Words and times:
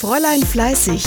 Fräulein 0.00 0.42
Fleißig, 0.42 1.02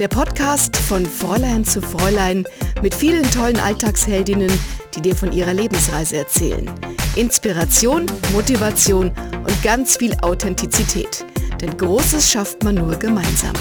der 0.00 0.08
Podcast 0.08 0.76
von 0.76 1.06
Fräulein 1.06 1.64
zu 1.64 1.80
Fräulein 1.80 2.44
mit 2.82 2.92
vielen 2.92 3.22
tollen 3.30 3.56
Alltagsheldinnen, 3.60 4.50
die 4.96 5.00
dir 5.00 5.14
von 5.14 5.30
ihrer 5.30 5.54
Lebensreise 5.54 6.16
erzählen. 6.16 6.68
Inspiration, 7.14 8.06
Motivation 8.32 9.12
und 9.46 9.62
ganz 9.62 9.96
viel 9.96 10.16
Authentizität. 10.22 11.24
Denn 11.60 11.76
Großes 11.76 12.32
schafft 12.32 12.64
man 12.64 12.74
nur 12.74 12.96
gemeinsam. 12.96 13.54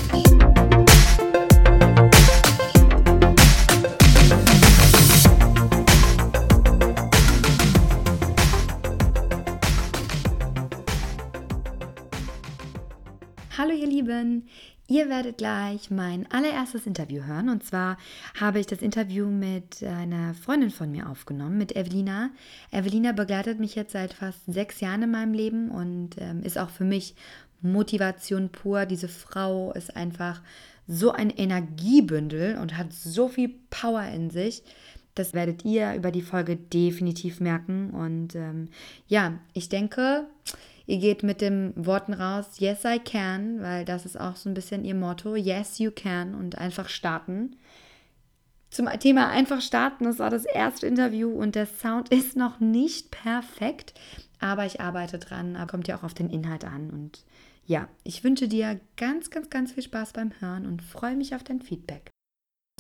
Hallo 13.62 13.74
ihr 13.74 13.86
Lieben, 13.86 14.48
ihr 14.92 15.08
werdet 15.08 15.38
gleich 15.38 15.90
mein 15.90 16.30
allererstes 16.32 16.86
Interview 16.86 17.24
hören 17.24 17.48
und 17.48 17.64
zwar 17.64 17.98
habe 18.40 18.60
ich 18.60 18.68
das 18.68 18.82
Interview 18.82 19.28
mit 19.28 19.82
einer 19.82 20.34
Freundin 20.34 20.70
von 20.70 20.92
mir 20.92 21.10
aufgenommen, 21.10 21.58
mit 21.58 21.78
Evelina. 21.78 22.30
Evelina 22.72 23.14
begleitet 23.14 23.58
mich 23.58 23.76
jetzt 23.76 23.94
seit 23.94 24.14
fast 24.14 24.40
sechs 24.48 24.82
Jahren 24.82 25.04
in 25.04 25.12
meinem 25.12 25.34
Leben 25.34 25.72
und 25.72 26.18
ähm, 26.18 26.44
ist 26.44 26.58
auch 26.58 26.70
für 26.70 26.84
mich 26.84 27.16
Motivation 27.62 28.50
pur. 28.50 28.86
Diese 28.86 29.08
Frau 29.08 29.72
ist 29.72 29.96
einfach 29.96 30.42
so 30.90 31.12
ein 31.12 31.30
Energiebündel 31.30 32.58
und 32.58 32.78
hat 32.78 32.92
so 32.92 33.30
viel 33.30 33.54
Power 33.70 34.04
in 34.04 34.30
sich. 34.30 34.62
Das 35.16 35.34
werdet 35.34 35.64
ihr 35.64 35.96
über 35.96 36.12
die 36.12 36.22
Folge 36.22 36.58
definitiv 36.58 37.40
merken 37.40 37.92
und 37.92 38.36
ähm, 38.36 38.68
ja, 39.08 39.40
ich 39.54 39.70
denke, 39.70 40.26
Ihr 40.92 40.98
geht 40.98 41.24
mit 41.24 41.40
den 41.40 41.72
Worten 41.78 42.12
raus, 42.12 42.60
yes 42.60 42.84
I 42.84 43.00
can, 43.00 43.62
weil 43.62 43.86
das 43.86 44.06
ist 44.06 44.20
auch 44.20 44.36
so 44.36 44.50
ein 44.50 44.54
bisschen 44.54 44.84
ihr 44.84 44.94
Motto, 44.94 45.38
yes 45.38 45.80
you 45.80 45.90
can 45.90 46.36
und 46.36 46.58
einfach 46.58 46.90
starten. 46.90 47.56
Zum 48.70 48.90
Thema 49.00 49.30
einfach 49.30 49.62
starten, 49.62 50.04
das 50.04 50.20
war 50.20 50.30
das 50.30 50.44
erste 50.44 50.88
Interview 50.88 51.30
und 51.30 51.56
der 51.56 51.66
Sound 51.66 52.10
ist 52.14 52.36
noch 52.36 52.60
nicht 52.60 53.10
perfekt, 53.10 53.94
aber 54.42 54.66
ich 54.66 54.82
arbeite 54.82 55.18
dran, 55.18 55.56
aber 55.56 55.72
kommt 55.72 55.88
ja 55.88 55.98
auch 55.98 56.04
auf 56.04 56.14
den 56.14 56.30
Inhalt 56.30 56.66
an 56.66 56.90
und 56.90 57.24
ja, 57.66 57.88
ich 58.04 58.26
wünsche 58.26 58.50
dir 58.50 58.82
ganz, 58.98 59.30
ganz, 59.30 59.50
ganz 59.50 59.72
viel 59.72 59.84
Spaß 59.84 60.12
beim 60.12 60.34
Hören 60.42 60.66
und 60.66 60.82
freue 60.82 61.16
mich 61.16 61.34
auf 61.34 61.44
dein 61.46 61.62
Feedback. 61.62 62.10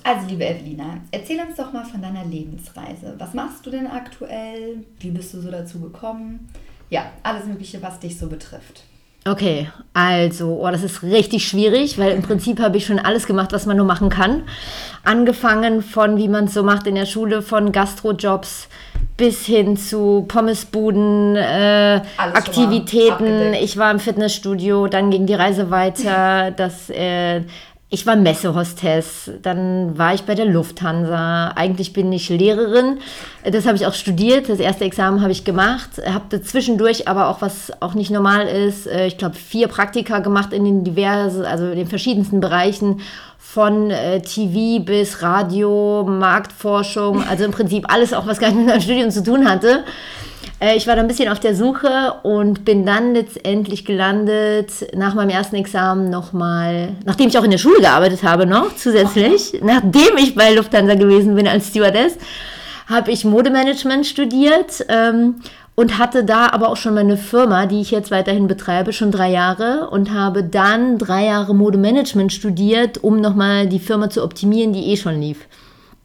Also, 0.03 0.27
liebe 0.27 0.45
Evelina, 0.45 0.97
erzähl 1.11 1.39
uns 1.39 1.55
doch 1.55 1.71
mal 1.71 1.85
von 1.85 2.01
deiner 2.01 2.25
Lebensreise. 2.25 3.15
Was 3.19 3.33
machst 3.33 3.65
du 3.65 3.69
denn 3.69 3.87
aktuell? 3.87 4.83
Wie 4.99 5.11
bist 5.11 5.33
du 5.33 5.39
so 5.39 5.49
dazu 5.49 5.79
gekommen? 5.79 6.49
Ja, 6.91 7.05
alles 7.23 7.45
Mögliche, 7.45 7.81
was 7.81 7.99
dich 7.99 8.19
so 8.19 8.27
betrifft. 8.27 8.83
Okay, 9.23 9.69
also, 9.93 10.59
oh, 10.61 10.71
das 10.71 10.81
ist 10.81 11.03
richtig 11.03 11.47
schwierig, 11.47 11.99
weil 11.99 12.11
im 12.11 12.23
Prinzip 12.23 12.59
habe 12.59 12.77
ich 12.77 12.87
schon 12.87 12.97
alles 12.97 13.27
gemacht, 13.27 13.53
was 13.53 13.67
man 13.67 13.77
nur 13.77 13.85
machen 13.85 14.09
kann. 14.09 14.43
Angefangen 15.03 15.83
von, 15.83 16.17
wie 16.17 16.27
man 16.27 16.45
es 16.45 16.55
so 16.55 16.63
macht 16.63 16.87
in 16.87 16.95
der 16.95 17.05
Schule, 17.05 17.43
von 17.43 17.71
Gastrojobs 17.71 18.67
bis 19.17 19.45
hin 19.45 19.77
zu 19.77 20.25
Pommesbuden, 20.27 21.35
äh, 21.35 22.01
Aktivitäten. 22.17 23.53
Ich 23.53 23.77
war 23.77 23.91
im 23.91 23.99
Fitnessstudio, 23.99 24.87
dann 24.87 25.11
ging 25.11 25.27
die 25.27 25.35
Reise 25.35 25.69
weiter. 25.69 26.49
Das 26.49 26.89
äh, 26.89 27.41
ich 27.93 28.07
war 28.07 28.15
Messehostess, 28.15 29.31
dann 29.41 29.97
war 29.97 30.13
ich 30.13 30.23
bei 30.23 30.33
der 30.33 30.45
Lufthansa. 30.45 31.49
Eigentlich 31.49 31.91
bin 31.91 32.11
ich 32.13 32.29
Lehrerin. 32.29 32.99
Das 33.43 33.65
habe 33.65 33.75
ich 33.75 33.85
auch 33.85 33.93
studiert. 33.93 34.47
Das 34.47 34.59
erste 34.59 34.85
Examen 34.85 35.21
habe 35.21 35.33
ich 35.33 35.43
gemacht. 35.43 35.89
Habe 36.05 36.41
zwischendurch 36.41 37.09
aber 37.09 37.27
auch, 37.27 37.41
was 37.41 37.73
auch 37.81 37.93
nicht 37.93 38.09
normal 38.09 38.47
ist, 38.47 38.87
äh, 38.87 39.07
ich 39.07 39.17
glaube, 39.17 39.35
vier 39.35 39.67
Praktika 39.67 40.19
gemacht 40.19 40.53
in 40.53 40.63
den 40.63 40.85
diversen, 40.85 41.43
also 41.43 41.65
in 41.65 41.75
den 41.75 41.87
verschiedensten 41.87 42.39
Bereichen 42.39 43.01
von 43.37 43.91
äh, 43.91 44.21
TV 44.21 44.81
bis 44.85 45.21
Radio, 45.21 46.05
Marktforschung, 46.07 47.21
also 47.27 47.43
im 47.43 47.51
Prinzip 47.51 47.91
alles 47.91 48.13
auch, 48.13 48.25
was 48.25 48.39
gar 48.39 48.47
nicht 48.47 48.59
mit 48.59 48.67
meinem 48.67 48.81
Studium 48.81 49.11
zu 49.11 49.21
tun 49.21 49.49
hatte. 49.49 49.83
Äh, 50.61 50.77
ich 50.77 50.87
war 50.87 50.95
da 50.95 51.01
ein 51.01 51.07
bisschen 51.07 51.29
auf 51.29 51.39
der 51.39 51.55
Suche 51.55 52.13
und 52.23 52.63
bin 52.63 52.85
dann 52.85 53.13
letztendlich 53.13 53.83
gelandet 53.83 54.71
nach 54.95 55.15
meinem 55.15 55.29
ersten 55.29 55.55
Examen 55.55 56.09
nochmal, 56.09 56.95
nachdem 57.05 57.27
ich 57.27 57.37
auch 57.37 57.43
in 57.43 57.51
der 57.51 57.57
Schule 57.57 57.81
gearbeitet 57.81 58.23
habe 58.23 58.45
noch 58.45 58.75
zusätzlich, 58.75 59.59
nachdem 59.61 60.17
ich 60.17 60.35
bei 60.35 60.53
Lufthansa 60.53 60.95
gewesen 60.95 61.35
bin 61.35 61.47
als 61.47 61.67
Stewardess, 61.67 62.17
habe 62.87 63.11
ich 63.11 63.25
Modemanagement 63.25 64.05
studiert 64.05 64.85
ähm, 64.89 65.35
und 65.75 65.97
hatte 65.97 66.23
da 66.23 66.49
aber 66.51 66.69
auch 66.69 66.77
schon 66.77 66.93
meine 66.93 67.17
Firma, 67.17 67.65
die 67.65 67.81
ich 67.81 67.89
jetzt 67.89 68.11
weiterhin 68.11 68.47
betreibe, 68.47 68.93
schon 68.93 69.11
drei 69.11 69.31
Jahre 69.31 69.89
und 69.89 70.11
habe 70.11 70.43
dann 70.43 70.97
drei 70.97 71.25
Jahre 71.25 71.55
Modemanagement 71.55 72.33
studiert, 72.33 73.03
um 73.03 73.21
nochmal 73.21 73.67
die 73.67 73.79
Firma 73.79 74.09
zu 74.09 74.23
optimieren, 74.23 74.73
die 74.73 74.91
eh 74.91 74.97
schon 74.97 75.19
lief. 75.19 75.47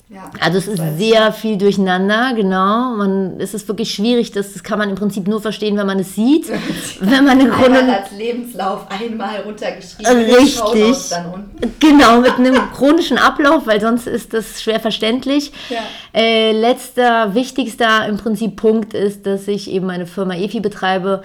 Ja, 0.08 0.30
also 0.40 0.58
es 0.58 0.68
ist 0.68 0.80
sehr 0.98 1.32
viel 1.32 1.58
durcheinander, 1.58 2.32
genau. 2.36 2.94
Man, 2.94 3.40
es 3.40 3.54
ist 3.54 3.66
wirklich 3.66 3.92
schwierig, 3.92 4.30
das, 4.30 4.52
das 4.52 4.62
kann 4.62 4.78
man 4.78 4.88
im 4.88 4.94
Prinzip 4.94 5.26
nur 5.26 5.40
verstehen, 5.40 5.76
wenn 5.76 5.86
man 5.86 5.98
es 5.98 6.14
sieht. 6.14 6.46
wenn 7.00 7.24
man 7.24 7.40
im 7.40 7.50
Grunde 7.50 7.80
als 7.80 8.12
Lebenslauf 8.12 8.86
einmal 8.88 9.40
runtergeschrieben 9.40 10.16
Richtig. 10.16 11.08
Dann 11.10 11.32
unten. 11.32 11.74
Genau, 11.80 12.20
mit 12.20 12.34
einem 12.34 12.54
chronischen 12.76 13.18
Ablauf, 13.18 13.66
weil 13.66 13.80
sonst 13.80 14.06
ist 14.06 14.32
das 14.32 14.62
schwer 14.62 14.78
verständlich. 14.78 15.50
Ja. 15.70 15.80
Äh, 16.14 16.52
letzter, 16.52 17.34
wichtigster 17.34 18.06
im 18.06 18.16
Prinzip 18.16 18.54
Punkt 18.54 18.94
ist, 18.94 19.26
dass 19.26 19.48
ich 19.48 19.68
eben 19.68 19.86
meine 19.86 20.06
Firma 20.06 20.36
EFI 20.36 20.60
betreibe 20.60 21.22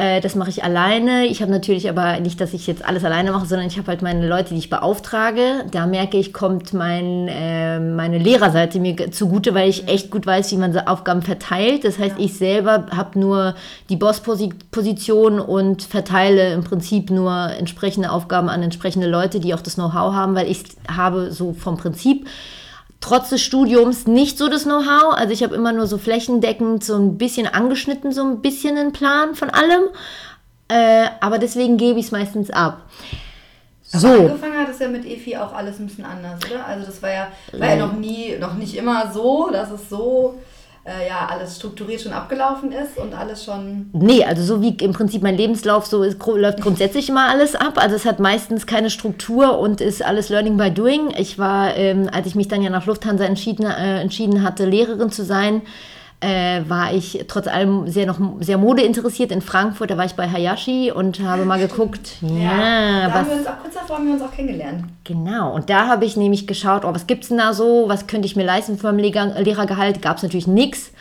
äh, 0.00 0.22
das 0.22 0.34
mache 0.34 0.48
ich 0.48 0.64
alleine. 0.64 1.26
Ich 1.26 1.42
habe 1.42 1.52
natürlich 1.52 1.90
aber 1.90 2.20
nicht, 2.20 2.40
dass 2.40 2.54
ich 2.54 2.66
jetzt 2.66 2.82
alles 2.82 3.04
alleine 3.04 3.32
mache, 3.32 3.44
sondern 3.44 3.66
ich 3.66 3.76
habe 3.76 3.88
halt 3.88 4.00
meine 4.00 4.26
Leute, 4.26 4.54
die 4.54 4.58
ich 4.58 4.70
beauftrage. 4.70 5.66
Da 5.70 5.86
merke 5.86 6.16
ich, 6.16 6.32
kommt 6.32 6.72
mein, 6.72 7.28
äh, 7.28 7.78
meine 7.78 8.16
Lehrerseite 8.16 8.80
mir 8.80 9.10
zugute, 9.12 9.54
weil 9.54 9.68
ich 9.68 9.88
echt 9.88 10.10
gut 10.10 10.26
weiß, 10.26 10.52
wie 10.52 10.56
man 10.56 10.74
Aufgaben 10.78 11.20
verteilt. 11.20 11.84
Das 11.84 11.98
heißt, 11.98 12.14
ich 12.16 12.38
selber 12.38 12.86
habe 12.96 13.18
nur 13.18 13.54
die 13.90 13.96
Boss-Position 13.96 15.38
und 15.38 15.82
verteile 15.82 16.54
im 16.54 16.64
Prinzip 16.64 17.10
nur 17.10 17.50
entsprechende 17.58 18.10
Aufgaben 18.10 18.48
an 18.48 18.62
entsprechende 18.62 19.06
Leute, 19.06 19.38
die 19.38 19.52
auch 19.52 19.60
das 19.60 19.74
Know-how 19.74 20.14
haben, 20.14 20.34
weil 20.34 20.50
ich 20.50 20.62
habe 20.88 21.30
so 21.30 21.52
vom 21.52 21.76
Prinzip 21.76 22.26
trotz 23.00 23.30
des 23.30 23.42
Studiums 23.42 24.06
nicht 24.06 24.38
so 24.38 24.48
das 24.48 24.64
Know-how. 24.64 25.14
Also 25.14 25.32
ich 25.32 25.42
habe 25.42 25.54
immer 25.54 25.72
nur 25.72 25.86
so 25.86 25.98
flächendeckend 25.98 26.84
so 26.84 26.96
ein 26.96 27.18
bisschen 27.18 27.46
angeschnitten, 27.46 28.12
so 28.12 28.22
ein 28.22 28.40
bisschen 28.40 28.76
einen 28.76 28.92
Plan 28.92 29.34
von 29.34 29.50
allem. 29.50 29.84
Äh, 30.68 31.08
aber 31.20 31.38
deswegen 31.38 31.76
gebe 31.76 31.98
ich 31.98 32.06
es 32.06 32.12
meistens 32.12 32.50
ab. 32.50 32.82
So. 33.82 34.06
Aber 34.06 34.18
angefangen 34.18 34.58
hat 34.58 34.68
es 34.68 34.78
ja 34.78 34.88
mit 34.88 35.04
EFI 35.04 35.36
auch 35.38 35.52
alles 35.52 35.80
ein 35.80 35.86
bisschen 35.86 36.04
anders, 36.04 36.38
oder? 36.48 36.64
Also 36.64 36.86
das 36.86 37.02
war 37.02 37.10
ja, 37.10 37.28
war 37.52 37.70
ja 37.70 37.76
noch 37.76 37.94
nie, 37.94 38.36
noch 38.38 38.54
nicht 38.54 38.76
immer 38.76 39.10
so, 39.12 39.50
dass 39.50 39.70
es 39.70 39.88
so 39.88 40.38
äh, 40.84 41.08
ja 41.08 41.28
alles 41.30 41.56
strukturiert 41.56 42.00
schon 42.00 42.12
abgelaufen 42.12 42.72
ist 42.72 42.96
und 42.96 43.14
alles 43.14 43.44
schon. 43.44 43.90
Nee, 43.92 44.24
also 44.24 44.42
so 44.42 44.62
wie 44.62 44.74
im 44.76 44.92
Prinzip 44.92 45.22
mein 45.22 45.36
Lebenslauf 45.36 45.86
so 45.86 46.02
ist, 46.02 46.18
läuft 46.26 46.62
grundsätzlich 46.62 47.08
immer 47.08 47.28
alles 47.28 47.54
ab. 47.54 47.74
Also 47.76 47.96
es 47.96 48.06
hat 48.06 48.18
meistens 48.18 48.66
keine 48.66 48.90
Struktur 48.90 49.58
und 49.58 49.80
ist 49.80 50.04
alles 50.04 50.28
Learning 50.28 50.56
by 50.56 50.70
Doing. 50.70 51.12
Ich 51.16 51.38
war, 51.38 51.76
ähm, 51.76 52.08
als 52.12 52.26
ich 52.26 52.34
mich 52.34 52.48
dann 52.48 52.62
ja 52.62 52.70
nach 52.70 52.86
Lufthansa 52.86 53.24
entschieden, 53.24 53.66
äh, 53.66 54.00
entschieden 54.00 54.42
hatte, 54.42 54.64
Lehrerin 54.64 55.10
zu 55.10 55.24
sein, 55.24 55.62
äh, 56.20 56.62
war 56.68 56.92
ich 56.92 57.24
trotz 57.28 57.46
allem 57.46 57.88
sehr 57.88 58.06
noch 58.06 58.18
sehr 58.40 58.58
Mode 58.58 58.82
interessiert 58.82 59.32
in 59.32 59.40
Frankfurt. 59.40 59.90
Da 59.90 59.96
war 59.96 60.04
ich 60.04 60.14
bei 60.14 60.28
Hayashi 60.28 60.92
und 60.92 61.20
habe 61.20 61.44
mal 61.44 61.58
geguckt. 61.58 62.16
Ja, 62.20 62.28
ja 62.30 63.00
da 63.00 63.08
was, 63.08 63.14
haben 63.14 63.28
wir 63.28 63.36
uns 63.36 63.46
auch 63.46 63.58
kurz 63.62 63.74
davor 63.74 63.96
haben 63.96 64.06
wir 64.06 64.14
uns 64.14 64.22
auch 64.22 64.32
kennengelernt. 64.32 64.84
Genau. 65.04 65.54
Und 65.54 65.70
da 65.70 65.86
habe 65.86 66.04
ich 66.04 66.16
nämlich 66.16 66.46
geschaut, 66.46 66.84
oh, 66.84 66.94
was 66.94 67.06
es 67.08 67.28
denn 67.28 67.38
da 67.38 67.54
so? 67.54 67.84
Was 67.88 68.06
könnte 68.06 68.26
ich 68.26 68.36
mir 68.36 68.44
leisten 68.44 68.78
für 68.78 68.92
mein 68.92 68.98
Lehrergehalt? 68.98 70.02
Gab 70.02 70.18
es 70.18 70.22
natürlich 70.22 70.46
nichts. 70.46 70.92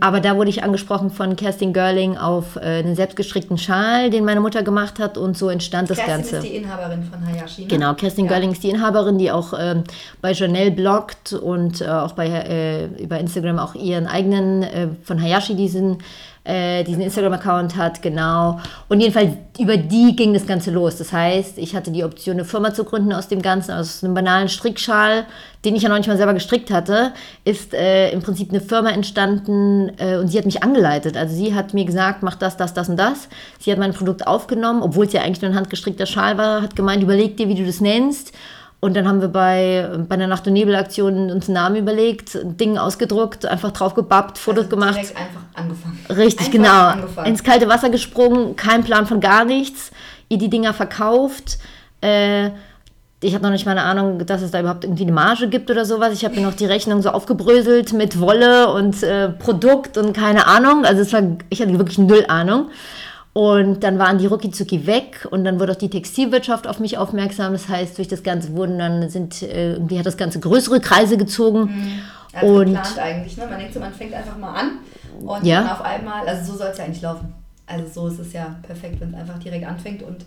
Aber 0.00 0.20
da 0.20 0.36
wurde 0.36 0.50
ich 0.50 0.62
angesprochen 0.62 1.10
von 1.10 1.36
Kerstin 1.36 1.72
Görling 1.72 2.16
auf 2.16 2.56
äh, 2.56 2.60
einen 2.60 2.94
selbstgestrickten 2.94 3.58
Schal, 3.58 4.10
den 4.10 4.24
meine 4.24 4.40
Mutter 4.40 4.62
gemacht 4.62 4.98
hat 4.98 5.16
und 5.18 5.36
so 5.36 5.48
entstand 5.48 5.90
das 5.90 5.98
Kerstin 5.98 6.14
Ganze. 6.14 6.30
Kerstin 6.30 6.52
ist 6.52 6.58
die 6.58 6.64
Inhaberin 6.64 7.02
von 7.04 7.26
Hayashi. 7.26 7.62
Ne? 7.62 7.68
Genau, 7.68 7.94
Kerstin 7.94 8.24
ja. 8.26 8.32
Görling 8.32 8.52
ist 8.52 8.62
die 8.62 8.70
Inhaberin, 8.70 9.18
die 9.18 9.30
auch 9.30 9.52
ähm, 9.58 9.84
bei 10.20 10.32
Janelle 10.32 10.70
bloggt 10.70 11.32
und 11.32 11.80
äh, 11.80 11.88
auch 11.88 12.12
bei 12.12 12.26
äh, 12.26 12.86
über 13.02 13.18
Instagram 13.18 13.58
auch 13.58 13.74
ihren 13.74 14.06
eigenen 14.06 14.62
äh, 14.62 14.88
von 15.02 15.20
Hayashi 15.20 15.54
diesen 15.54 15.98
äh, 16.46 16.84
diesen 16.84 17.02
Instagram-Account 17.02 17.76
hat, 17.76 18.02
genau. 18.02 18.60
Und 18.88 19.00
jedenfalls 19.00 19.32
über 19.58 19.76
die 19.76 20.14
ging 20.14 20.32
das 20.32 20.46
Ganze 20.46 20.70
los. 20.70 20.96
Das 20.96 21.12
heißt, 21.12 21.58
ich 21.58 21.74
hatte 21.74 21.90
die 21.90 22.04
Option, 22.04 22.36
eine 22.36 22.44
Firma 22.44 22.72
zu 22.72 22.84
gründen 22.84 23.12
aus 23.12 23.28
dem 23.28 23.42
Ganzen, 23.42 23.72
aus 23.72 24.04
einem 24.04 24.14
banalen 24.14 24.48
Strickschal, 24.48 25.26
den 25.64 25.74
ich 25.74 25.82
ja 25.82 25.88
noch 25.88 25.96
nicht 25.96 26.06
mal 26.06 26.16
selber 26.16 26.34
gestrickt 26.34 26.70
hatte, 26.70 27.12
ist 27.44 27.74
äh, 27.74 28.10
im 28.12 28.22
Prinzip 28.22 28.50
eine 28.50 28.60
Firma 28.60 28.90
entstanden 28.90 29.90
äh, 29.98 30.16
und 30.18 30.28
sie 30.28 30.38
hat 30.38 30.44
mich 30.44 30.62
angeleitet. 30.62 31.16
Also 31.16 31.34
sie 31.34 31.54
hat 31.54 31.74
mir 31.74 31.84
gesagt, 31.84 32.22
mach 32.22 32.36
das, 32.36 32.56
das, 32.56 32.74
das 32.74 32.88
und 32.88 32.96
das. 32.96 33.28
Sie 33.58 33.72
hat 33.72 33.78
mein 33.78 33.92
Produkt 33.92 34.26
aufgenommen, 34.26 34.82
obwohl 34.82 35.06
es 35.06 35.12
ja 35.12 35.22
eigentlich 35.22 35.42
nur 35.42 35.50
ein 35.50 35.56
handgestrickter 35.56 36.06
Schal 36.06 36.38
war, 36.38 36.62
hat 36.62 36.76
gemeint, 36.76 37.02
überleg 37.02 37.36
dir, 37.36 37.48
wie 37.48 37.56
du 37.56 37.66
das 37.66 37.80
nennst. 37.80 38.32
Und 38.80 38.94
dann 38.94 39.08
haben 39.08 39.20
wir 39.20 39.28
bei, 39.28 39.88
bei 40.08 40.16
der 40.16 40.26
Nacht- 40.26 40.46
und 40.46 40.52
Nebel-Aktion 40.52 41.30
uns 41.30 41.48
einen 41.48 41.54
Namen 41.54 41.76
überlegt, 41.76 42.38
Dinge 42.42 42.82
ausgedruckt, 42.82 43.46
einfach 43.46 43.72
drauf 43.72 43.94
gebappt, 43.94 44.38
Fotos 44.38 44.64
also 44.64 44.76
gemacht. 44.76 44.98
Einfach 44.98 45.40
angefangen. 45.54 45.98
Richtig, 46.10 46.38
einfach 46.38 46.52
genau. 46.52 46.86
Angefangen. 46.88 47.26
Ins 47.28 47.42
kalte 47.42 47.68
Wasser 47.68 47.88
gesprungen, 47.88 48.54
kein 48.54 48.84
Plan 48.84 49.06
von 49.06 49.20
gar 49.20 49.44
nichts, 49.44 49.90
ihr 50.28 50.38
die 50.38 50.50
Dinger 50.50 50.74
verkauft. 50.74 51.58
Äh, 52.02 52.50
ich 53.22 53.34
habe 53.34 53.42
noch 53.42 53.50
nicht 53.50 53.64
mal 53.64 53.72
eine 53.72 53.82
Ahnung, 53.82 54.26
dass 54.26 54.42
es 54.42 54.50
da 54.50 54.60
überhaupt 54.60 54.84
irgendwie 54.84 55.04
eine 55.04 55.12
Marge 55.12 55.48
gibt 55.48 55.70
oder 55.70 55.86
sowas. 55.86 56.12
Ich 56.12 56.24
habe 56.24 56.34
mir 56.34 56.42
noch 56.42 56.54
die 56.54 56.66
Rechnung 56.66 57.00
so 57.00 57.10
aufgebröselt 57.10 57.94
mit 57.94 58.20
Wolle 58.20 58.70
und 58.70 59.02
äh, 59.02 59.30
Produkt 59.30 59.96
und 59.96 60.14
keine 60.14 60.46
Ahnung. 60.46 60.84
Also 60.84 61.00
es 61.00 61.12
war, 61.14 61.22
ich 61.48 61.62
hatte 61.62 61.76
wirklich 61.78 61.98
null 61.98 62.24
Ahnung. 62.28 62.68
Und 63.36 63.84
dann 63.84 63.98
waren 63.98 64.16
die 64.16 64.24
rucki 64.24 64.86
weg 64.86 65.28
und 65.30 65.44
dann 65.44 65.60
wurde 65.60 65.72
auch 65.72 65.76
die 65.76 65.90
Textilwirtschaft 65.90 66.66
auf 66.66 66.80
mich 66.80 66.96
aufmerksam. 66.96 67.52
Das 67.52 67.68
heißt, 67.68 67.98
durch 67.98 68.08
das 68.08 68.22
Ganze 68.22 68.56
wurden 68.56 68.78
dann 68.78 69.10
sind 69.10 69.42
äh, 69.42 69.72
irgendwie 69.72 69.98
hat 69.98 70.06
das 70.06 70.16
Ganze 70.16 70.40
größere 70.40 70.80
Kreise 70.80 71.18
gezogen. 71.18 71.64
Mhm. 71.64 72.00
Also 72.32 72.54
und 72.54 72.66
geplant 72.68 72.98
eigentlich, 72.98 73.36
ne? 73.36 73.46
Man 73.46 73.58
denkt 73.58 73.74
so, 73.74 73.80
man 73.80 73.92
fängt 73.92 74.14
einfach 74.14 74.38
mal 74.38 74.54
an 74.54 74.70
und 75.20 75.44
ja. 75.44 75.60
dann 75.60 75.70
auf 75.70 75.82
einmal, 75.82 76.26
also 76.26 76.50
so 76.50 76.58
soll 76.58 76.68
es 76.68 76.78
ja 76.78 76.84
eigentlich 76.84 77.02
laufen. 77.02 77.34
Also 77.66 77.84
so 77.92 78.08
ist 78.08 78.20
es 78.20 78.32
ja 78.32 78.56
perfekt, 78.62 79.02
wenn 79.02 79.10
es 79.10 79.20
einfach 79.20 79.38
direkt 79.38 79.66
anfängt 79.66 80.02
und 80.02 80.24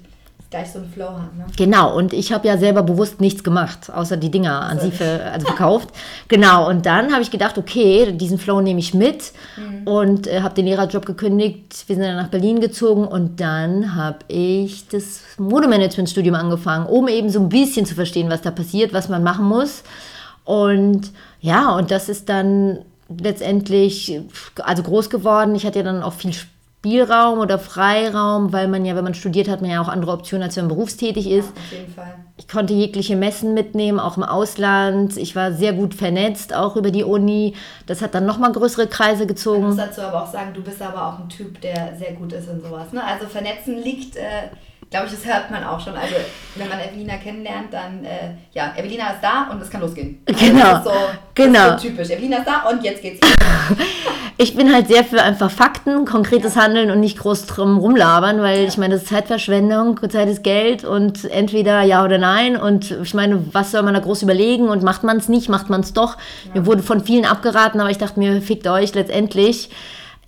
gleich 0.50 0.72
so 0.72 0.80
einen 0.80 0.90
Flow 0.90 1.12
hat. 1.12 1.38
Ne? 1.38 1.46
Genau, 1.57 1.96
und 1.96 2.12
ich 2.12 2.31
habe 2.31 2.48
ja 2.48 2.57
selber 2.57 2.81
bewusst 2.81 3.22
nichts 3.22 3.44
gemacht, 3.44 3.92
außer 3.94 4.18
die 4.18 4.31
Dinger 4.31 4.62
an 4.62 4.80
sie 4.80 4.90
für, 4.92 5.24
also 5.31 5.46
verkauft. 5.46 5.90
genau, 6.28 6.68
und 6.68 6.86
dann 6.88 7.12
habe 7.12 7.22
ich 7.22 7.30
gedacht, 7.30 7.57
okay, 7.57 8.12
diesen 8.13 8.40
Flow 8.40 8.60
nehme 8.60 8.80
ich 8.80 8.96
mit 8.96 9.31
mhm. 9.57 9.88
und 9.88 10.28
äh, 10.28 10.42
habe 10.42 10.56
den 10.56 10.66
Lehrerjob 10.66 11.06
gekündigt. 11.06 11.84
Wir 11.88 11.96
sind 11.96 12.04
dann 12.04 12.16
nach 12.16 12.30
Berlin 12.30 12.62
gezogen 12.62 13.06
und 13.06 13.40
dann 13.40 13.96
habe 13.96 14.19
ich 14.28 14.88
das 14.88 15.22
Modemanagement-Studium 15.38 16.36
angefangen, 16.36 16.88
um 16.88 17.07
eben 17.07 17.30
so 17.30 17.40
ein 17.40 17.50
bisschen 17.50 17.86
zu 17.86 17.94
verstehen, 17.94 18.30
was 18.30 18.42
da 18.42 18.50
passiert, 18.50 18.92
was 18.92 19.07
man 19.07 19.22
machen 19.22 19.45
muss. 19.45 19.84
Und 20.45 21.12
ja, 21.42 21.75
und 21.75 21.92
das 21.92 22.10
ist 22.10 22.28
dann 22.28 22.80
letztendlich 23.07 24.19
also 24.57 24.81
groß 24.81 25.12
geworden. 25.12 25.54
Ich 25.54 25.66
hatte 25.66 25.80
ja 25.80 25.86
dann 25.86 26.02
auch 26.02 26.13
viel 26.13 26.34
Spaß 26.34 26.58
Spielraum 26.80 27.40
oder 27.40 27.60
Freiraum, 27.60 28.54
weil 28.54 28.70
man 28.70 28.86
ja, 28.86 28.96
wenn 28.96 29.04
man 29.04 29.14
studiert 29.14 29.50
hat, 29.50 29.62
man 29.62 29.70
ja 29.70 29.81
auch 29.81 29.90
andere 29.90 30.14
Optionen, 30.14 30.44
als 30.44 30.56
wenn 30.56 30.68
man 30.68 30.76
berufstätig 30.76 31.30
ist. 31.30 31.50
Ja, 31.54 31.62
auf 31.62 31.72
jeden 31.74 31.94
Fall. 31.94 32.16
Ich 32.38 32.48
konnte 32.48 32.74
jegliche 32.74 33.18
Messen 33.18 33.54
mitnehmen, 33.54 34.00
auch 34.00 34.16
im 34.16 34.24
Ausland. 34.24 35.18
Ich 35.18 35.36
war 35.36 35.52
sehr 35.52 35.74
gut 35.74 35.94
vernetzt, 35.94 36.56
auch 36.56 36.78
über 36.78 36.90
die 36.90 37.04
Uni. 37.04 37.54
Das 37.86 38.02
hat 38.02 38.16
dann 38.16 38.26
nochmal 38.26 38.54
größere 38.54 38.88
Kreise 38.88 39.28
gezogen. 39.28 39.60
Ich 39.60 39.68
muss 39.68 39.76
dazu 39.76 40.02
aber 40.02 40.24
auch 40.24 40.31
sagen, 40.31 40.54
du 40.54 40.62
bist 40.62 40.81
aber 40.81 41.06
auch 41.06 41.20
ein 41.20 41.28
Typ, 41.28 41.60
der 41.60 41.98
sehr 41.98 42.14
gut 42.14 42.31
ist 42.31 42.48
in 42.48 42.62
sowas. 42.62 42.94
Ne? 42.94 43.04
Also 43.04 43.28
vernetzen 43.28 43.78
liegt... 43.84 44.16
Äh 44.16 44.50
glaube 44.89 45.06
ich, 45.06 45.12
das 45.12 45.25
hört 45.25 45.51
man 45.51 45.63
auch 45.63 45.80
schon. 45.80 45.95
Also, 45.95 46.15
wenn 46.56 46.68
man 46.68 46.80
Evelina 46.80 47.18
kennenlernt, 47.18 47.71
dann, 47.71 48.03
äh, 48.03 48.31
ja, 48.53 48.74
Evelina 48.75 49.12
ist 49.12 49.21
da 49.21 49.47
und 49.51 49.62
es 49.62 49.69
kann 49.69 49.81
losgehen. 49.81 50.21
Also, 50.27 50.45
genau. 50.45 50.59
Das 50.59 50.77
ist 50.80 50.83
so, 50.86 50.91
genau. 51.36 51.75
Ist 51.75 51.81
so 51.81 51.88
typisch. 51.89 52.09
Evelina 52.09 52.38
ist 52.38 52.47
da 52.47 52.69
und 52.69 52.83
jetzt 52.83 53.01
geht's. 53.01 53.19
ich 54.38 54.56
bin 54.56 54.74
halt 54.74 54.88
sehr 54.88 55.03
für 55.03 55.21
einfach 55.21 55.51
Fakten, 55.51 56.06
konkretes 56.06 56.56
ja. 56.56 56.63
Handeln 56.63 56.89
und 56.89 57.01
nicht 57.01 57.19
groß 57.19 57.45
drum 57.45 57.77
rumlabern, 57.77 58.41
weil 58.41 58.62
ja. 58.62 58.68
ich 58.68 58.77
meine, 58.77 58.95
das 58.95 59.03
ist 59.03 59.09
Zeitverschwendung, 59.09 60.00
Zeit 60.09 60.27
ist 60.27 60.44
Geld 60.44 60.83
und 60.83 61.25
entweder 61.25 61.81
ja 61.83 62.03
oder 62.03 62.18
nein. 62.18 62.57
Und 62.57 62.92
ich 63.03 63.13
meine, 63.13 63.44
was 63.53 63.71
soll 63.71 63.83
man 63.83 63.94
da 63.94 64.00
groß 64.00 64.24
überlegen 64.24 64.69
und 64.69 64.81
macht 64.81 65.03
man 65.03 65.18
es 65.18 65.30
nicht, 65.30 65.50
macht 65.50 65.69
man 65.69 65.81
es 65.81 65.94
doch. 65.94 66.18
Ja. 66.45 66.62
Mir 66.62 66.65
wurde 66.65 66.81
von 66.81 67.03
vielen 67.03 67.25
abgeraten, 67.25 67.80
aber 67.80 67.92
ich 67.92 68.00
dachte 68.00 68.19
mir, 68.19 68.42
fickt 68.42 68.68
euch 68.68 68.95
letztendlich. 68.95 69.69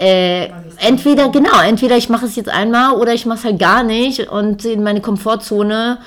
Äh, 0.01 0.49
entweder, 0.79 1.29
genau, 1.29 1.61
entweder 1.63 1.95
ich 1.95 2.09
mache 2.09 2.25
es 2.25 2.35
jetzt 2.35 2.49
einmal 2.49 2.95
oder 2.95 3.13
ich 3.13 3.27
mache 3.27 3.37
es 3.37 3.45
halt 3.45 3.59
gar 3.59 3.83
nicht 3.83 4.31
und 4.31 4.65
in 4.65 4.81
meine 4.81 4.99
Komfortzone 4.99 5.99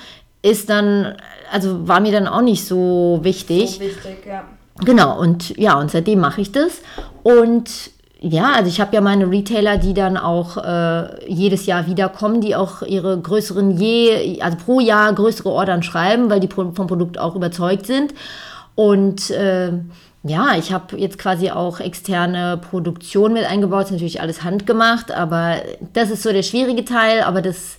ist 0.43 0.69
dann, 0.69 1.15
also 1.53 1.87
war 1.87 2.01
mir 2.01 2.11
dann 2.11 2.27
auch 2.27 2.43
nicht 2.43 2.67
so 2.67 3.21
wichtig. 3.23 3.75
So 3.75 3.81
wichtig, 3.83 4.27
ja. 4.27 4.43
Genau, 4.85 5.17
und 5.21 5.57
ja, 5.57 5.79
und 5.79 5.93
seitdem 5.93 6.19
mache 6.19 6.41
ich 6.41 6.51
das. 6.51 6.81
Und 7.23 7.71
ja, 8.19 8.55
also 8.55 8.69
ich 8.69 8.81
habe 8.81 8.97
ja 8.97 9.01
meine 9.01 9.31
Retailer, 9.31 9.77
die 9.79 9.95
dann 9.95 10.17
auch 10.17 10.57
äh, 10.57 11.33
jedes 11.33 11.67
Jahr 11.67 11.87
wiederkommen, 11.87 12.41
die 12.41 12.57
auch 12.57 12.83
ihre 12.83 13.17
größeren 13.17 13.77
je, 13.77 14.41
also 14.41 14.57
pro 14.57 14.81
Jahr 14.81 15.13
größere 15.13 15.51
Ordern 15.51 15.85
schreiben, 15.85 16.31
weil 16.31 16.41
die 16.41 16.49
vom 16.49 16.75
Produkt 16.75 17.17
auch 17.17 17.37
überzeugt 17.37 17.87
sind. 17.87 18.13
Und 18.75 19.31
äh, 19.31 19.71
ja, 20.27 20.57
ich 20.57 20.73
habe 20.73 20.97
jetzt 20.99 21.19
quasi 21.19 21.51
auch 21.51 21.81
externe 21.81 22.57
Produktion 22.57 23.35
mit 23.35 23.45
eingebaut. 23.45 23.85
Ist 23.85 23.91
natürlich 23.93 24.23
alles 24.23 24.43
handgemacht, 24.43 25.13
aber 25.13 25.57
das 25.93 26.11
ist 26.11 26.23
so 26.23 26.33
der 26.33 26.43
schwierige 26.43 26.85
Teil. 26.85 27.23
Aber 27.23 27.43
das 27.43 27.77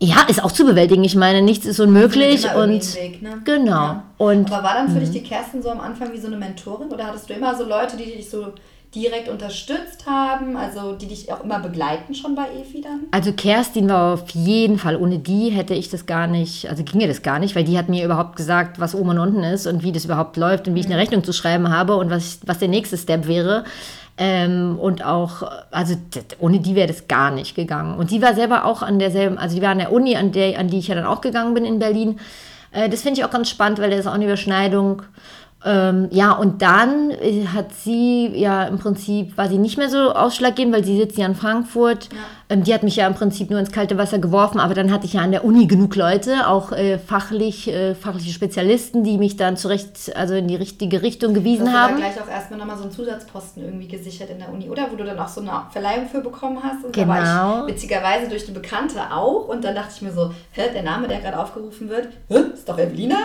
ja, 0.00 0.22
ist 0.26 0.42
auch 0.42 0.50
zu 0.50 0.64
bewältigen. 0.64 1.04
Ich 1.04 1.14
meine, 1.14 1.42
nichts 1.42 1.66
ist 1.66 1.80
unmöglich. 1.80 2.46
und 2.54 2.96
Weg, 2.96 3.20
ne? 3.20 3.42
genau. 3.44 3.70
Ja. 3.70 4.02
Und, 4.16 4.50
aber 4.50 4.64
war 4.64 4.74
dann 4.74 4.88
für 4.88 5.00
dich 5.00 5.10
mhm. 5.10 5.12
die 5.12 5.22
Kerstin 5.22 5.62
so 5.62 5.68
am 5.68 5.80
Anfang 5.80 6.12
wie 6.14 6.18
so 6.18 6.28
eine 6.28 6.36
Mentorin 6.36 6.88
oder 6.88 7.06
hattest 7.06 7.28
du 7.28 7.34
immer 7.34 7.54
so 7.54 7.64
Leute, 7.64 7.98
die 7.98 8.04
dich 8.04 8.30
so 8.30 8.46
direkt 8.94 9.28
unterstützt 9.28 10.04
haben, 10.06 10.56
also 10.56 10.92
die 10.92 11.06
dich 11.06 11.32
auch 11.32 11.42
immer 11.42 11.60
begleiten 11.60 12.14
schon 12.14 12.34
bei 12.34 12.44
EFI 12.60 12.82
dann? 12.82 13.00
Also 13.10 13.32
Kerstin 13.32 13.88
war 13.88 14.14
auf 14.14 14.30
jeden 14.30 14.78
Fall, 14.78 14.96
ohne 14.96 15.18
die 15.18 15.48
hätte 15.48 15.72
ich 15.74 15.88
das 15.88 16.04
gar 16.04 16.26
nicht, 16.26 16.68
also 16.68 16.82
ging 16.84 16.98
mir 16.98 17.08
das 17.08 17.22
gar 17.22 17.38
nicht, 17.38 17.56
weil 17.56 17.64
die 17.64 17.78
hat 17.78 17.88
mir 17.88 18.04
überhaupt 18.04 18.36
gesagt, 18.36 18.80
was 18.80 18.94
oben 18.94 19.10
und 19.10 19.18
unten 19.18 19.44
ist 19.44 19.66
und 19.66 19.82
wie 19.82 19.92
das 19.92 20.04
überhaupt 20.04 20.36
läuft 20.36 20.68
und 20.68 20.74
wie 20.74 20.80
ich 20.80 20.86
eine 20.86 20.96
mhm. 20.96 21.00
Rechnung 21.00 21.24
zu 21.24 21.32
schreiben 21.32 21.70
habe 21.70 21.96
und 21.96 22.10
was, 22.10 22.40
was 22.44 22.58
der 22.58 22.68
nächste 22.68 22.98
Step 22.98 23.26
wäre. 23.26 23.64
Ähm, 24.18 24.78
und 24.78 25.02
auch, 25.02 25.42
also 25.70 25.96
ohne 26.38 26.60
die 26.60 26.74
wäre 26.74 26.88
das 26.88 27.08
gar 27.08 27.30
nicht 27.30 27.54
gegangen. 27.54 27.98
Und 27.98 28.10
sie 28.10 28.20
war 28.20 28.34
selber 28.34 28.66
auch 28.66 28.82
an 28.82 28.98
derselben, 28.98 29.38
also 29.38 29.56
die 29.56 29.62
war 29.62 29.70
an 29.70 29.78
der 29.78 29.90
Uni, 29.90 30.16
an, 30.16 30.32
der, 30.32 30.58
an 30.58 30.68
die 30.68 30.78
ich 30.78 30.88
ja 30.88 30.94
dann 30.94 31.06
auch 31.06 31.22
gegangen 31.22 31.54
bin 31.54 31.64
in 31.64 31.78
Berlin. 31.78 32.20
Äh, 32.72 32.90
das 32.90 33.00
finde 33.00 33.20
ich 33.20 33.24
auch 33.24 33.30
ganz 33.30 33.48
spannend, 33.48 33.78
weil 33.78 33.90
da 33.90 33.96
ist 33.96 34.06
auch 34.06 34.12
eine 34.12 34.26
Überschneidung. 34.26 35.02
Ähm, 35.64 36.08
ja, 36.10 36.32
und 36.32 36.60
dann 36.62 37.10
äh, 37.10 37.46
hat 37.46 37.72
sie 37.74 38.26
ja 38.34 38.64
im 38.64 38.78
Prinzip, 38.78 39.36
war 39.36 39.48
sie 39.48 39.58
nicht 39.58 39.78
mehr 39.78 39.88
so 39.88 40.12
ausschlaggebend, 40.12 40.74
weil 40.74 40.84
sie 40.84 40.96
sitzt 40.96 41.18
ja 41.18 41.26
in 41.26 41.36
Frankfurt. 41.36 42.08
Ja. 42.12 42.18
Ähm, 42.52 42.64
die 42.64 42.74
hat 42.74 42.82
mich 42.82 42.96
ja 42.96 43.06
im 43.06 43.14
Prinzip 43.14 43.50
nur 43.50 43.58
ins 43.58 43.72
kalte 43.72 43.96
Wasser 43.98 44.18
geworfen, 44.18 44.60
aber 44.60 44.74
dann 44.74 44.92
hatte 44.92 45.06
ich 45.06 45.14
ja 45.14 45.22
an 45.22 45.32
der 45.32 45.44
Uni 45.44 45.66
genug 45.66 45.96
Leute, 45.96 46.46
auch 46.46 46.72
äh, 46.72 46.98
fachlich, 46.98 47.68
äh, 47.68 47.94
fachliche 47.94 48.32
Spezialisten, 48.32 49.04
die 49.04 49.18
mich 49.18 49.36
dann 49.36 49.56
zurecht, 49.56 50.14
also 50.14 50.34
in 50.34 50.48
die 50.48 50.56
richtige 50.56 51.02
Richtung 51.02 51.34
gewiesen 51.34 51.72
hast 51.72 51.78
haben. 51.78 51.94
Du 51.94 52.00
gleich 52.00 52.20
auch 52.20 52.28
erstmal 52.28 52.58
nochmal 52.58 52.76
so 52.76 52.84
einen 52.84 52.92
Zusatzposten 52.92 53.64
irgendwie 53.64 53.88
gesichert 53.88 54.30
in 54.30 54.38
der 54.38 54.52
Uni, 54.52 54.68
oder? 54.68 54.88
Wo 54.90 54.96
du 54.96 55.04
dann 55.04 55.18
auch 55.18 55.28
so 55.28 55.40
eine 55.40 55.50
Verleihung 55.70 56.06
für 56.08 56.20
bekommen 56.20 56.58
hast. 56.62 56.84
Und 56.84 56.92
genau. 56.92 57.14
da 57.14 57.20
war 57.20 57.68
ich 57.68 57.74
witzigerweise 57.74 58.28
durch 58.28 58.44
die 58.44 58.52
Bekannte 58.52 59.00
auch 59.10 59.48
und 59.48 59.64
dann 59.64 59.74
dachte 59.74 59.92
ich 59.96 60.02
mir 60.02 60.12
so, 60.12 60.32
hä, 60.52 60.62
der 60.74 60.82
Name, 60.82 61.08
der 61.08 61.20
gerade 61.20 61.38
aufgerufen 61.38 61.88
wird, 61.88 62.08
hä, 62.28 62.38
ist 62.54 62.68
doch 62.68 62.78
Evelina? 62.78 63.16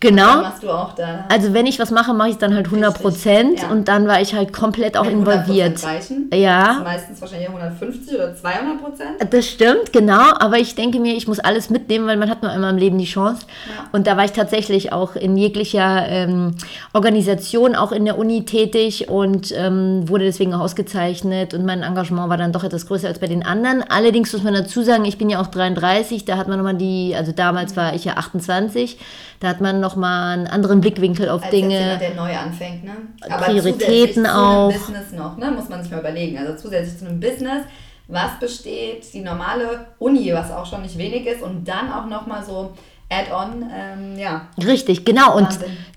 Genau. 0.00 0.42
machst 0.42 0.62
du 0.62 0.70
auch 0.70 0.94
da. 0.94 1.24
Also 1.30 1.54
wenn 1.54 1.66
ich 1.66 1.78
was 1.78 1.90
mache, 1.90 2.12
mache 2.12 2.30
ich 2.30 2.38
dann 2.38 2.54
halt 2.54 2.66
100 2.66 3.00
Prozent 3.00 3.62
ja. 3.62 3.70
und 3.70 3.88
dann 3.88 4.06
war 4.06 4.20
ich 4.20 4.34
halt 4.34 4.52
komplett 4.52 4.96
auch 4.98 5.06
involviert. 5.06 5.82
Reichen. 5.82 6.28
Ja. 6.32 6.80
Meistens 6.84 7.20
wahrscheinlich 7.22 7.48
150 7.48 8.14
oder 8.14 8.36
200 8.36 8.73
Prozent. 8.80 9.10
Das 9.30 9.46
stimmt, 9.46 9.92
genau. 9.92 10.32
Aber 10.38 10.58
ich 10.58 10.74
denke 10.74 11.00
mir, 11.00 11.14
ich 11.14 11.28
muss 11.28 11.38
alles 11.38 11.70
mitnehmen, 11.70 12.06
weil 12.06 12.16
man 12.16 12.30
hat 12.30 12.42
nur 12.42 12.50
einmal 12.50 12.70
im 12.70 12.78
Leben 12.78 12.98
die 12.98 13.04
Chance. 13.04 13.46
Ja. 13.66 13.88
Und 13.92 14.06
da 14.06 14.16
war 14.16 14.24
ich 14.24 14.32
tatsächlich 14.32 14.92
auch 14.92 15.16
in 15.16 15.36
jeglicher 15.36 16.06
ähm, 16.08 16.54
Organisation, 16.92 17.74
auch 17.74 17.92
in 17.92 18.04
der 18.04 18.18
Uni 18.18 18.44
tätig 18.44 19.08
und 19.08 19.52
ähm, 19.56 20.08
wurde 20.08 20.24
deswegen 20.24 20.54
auch 20.54 20.60
ausgezeichnet. 20.60 21.54
Und 21.54 21.64
mein 21.64 21.82
Engagement 21.82 22.28
war 22.28 22.36
dann 22.36 22.52
doch 22.52 22.64
etwas 22.64 22.86
größer 22.86 23.08
als 23.08 23.18
bei 23.18 23.26
den 23.26 23.44
anderen. 23.44 23.82
Allerdings 23.88 24.32
muss 24.32 24.42
man 24.42 24.54
dazu 24.54 24.82
sagen, 24.82 25.04
ich 25.04 25.18
bin 25.18 25.30
ja 25.30 25.40
auch 25.40 25.48
33, 25.48 26.24
da 26.24 26.36
hat 26.36 26.48
man 26.48 26.58
nochmal 26.58 26.76
die, 26.76 27.14
also 27.16 27.32
damals 27.32 27.76
war 27.76 27.94
ich 27.94 28.04
ja 28.04 28.14
28 28.14 28.98
da 29.44 29.50
hat 29.50 29.60
man 29.60 29.78
nochmal 29.78 30.38
einen 30.38 30.46
anderen 30.46 30.80
Blickwinkel 30.80 31.28
auf 31.28 31.42
Als 31.42 31.50
Dinge. 31.50 31.78
Jemand, 31.78 32.00
der 32.00 32.14
neu 32.14 32.34
anfängt, 32.34 32.82
ne? 32.82 32.92
Aber 33.28 33.44
Prioritäten 33.44 34.26
auch. 34.26 34.72
Business 34.72 35.12
noch, 35.12 35.36
ne? 35.36 35.50
Muss 35.50 35.68
man 35.68 35.82
sich 35.82 35.92
mal 35.92 36.00
überlegen. 36.00 36.38
Also 36.38 36.54
zusätzlich 36.56 36.98
zu 36.98 37.06
einem 37.06 37.20
Business, 37.20 37.64
was 38.06 38.38
besteht, 38.38 39.12
die 39.12 39.20
normale 39.20 39.86
Uni, 39.98 40.32
was 40.32 40.50
auch 40.50 40.66
schon 40.66 40.82
nicht 40.82 40.98
wenig 40.98 41.26
ist, 41.26 41.42
und 41.42 41.66
dann 41.66 41.92
auch 41.92 42.06
nochmal 42.06 42.44
so 42.44 42.72
Add-on, 43.10 43.70
ähm, 43.72 44.18
ja. 44.18 44.48
Richtig, 44.58 45.04
genau. 45.04 45.36
Und 45.36 45.48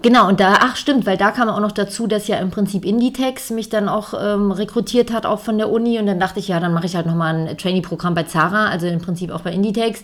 genau, 0.02 0.28
und 0.28 0.40
da, 0.40 0.58
ach 0.60 0.76
stimmt, 0.76 1.06
weil 1.06 1.18
da 1.18 1.32
kam 1.32 1.50
auch 1.50 1.60
noch 1.60 1.72
dazu, 1.72 2.06
dass 2.06 2.28
ja 2.28 2.38
im 2.38 2.52
Prinzip 2.52 2.86
Inditex 2.86 3.50
mich 3.50 3.70
dann 3.70 3.88
auch 3.90 4.14
ähm, 4.14 4.52
rekrutiert 4.52 5.12
hat, 5.12 5.26
auch 5.26 5.40
von 5.40 5.58
der 5.58 5.72
Uni. 5.72 6.00
Und 6.00 6.06
dann 6.06 6.20
dachte 6.20 6.40
ich, 6.40 6.50
ja, 6.50 6.60
dann 6.60 6.74
mache 6.74 6.86
ich 6.86 6.96
halt 6.96 7.06
nochmal 7.06 7.36
ein 7.36 7.58
Trainee-Programm 7.58 8.14
bei 8.14 8.24
Zara, 8.24 8.68
also 8.68 8.88
im 8.88 9.00
Prinzip 9.00 9.32
auch 9.32 9.42
bei 9.42 9.54
Inditex. 9.54 10.04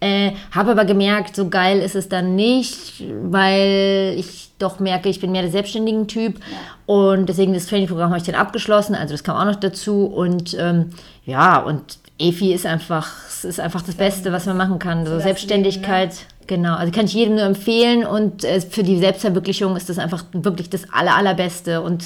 Äh, 0.00 0.32
habe 0.52 0.70
aber 0.70 0.86
gemerkt, 0.86 1.36
so 1.36 1.48
geil 1.48 1.80
ist 1.80 1.94
es 1.94 2.08
dann 2.08 2.34
nicht, 2.34 3.04
weil 3.22 4.14
ich 4.16 4.50
doch 4.58 4.78
merke, 4.80 5.08
ich 5.08 5.20
bin 5.20 5.30
mehr 5.32 5.42
der 5.42 5.50
selbstständigen 5.50 6.06
Typ 6.08 6.40
und 6.86 7.28
deswegen 7.28 7.52
das 7.52 7.66
Trainingprogramm 7.66 8.08
habe 8.08 8.18
ich 8.18 8.24
dann 8.24 8.34
abgeschlossen, 8.34 8.94
also 8.94 9.12
das 9.12 9.24
kam 9.24 9.36
auch 9.36 9.44
noch 9.44 9.60
dazu 9.60 10.06
und 10.06 10.56
ähm, 10.58 10.90
ja, 11.24 11.58
und 11.58 11.98
EFI 12.18 12.52
ist 12.52 12.66
einfach, 12.66 13.08
ist 13.42 13.60
einfach 13.60 13.82
das 13.82 13.94
Beste, 13.94 14.32
was 14.32 14.46
man 14.46 14.56
machen 14.56 14.78
kann. 14.78 15.06
So 15.06 15.18
Selbstständigkeit, 15.18 16.10
ne? 16.10 16.16
genau. 16.46 16.74
Also 16.74 16.92
kann 16.92 17.06
ich 17.06 17.14
jedem 17.14 17.36
nur 17.36 17.44
empfehlen 17.44 18.04
und 18.04 18.44
äh, 18.44 18.60
für 18.60 18.82
die 18.82 18.98
Selbstverwirklichung 18.98 19.76
ist 19.76 19.88
das 19.88 19.98
einfach 19.98 20.24
wirklich 20.32 20.68
das 20.68 20.92
aller, 20.92 21.16
allerbeste 21.16 21.80
und 21.80 22.04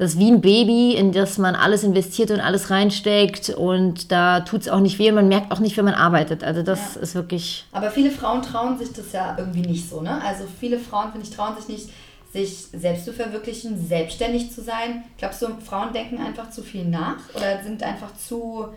das 0.00 0.14
ist 0.14 0.18
wie 0.18 0.30
ein 0.30 0.40
Baby, 0.40 0.94
in 0.94 1.12
das 1.12 1.36
man 1.36 1.54
alles 1.54 1.84
investiert 1.84 2.30
und 2.30 2.40
alles 2.40 2.70
reinsteckt 2.70 3.50
und 3.50 4.10
da 4.10 4.40
tut 4.40 4.62
es 4.62 4.68
auch 4.70 4.80
nicht 4.80 4.98
weh 4.98 5.10
und 5.10 5.14
man 5.14 5.28
merkt 5.28 5.52
auch 5.52 5.58
nicht, 5.58 5.76
wenn 5.76 5.84
man 5.84 5.92
arbeitet. 5.92 6.42
Also 6.42 6.62
das 6.62 6.94
ja. 6.94 7.02
ist 7.02 7.14
wirklich... 7.14 7.66
Aber 7.70 7.90
viele 7.90 8.10
Frauen 8.10 8.40
trauen 8.40 8.78
sich 8.78 8.94
das 8.94 9.12
ja 9.12 9.36
irgendwie 9.36 9.60
nicht 9.60 9.90
so, 9.90 10.00
ne? 10.00 10.22
Also 10.24 10.44
viele 10.58 10.78
Frauen, 10.78 11.12
finde 11.12 11.26
ich, 11.26 11.36
trauen 11.36 11.54
sich 11.54 11.68
nicht, 11.68 11.90
sich 12.32 12.68
selbst 12.72 13.04
zu 13.04 13.12
verwirklichen, 13.12 13.86
selbstständig 13.86 14.50
zu 14.52 14.62
sein. 14.62 15.04
Glaubst 15.18 15.42
du, 15.42 15.48
Frauen 15.62 15.92
denken 15.92 16.16
einfach 16.16 16.48
zu 16.48 16.62
viel 16.62 16.86
nach 16.86 17.18
oder 17.34 17.62
sind 17.62 17.82
einfach 17.82 18.16
zu, 18.16 18.68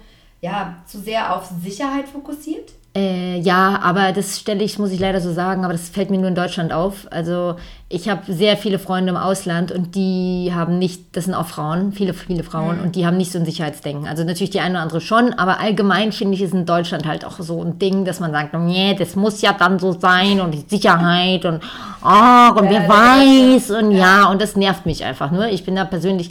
ja, 0.42 0.84
zu 0.88 1.00
sehr 1.00 1.38
auf 1.38 1.50
Sicherheit 1.64 2.10
fokussiert? 2.10 2.74
Äh, 2.96 3.40
ja, 3.40 3.80
aber 3.82 4.12
das 4.12 4.40
stelle 4.40 4.64
ich, 4.64 4.78
muss 4.78 4.92
ich 4.92 5.00
leider 5.00 5.20
so 5.20 5.34
sagen, 5.34 5.64
aber 5.64 5.74
das 5.74 5.90
fällt 5.90 6.12
mir 6.12 6.20
nur 6.20 6.28
in 6.28 6.36
Deutschland 6.36 6.72
auf. 6.72 7.08
Also 7.10 7.56
ich 7.90 8.08
habe 8.08 8.32
sehr 8.32 8.56
viele 8.56 8.78
Freunde 8.78 9.10
im 9.10 9.18
Ausland 9.18 9.72
und 9.72 9.96
die 9.96 10.52
haben 10.54 10.78
nicht, 10.78 11.18
das 11.18 11.26
sind 11.26 11.34
auch 11.34 11.48
Frauen, 11.48 11.92
viele, 11.94 12.14
viele 12.14 12.44
Frauen, 12.44 12.78
mhm. 12.78 12.84
und 12.84 12.96
die 12.96 13.08
haben 13.08 13.18
nicht 13.18 13.32
so 13.32 13.40
ein 13.40 13.46
Sicherheitsdenken. 13.46 14.08
Also 14.08 14.24
natürlich 14.24 14.52
die 14.52 14.60
eine 14.60 14.76
oder 14.76 14.84
andere 14.84 15.02
schon, 15.02 15.34
aber 15.34 15.60
allgemein 15.60 16.12
finde 16.12 16.36
ich, 16.36 16.44
ist 16.44 16.54
in 16.54 16.68
Deutschland 16.68 17.08
halt 17.08 17.26
auch 17.26 17.40
so 17.40 17.64
ein 17.64 17.80
Ding, 17.80 18.06
dass 18.06 18.20
man 18.20 18.32
sagt, 18.32 18.54
nee, 18.54 18.94
das 18.94 19.16
muss 19.16 19.42
ja 19.42 19.54
dann 19.54 19.80
so 19.80 19.94
sein 19.94 20.40
und 20.40 20.52
die 20.52 20.64
Sicherheit 20.68 21.46
und, 21.46 21.64
oh, 22.04 22.60
und 22.60 22.66
ja, 22.66 22.70
wer 22.70 22.90
weiß 22.90 23.72
und 23.72 23.92
ja. 23.92 24.22
ja, 24.22 24.30
und 24.30 24.40
das 24.40 24.56
nervt 24.56 24.86
mich 24.86 25.04
einfach 25.04 25.32
nur. 25.32 25.48
Ich 25.48 25.66
bin 25.66 25.76
da 25.76 25.86
persönlich 25.86 26.30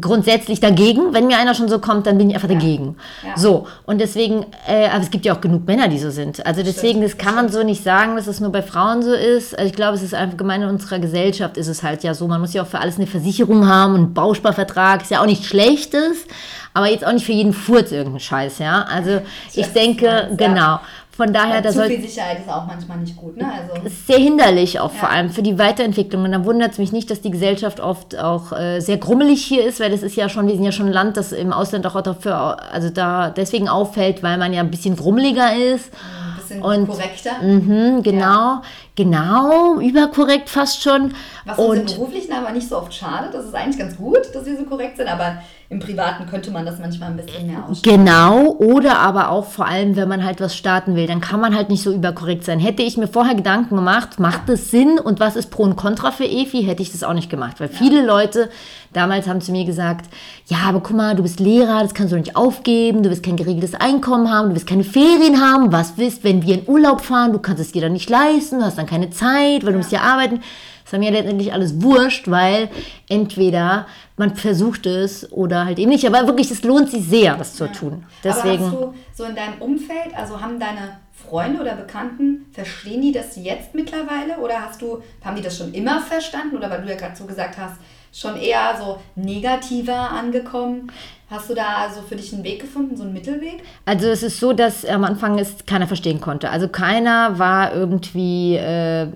grundsätzlich 0.00 0.60
dagegen. 0.60 1.12
Wenn 1.12 1.26
mir 1.26 1.38
einer 1.38 1.54
schon 1.54 1.68
so 1.68 1.78
kommt, 1.78 2.06
dann 2.06 2.18
bin 2.18 2.30
ich 2.30 2.36
einfach 2.36 2.48
ja. 2.48 2.54
dagegen. 2.54 2.96
Ja. 3.24 3.36
So, 3.36 3.66
und 3.86 4.00
deswegen, 4.00 4.46
äh, 4.66 4.88
aber 4.88 5.02
es 5.02 5.10
gibt 5.10 5.24
ja 5.24 5.34
auch 5.34 5.40
genug 5.40 5.66
Männer, 5.66 5.88
die 5.88 5.98
so 5.98 6.10
sind. 6.10 6.44
Also 6.44 6.62
deswegen, 6.62 7.02
das 7.02 7.18
kann 7.18 7.34
man 7.34 7.50
so 7.50 7.62
nicht 7.62 7.82
sagen, 7.82 8.16
dass 8.16 8.26
es 8.26 8.40
nur 8.40 8.50
bei 8.50 8.62
Frauen 8.62 9.02
so 9.02 9.12
ist. 9.12 9.56
Also 9.56 9.68
ich 9.68 9.74
glaube, 9.74 9.96
es 9.96 10.02
ist 10.02 10.14
einfach 10.14 10.36
gemein 10.36 10.62
in 10.62 10.68
unserer 10.68 10.98
Gesellschaft 10.98 11.56
ist 11.56 11.68
es 11.68 11.82
halt 11.82 12.02
ja 12.02 12.14
so. 12.14 12.26
Man 12.26 12.40
muss 12.40 12.52
ja 12.52 12.62
auch 12.62 12.66
für 12.66 12.78
alles 12.78 12.96
eine 12.96 13.06
Versicherung 13.06 13.68
haben 13.68 13.94
und 13.94 14.00
einen 14.00 14.14
Bausparvertrag 14.14 15.02
ist 15.02 15.10
ja 15.10 15.20
auch 15.20 15.26
nicht 15.26 15.44
schlechtes, 15.44 16.26
aber 16.72 16.88
jetzt 16.88 17.06
auch 17.06 17.12
nicht 17.12 17.26
für 17.26 17.32
jeden 17.32 17.52
Furz 17.52 17.92
irgendeinen 17.92 18.20
Scheiß, 18.20 18.58
ja. 18.58 18.82
Also 18.82 19.22
ich, 19.54 19.66
denke, 19.68 20.30
genau. 20.36 20.80
Von 21.16 21.32
daher, 21.32 21.62
da 21.62 21.70
Zu 21.70 21.84
viel 21.84 22.00
Sicherheit 22.00 22.40
ist 22.40 22.48
auch 22.48 22.66
manchmal 22.66 22.98
nicht 22.98 23.16
gut, 23.16 23.36
ne? 23.36 23.46
Also, 23.46 23.86
ist 23.86 24.06
sehr 24.08 24.18
hinderlich 24.18 24.80
auch 24.80 24.92
ja. 24.92 24.98
vor 24.98 25.10
allem 25.10 25.30
für 25.30 25.42
die 25.42 25.58
Weiterentwicklung. 25.58 26.24
Und 26.24 26.32
da 26.32 26.44
wundert 26.44 26.72
es 26.72 26.78
mich 26.78 26.90
nicht, 26.90 27.08
dass 27.08 27.20
die 27.20 27.30
Gesellschaft 27.30 27.78
oft 27.78 28.18
auch 28.18 28.50
äh, 28.52 28.80
sehr 28.80 28.96
grummelig 28.96 29.44
hier 29.44 29.64
ist, 29.64 29.78
weil 29.78 29.92
das 29.92 30.02
ist 30.02 30.16
ja 30.16 30.28
schon, 30.28 30.48
wir 30.48 30.54
sind 30.54 30.64
ja 30.64 30.72
schon 30.72 30.86
ein 30.86 30.92
Land, 30.92 31.16
das 31.16 31.30
im 31.30 31.52
Ausland 31.52 31.86
auch 31.86 32.00
dafür, 32.00 32.56
also 32.72 32.90
da 32.90 33.30
deswegen 33.30 33.68
auffällt, 33.68 34.24
weil 34.24 34.38
man 34.38 34.52
ja 34.52 34.60
ein 34.60 34.72
bisschen 34.72 34.96
grummeliger 34.96 35.54
ist. 35.54 35.90
Ein 35.92 36.40
bisschen 36.40 36.62
und, 36.62 36.88
korrekter. 36.88 37.42
Mh, 37.42 38.00
genau. 38.02 38.24
Ja. 38.24 38.62
Genau, 38.96 39.80
überkorrekt 39.80 40.48
fast 40.48 40.82
schon. 40.82 41.14
Was 41.44 41.58
uns 41.58 41.68
und, 41.68 41.90
im 41.90 41.96
Beruflichen 41.96 42.32
aber 42.32 42.52
nicht 42.52 42.68
so 42.68 42.76
oft 42.76 42.94
schade. 42.94 43.28
Das 43.32 43.44
ist 43.44 43.54
eigentlich 43.54 43.78
ganz 43.78 43.96
gut, 43.96 44.20
dass 44.32 44.46
wir 44.46 44.56
so 44.56 44.64
korrekt 44.64 44.98
sind, 44.98 45.08
aber 45.08 45.38
im 45.74 45.80
Privaten 45.80 46.26
könnte 46.26 46.52
man 46.52 46.64
das 46.64 46.78
manchmal 46.78 47.10
ein 47.10 47.16
bisschen 47.16 47.46
mehr 47.46 47.68
ausstellen. 47.68 48.04
Genau, 48.04 48.52
oder 48.52 49.00
aber 49.00 49.30
auch 49.30 49.46
vor 49.46 49.66
allem, 49.66 49.96
wenn 49.96 50.08
man 50.08 50.24
halt 50.24 50.40
was 50.40 50.56
starten 50.56 50.94
will, 50.94 51.08
dann 51.08 51.20
kann 51.20 51.40
man 51.40 51.54
halt 51.56 51.68
nicht 51.68 51.82
so 51.82 51.92
überkorrekt 51.92 52.44
sein. 52.44 52.60
Hätte 52.60 52.82
ich 52.82 52.96
mir 52.96 53.08
vorher 53.08 53.34
Gedanken 53.34 53.74
gemacht, 53.74 54.20
macht 54.20 54.48
das 54.48 54.70
Sinn 54.70 54.98
und 54.98 55.18
was 55.18 55.34
ist 55.34 55.50
Pro 55.50 55.64
und 55.64 55.74
Contra 55.74 56.12
für 56.12 56.24
EFI, 56.24 56.62
hätte 56.62 56.82
ich 56.82 56.92
das 56.92 57.02
auch 57.02 57.14
nicht 57.14 57.30
gemacht. 57.30 57.58
Weil 57.58 57.68
viele 57.68 58.06
Leute 58.06 58.48
damals 58.92 59.26
haben 59.26 59.40
zu 59.40 59.50
mir 59.50 59.64
gesagt, 59.64 60.06
ja, 60.46 60.58
aber 60.68 60.78
guck 60.78 60.96
mal, 60.96 61.16
du 61.16 61.24
bist 61.24 61.40
Lehrer, 61.40 61.82
das 61.82 61.94
kannst 61.94 62.12
du 62.12 62.16
nicht 62.16 62.36
aufgeben, 62.36 63.02
du 63.02 63.10
wirst 63.10 63.24
kein 63.24 63.36
geregeltes 63.36 63.74
Einkommen 63.74 64.30
haben, 64.30 64.50
du 64.50 64.54
wirst 64.54 64.68
keine 64.68 64.84
Ferien 64.84 65.40
haben, 65.40 65.72
was 65.72 65.94
willst, 65.96 66.22
wenn 66.22 66.46
wir 66.46 66.54
in 66.54 66.68
Urlaub 66.68 67.00
fahren, 67.00 67.32
du 67.32 67.40
kannst 67.40 67.60
es 67.60 67.72
dir 67.72 67.82
dann 67.82 67.92
nicht 67.92 68.08
leisten, 68.08 68.60
du 68.60 68.64
hast 68.64 68.78
dann 68.78 68.84
dann 68.84 68.90
keine 68.90 69.10
Zeit, 69.10 69.64
weil 69.64 69.72
du 69.72 69.78
musst 69.78 69.92
ja 69.92 70.00
arbeiten. 70.00 70.40
Das 70.84 70.92
ist 70.92 70.98
mir 70.98 71.10
letztendlich 71.10 71.52
alles 71.52 71.80
wurscht, 71.80 72.30
weil 72.30 72.68
entweder 73.08 73.86
man 74.16 74.36
versucht 74.36 74.86
es 74.86 75.32
oder 75.32 75.64
halt 75.64 75.78
eben 75.78 75.90
nicht. 75.90 76.06
Aber 76.06 76.26
wirklich, 76.26 76.50
es 76.50 76.62
lohnt 76.62 76.90
sich 76.90 77.04
sehr, 77.04 77.36
das 77.36 77.54
zu 77.54 77.64
ja. 77.64 77.72
tun. 77.72 78.06
Deswegen. 78.22 78.64
Aber 78.64 78.64
hast 78.64 78.74
du 78.74 78.94
so 79.14 79.24
in 79.24 79.34
deinem 79.34 79.60
Umfeld, 79.60 80.14
also 80.16 80.40
haben 80.40 80.60
deine 80.60 80.98
Freunde 81.12 81.60
oder 81.60 81.74
Bekannten, 81.74 82.46
verstehen 82.52 83.00
die 83.00 83.12
das 83.12 83.36
jetzt 83.36 83.74
mittlerweile? 83.74 84.38
Oder 84.42 84.60
hast 84.62 84.82
du, 84.82 85.02
haben 85.24 85.36
die 85.36 85.42
das 85.42 85.56
schon 85.56 85.72
immer 85.72 86.00
verstanden? 86.00 86.56
Oder 86.56 86.70
weil 86.70 86.82
du 86.82 86.88
ja 86.88 86.96
gerade 86.96 87.16
so 87.16 87.24
gesagt 87.24 87.56
hast, 87.58 87.76
schon 88.12 88.36
eher 88.36 88.76
so 88.78 88.98
negativer 89.16 90.10
angekommen? 90.10 90.92
Hast 91.30 91.50
du 91.50 91.54
da 91.54 91.78
also 91.78 92.02
für 92.02 92.16
dich 92.16 92.32
einen 92.32 92.44
Weg 92.44 92.60
gefunden, 92.60 92.96
so 92.96 93.02
einen 93.02 93.12
Mittelweg? 93.12 93.62
Also 93.86 94.06
es 94.08 94.22
ist 94.22 94.38
so, 94.38 94.52
dass 94.52 94.84
am 94.84 95.04
Anfang 95.04 95.38
es 95.38 95.66
keiner 95.66 95.86
verstehen 95.86 96.20
konnte. 96.20 96.50
Also 96.50 96.68
keiner 96.68 97.38
war 97.38 97.74
irgendwie, 97.74 98.56
äh, 98.56 99.08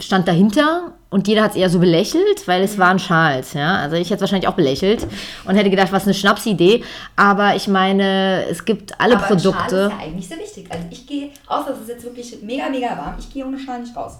stand 0.00 0.28
dahinter 0.28 0.92
und 1.10 1.28
jeder 1.28 1.42
hat 1.42 1.52
es 1.52 1.56
eher 1.56 1.70
so 1.70 1.78
belächelt, 1.78 2.46
weil 2.46 2.62
es 2.62 2.78
waren 2.78 2.98
Schals. 2.98 3.54
Ja? 3.54 3.76
Also 3.76 3.96
ich 3.96 4.08
hätte 4.08 4.16
es 4.16 4.20
wahrscheinlich 4.20 4.48
auch 4.48 4.54
belächelt 4.54 5.06
und 5.46 5.56
hätte 5.56 5.70
gedacht, 5.70 5.92
was 5.92 6.04
eine 6.04 6.14
Schnapsidee. 6.14 6.84
Aber 7.16 7.54
ich 7.56 7.68
meine, 7.68 8.44
es 8.50 8.64
gibt 8.64 9.00
alle 9.00 9.16
Aber 9.16 9.26
Produkte. 9.26 9.68
Schal 9.68 9.86
ist 9.86 9.90
ja 9.90 9.98
eigentlich 9.98 10.28
sehr 10.28 10.38
wichtig. 10.38 10.66
Also 10.70 10.84
ich 10.90 11.06
gehe, 11.06 11.30
außer 11.46 11.72
es 11.72 11.80
ist 11.80 11.88
jetzt 11.88 12.04
wirklich 12.04 12.38
mega, 12.42 12.68
mega 12.68 12.96
warm, 12.96 13.14
ich 13.18 13.32
gehe 13.32 13.46
ohne 13.46 13.58
Schal 13.58 13.80
nicht 13.80 13.96
raus. 13.96 14.18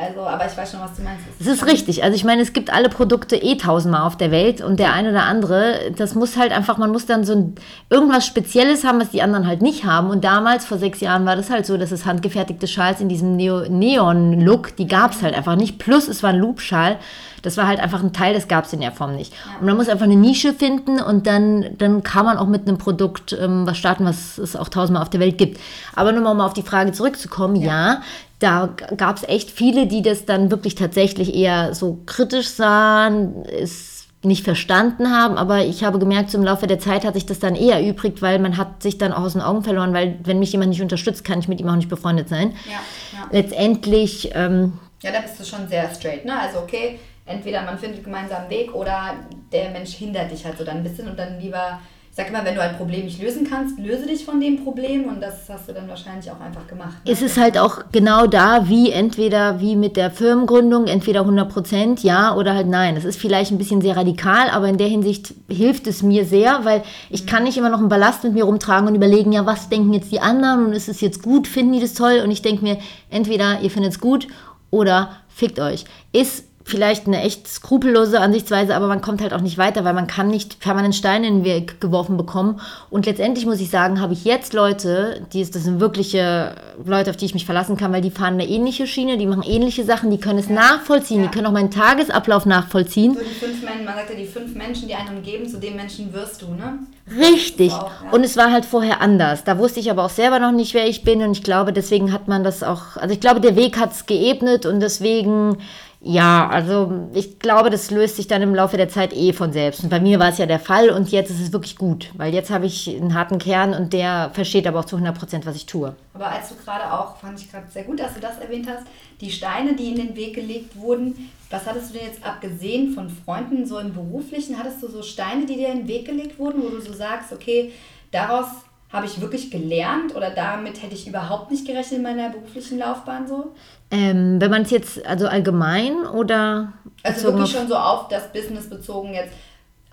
Also, 0.00 0.20
aber 0.20 0.46
ich 0.46 0.56
weiß 0.56 0.70
schon, 0.70 0.80
was 0.80 0.94
du 0.94 1.02
meinst. 1.02 1.24
Das 1.40 1.48
ist 1.48 1.66
richtig. 1.66 2.04
Also 2.04 2.14
ich 2.14 2.22
meine, 2.22 2.40
es 2.40 2.52
gibt 2.52 2.72
alle 2.72 2.88
Produkte 2.88 3.34
eh 3.34 3.56
tausendmal 3.56 4.02
auf 4.02 4.16
der 4.16 4.30
Welt 4.30 4.60
und 4.60 4.78
der 4.78 4.92
eine 4.92 5.10
oder 5.10 5.24
andere, 5.24 5.90
das 5.96 6.14
muss 6.14 6.36
halt 6.36 6.52
einfach, 6.52 6.78
man 6.78 6.92
muss 6.92 7.06
dann 7.06 7.24
so 7.24 7.32
ein, 7.32 7.54
irgendwas 7.90 8.24
Spezielles 8.24 8.84
haben, 8.84 9.00
was 9.00 9.10
die 9.10 9.22
anderen 9.22 9.48
halt 9.48 9.60
nicht 9.60 9.84
haben. 9.84 10.10
Und 10.10 10.22
damals, 10.22 10.64
vor 10.66 10.78
sechs 10.78 11.00
Jahren, 11.00 11.26
war 11.26 11.34
das 11.34 11.50
halt 11.50 11.66
so, 11.66 11.76
dass 11.76 11.90
es 11.90 12.06
handgefertigte 12.06 12.68
Schals 12.68 13.00
in 13.00 13.08
diesem 13.08 13.34
Neon-Look, 13.34 14.76
die 14.76 14.86
gab 14.86 15.14
es 15.14 15.22
halt 15.22 15.34
einfach 15.34 15.56
nicht. 15.56 15.78
Plus 15.78 16.06
es 16.06 16.22
war 16.22 16.30
ein 16.30 16.38
Loop-Schal. 16.38 16.98
Das 17.42 17.56
war 17.56 17.68
halt 17.68 17.78
einfach 17.78 18.02
ein 18.02 18.12
Teil, 18.12 18.34
das 18.34 18.48
gab 18.48 18.64
es 18.64 18.72
in 18.72 18.80
der 18.80 18.90
Form 18.90 19.14
nicht. 19.14 19.32
Ja. 19.32 19.60
Und 19.60 19.66
man 19.66 19.76
muss 19.76 19.88
einfach 19.88 20.06
eine 20.06 20.16
Nische 20.16 20.52
finden 20.52 21.00
und 21.00 21.28
dann, 21.28 21.66
dann 21.78 22.02
kann 22.02 22.24
man 22.24 22.36
auch 22.36 22.48
mit 22.48 22.66
einem 22.66 22.78
Produkt 22.78 23.32
ähm, 23.32 23.64
was 23.64 23.78
starten, 23.78 24.04
was 24.04 24.38
es 24.38 24.56
auch 24.56 24.68
tausendmal 24.68 25.02
auf 25.02 25.10
der 25.10 25.20
Welt 25.20 25.38
gibt. 25.38 25.60
Aber 25.94 26.10
nur 26.10 26.22
mal 26.22 26.32
um 26.32 26.40
auf 26.40 26.52
die 26.52 26.62
Frage 26.62 26.90
zurückzukommen, 26.90 27.54
ja, 27.54 27.92
ja 27.92 28.02
da 28.38 28.74
gab 28.96 29.16
es 29.16 29.24
echt 29.24 29.50
viele, 29.50 29.86
die 29.86 30.02
das 30.02 30.24
dann 30.24 30.50
wirklich 30.50 30.74
tatsächlich 30.74 31.34
eher 31.34 31.74
so 31.74 31.98
kritisch 32.06 32.48
sahen, 32.48 33.44
es 33.44 34.06
nicht 34.22 34.44
verstanden 34.44 35.10
haben, 35.10 35.36
aber 35.36 35.64
ich 35.64 35.84
habe 35.84 35.98
gemerkt, 35.98 36.30
so 36.30 36.38
im 36.38 36.44
Laufe 36.44 36.66
der 36.66 36.80
Zeit 36.80 37.04
hat 37.04 37.14
sich 37.14 37.26
das 37.26 37.38
dann 37.38 37.54
eher 37.54 37.76
erübrigt, 37.76 38.20
weil 38.20 38.38
man 38.40 38.56
hat 38.56 38.82
sich 38.82 38.98
dann 38.98 39.12
auch 39.12 39.22
aus 39.22 39.34
den 39.34 39.42
Augen 39.42 39.62
verloren, 39.62 39.92
weil 39.92 40.18
wenn 40.24 40.40
mich 40.40 40.50
jemand 40.50 40.70
nicht 40.70 40.82
unterstützt, 40.82 41.24
kann 41.24 41.38
ich 41.38 41.46
mit 41.46 41.60
ihm 41.60 41.68
auch 41.68 41.76
nicht 41.76 41.88
befreundet 41.88 42.28
sein. 42.28 42.54
Ja, 42.66 42.80
ja. 43.12 43.28
Letztendlich... 43.30 44.30
Ähm, 44.34 44.72
ja, 45.02 45.12
da 45.12 45.20
bist 45.20 45.38
du 45.38 45.44
schon 45.44 45.68
sehr 45.68 45.88
straight, 45.94 46.24
ne? 46.24 46.36
Also 46.40 46.58
okay, 46.58 46.98
entweder 47.26 47.62
man 47.62 47.78
findet 47.78 48.02
gemeinsam 48.02 48.42
einen 48.42 48.50
Weg 48.50 48.74
oder 48.74 49.14
der 49.52 49.70
Mensch 49.70 49.94
hindert 49.94 50.32
dich 50.32 50.44
halt 50.44 50.58
so 50.58 50.64
dann 50.64 50.78
ein 50.78 50.82
bisschen 50.82 51.08
und 51.08 51.16
dann 51.16 51.40
lieber 51.40 51.78
sag 52.18 52.30
immer, 52.30 52.44
wenn 52.44 52.56
du 52.56 52.60
ein 52.60 52.76
Problem 52.76 53.04
nicht 53.04 53.22
lösen 53.22 53.46
kannst, 53.48 53.78
löse 53.78 54.06
dich 54.06 54.24
von 54.24 54.40
dem 54.40 54.64
Problem 54.64 55.04
und 55.04 55.20
das 55.20 55.48
hast 55.48 55.68
du 55.68 55.72
dann 55.72 55.88
wahrscheinlich 55.88 56.28
auch 56.32 56.40
einfach 56.40 56.66
gemacht. 56.66 56.96
Ne? 57.04 57.12
Es 57.12 57.22
ist 57.22 57.38
halt 57.38 57.56
auch 57.56 57.84
genau 57.92 58.26
da, 58.26 58.68
wie 58.68 58.90
entweder 58.90 59.60
wie 59.60 59.76
mit 59.76 59.96
der 59.96 60.10
Firmengründung, 60.10 60.88
entweder 60.88 61.20
100 61.20 61.48
Prozent 61.48 62.02
ja 62.02 62.34
oder 62.34 62.54
halt 62.54 62.66
nein. 62.66 62.96
Das 62.96 63.04
ist 63.04 63.20
vielleicht 63.20 63.52
ein 63.52 63.58
bisschen 63.58 63.80
sehr 63.80 63.96
radikal, 63.96 64.50
aber 64.50 64.66
in 64.66 64.78
der 64.78 64.88
Hinsicht 64.88 65.32
hilft 65.48 65.86
es 65.86 66.02
mir 66.02 66.24
sehr, 66.24 66.64
weil 66.64 66.82
ich 67.08 67.24
kann 67.24 67.44
nicht 67.44 67.56
immer 67.56 67.70
noch 67.70 67.78
einen 67.78 67.88
Ballast 67.88 68.24
mit 68.24 68.32
mir 68.32 68.44
rumtragen 68.44 68.88
und 68.88 68.96
überlegen, 68.96 69.30
ja, 69.30 69.46
was 69.46 69.68
denken 69.68 69.92
jetzt 69.92 70.10
die 70.10 70.20
anderen 70.20 70.66
und 70.66 70.72
ist 70.72 70.88
es 70.88 71.00
jetzt 71.00 71.22
gut, 71.22 71.46
finden 71.46 71.74
die 71.74 71.80
das 71.80 71.94
toll 71.94 72.22
und 72.24 72.32
ich 72.32 72.42
denke 72.42 72.64
mir, 72.64 72.78
entweder 73.10 73.60
ihr 73.60 73.70
findet 73.70 73.92
es 73.92 74.00
gut 74.00 74.26
oder 74.70 75.10
fickt 75.28 75.60
euch. 75.60 75.84
Ist 76.12 76.47
vielleicht 76.68 77.06
eine 77.06 77.22
echt 77.22 77.48
skrupellose 77.48 78.20
Ansichtsweise, 78.20 78.76
aber 78.76 78.86
man 78.88 79.00
kommt 79.00 79.22
halt 79.22 79.32
auch 79.32 79.40
nicht 79.40 79.56
weiter, 79.56 79.84
weil 79.84 79.94
man 79.94 80.06
kann 80.06 80.28
nicht 80.28 80.60
permanent 80.60 80.94
Steine 80.94 81.26
in 81.26 81.36
den 81.38 81.44
Weg 81.44 81.80
geworfen 81.80 82.16
bekommen. 82.16 82.60
Und 82.90 83.06
letztendlich 83.06 83.46
muss 83.46 83.60
ich 83.60 83.70
sagen, 83.70 84.00
habe 84.00 84.12
ich 84.12 84.24
jetzt 84.24 84.52
Leute, 84.52 85.26
die 85.32 85.40
das 85.40 85.64
sind 85.64 85.80
wirkliche 85.80 86.54
Leute, 86.84 87.10
auf 87.10 87.16
die 87.16 87.24
ich 87.24 87.34
mich 87.34 87.46
verlassen 87.46 87.76
kann, 87.78 87.92
weil 87.92 88.02
die 88.02 88.10
fahren 88.10 88.34
eine 88.34 88.46
ähnliche 88.46 88.86
Schiene, 88.86 89.16
die 89.16 89.26
machen 89.26 89.42
ähnliche 89.42 89.84
Sachen, 89.84 90.10
die 90.10 90.18
können 90.18 90.38
es 90.38 90.48
ja. 90.48 90.54
nachvollziehen, 90.54 91.22
ja. 91.22 91.26
die 91.26 91.34
können 91.34 91.46
auch 91.46 91.52
meinen 91.52 91.70
Tagesablauf 91.70 92.44
nachvollziehen. 92.44 93.14
So 93.14 93.20
die 93.20 93.26
fünf 93.26 93.62
Menschen, 93.62 93.84
man 93.86 93.94
sagt 93.94 94.10
ja, 94.10 94.16
die 94.16 94.26
fünf 94.26 94.54
Menschen, 94.54 94.88
die 94.88 94.94
einen 94.94 95.16
umgeben, 95.16 95.48
zu 95.48 95.58
dem 95.58 95.76
Menschen 95.76 96.12
wirst 96.12 96.42
du, 96.42 96.48
ne? 96.48 96.80
Richtig. 97.18 97.72
Auch, 97.72 97.90
ja. 98.04 98.10
Und 98.10 98.24
es 98.24 98.36
war 98.36 98.52
halt 98.52 98.66
vorher 98.66 99.00
anders. 99.00 99.44
Da 99.44 99.58
wusste 99.58 99.80
ich 99.80 99.90
aber 99.90 100.04
auch 100.04 100.10
selber 100.10 100.38
noch 100.38 100.52
nicht, 100.52 100.74
wer 100.74 100.86
ich 100.86 101.04
bin. 101.04 101.22
Und 101.22 101.32
ich 101.32 101.42
glaube, 101.42 101.72
deswegen 101.72 102.12
hat 102.12 102.28
man 102.28 102.44
das 102.44 102.62
auch, 102.62 102.96
also 102.96 103.14
ich 103.14 103.20
glaube, 103.20 103.40
der 103.40 103.56
Weg 103.56 103.78
hat 103.78 103.92
es 103.92 104.04
geebnet 104.04 104.66
und 104.66 104.80
deswegen 104.80 105.56
ja, 106.00 106.48
also 106.48 107.08
ich 107.12 107.40
glaube, 107.40 107.70
das 107.70 107.90
löst 107.90 108.16
sich 108.16 108.28
dann 108.28 108.40
im 108.40 108.54
Laufe 108.54 108.76
der 108.76 108.88
Zeit 108.88 109.12
eh 109.12 109.32
von 109.32 109.52
selbst. 109.52 109.82
Und 109.82 109.90
bei 109.90 109.98
mir 109.98 110.20
war 110.20 110.28
es 110.28 110.38
ja 110.38 110.46
der 110.46 110.60
Fall 110.60 110.90
und 110.90 111.10
jetzt 111.10 111.30
ist 111.30 111.40
es 111.40 111.52
wirklich 111.52 111.76
gut, 111.76 112.12
weil 112.16 112.32
jetzt 112.32 112.50
habe 112.50 112.66
ich 112.66 112.88
einen 112.88 113.14
harten 113.14 113.38
Kern 113.38 113.74
und 113.74 113.92
der 113.92 114.30
versteht 114.32 114.68
aber 114.68 114.78
auch 114.78 114.84
zu 114.84 114.94
100 114.94 115.18
Prozent, 115.18 115.44
was 115.44 115.56
ich 115.56 115.66
tue. 115.66 115.96
Aber 116.14 116.30
als 116.30 116.50
du 116.50 116.54
gerade 116.54 116.92
auch, 116.92 117.16
fand 117.16 117.40
ich 117.40 117.50
gerade 117.50 117.68
sehr 117.68 117.82
gut, 117.82 117.98
dass 117.98 118.14
du 118.14 118.20
das 118.20 118.38
erwähnt 118.38 118.68
hast, 118.68 118.86
die 119.20 119.32
Steine, 119.32 119.74
die 119.74 119.88
in 119.88 119.96
den 119.96 120.14
Weg 120.14 120.36
gelegt 120.36 120.76
wurden, 120.76 121.30
was 121.50 121.66
hattest 121.66 121.90
du 121.90 121.98
denn 121.98 122.06
jetzt 122.06 122.24
abgesehen 122.24 122.94
von 122.94 123.10
Freunden, 123.10 123.66
so 123.66 123.78
im 123.80 123.92
Beruflichen, 123.92 124.56
hattest 124.56 124.80
du 124.80 124.88
so 124.88 125.02
Steine, 125.02 125.46
die 125.46 125.56
dir 125.56 125.68
in 125.68 125.78
den 125.78 125.88
Weg 125.88 126.06
gelegt 126.06 126.38
wurden, 126.38 126.62
wo 126.62 126.68
du 126.68 126.80
so 126.80 126.92
sagst, 126.92 127.32
okay, 127.32 127.72
daraus 128.12 128.46
habe 128.90 129.06
ich 129.06 129.20
wirklich 129.20 129.50
gelernt 129.50 130.16
oder 130.16 130.30
damit 130.30 130.82
hätte 130.82 130.94
ich 130.94 131.06
überhaupt 131.06 131.50
nicht 131.50 131.66
gerechnet 131.66 131.98
in 131.98 132.02
meiner 132.02 132.30
beruflichen 132.30 132.78
Laufbahn 132.78 133.28
so? 133.28 133.52
Ähm, 133.90 134.40
wenn 134.40 134.50
man 134.50 134.62
es 134.62 134.70
jetzt, 134.70 135.04
also 135.06 135.28
allgemein 135.28 136.06
oder? 136.06 136.72
Also 137.02 137.32
wirklich 137.32 137.52
schon 137.52 137.68
so 137.68 137.76
auf 137.76 138.08
das 138.08 138.32
Business 138.32 138.68
bezogen 138.68 139.14
jetzt 139.14 139.32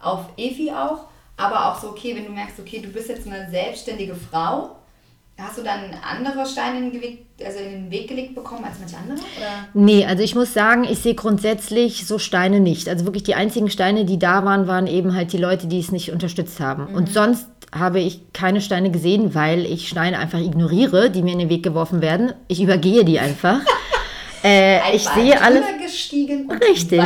auf 0.02 0.25
Efi 0.38 0.72
auch, 0.72 1.06
aber 1.38 1.68
auch 1.68 1.80
so, 1.80 1.90
okay, 1.90 2.16
wenn 2.16 2.25
du 2.25 2.32
merkst, 2.32 2.60
okay, 2.60 2.80
du 2.80 2.90
bist 2.90 3.10
jetzt 3.10 3.28
eine 3.28 3.50
selbstständige 3.50 4.16
Frau, 4.16 4.75
Hast 5.38 5.58
du 5.58 5.64
dann 5.64 5.92
andere 6.02 6.46
Steine 6.46 6.78
in 6.78 6.92
den, 6.94 7.02
Weg, 7.02 7.25
also 7.44 7.60
in 7.60 7.72
den 7.72 7.92
Weg 7.92 8.08
gelegt 8.08 8.36
bekommen 8.36 8.64
als 8.64 8.80
manche 8.80 8.96
andere? 8.96 9.18
Oder? 9.18 9.68
Nee, 9.74 10.06
also 10.06 10.24
ich 10.24 10.34
muss 10.34 10.54
sagen, 10.54 10.86
ich 10.86 11.00
sehe 11.00 11.14
grundsätzlich 11.14 12.08
so 12.08 12.20
Steine 12.20 12.62
nicht. 12.62 12.88
Also 12.88 13.04
wirklich 13.04 13.24
die 13.24 13.36
einzigen 13.36 13.70
Steine, 13.70 14.06
die 14.06 14.18
da 14.18 14.46
waren, 14.46 14.66
waren 14.68 14.88
eben 14.88 15.14
halt 15.14 15.34
die 15.34 15.38
Leute, 15.38 15.68
die 15.68 15.80
es 15.80 15.92
nicht 15.92 16.14
unterstützt 16.14 16.62
haben. 16.62 16.90
Mhm. 16.90 16.96
Und 16.96 17.12
sonst 17.12 17.48
habe 17.77 18.00
ich 18.00 18.22
keine 18.34 18.62
Steine 18.62 18.89
gesehen, 18.89 19.36
weil 19.36 19.65
ich 19.65 19.89
Steine 19.89 20.17
einfach 20.20 20.39
ignoriere, 20.39 21.10
die 21.10 21.22
mir 21.22 21.34
in 21.34 21.39
den 21.39 21.50
Weg 21.50 21.63
geworfen 21.63 22.01
werden. 22.01 22.34
Ich 22.48 22.62
übergehe 22.62 23.03
die 23.05 23.20
einfach. 23.20 23.60
Äh, 24.48 24.96
ich 24.96 25.10
sehe 25.10 25.41
alles. 25.41 25.63
Richtig. 26.70 27.01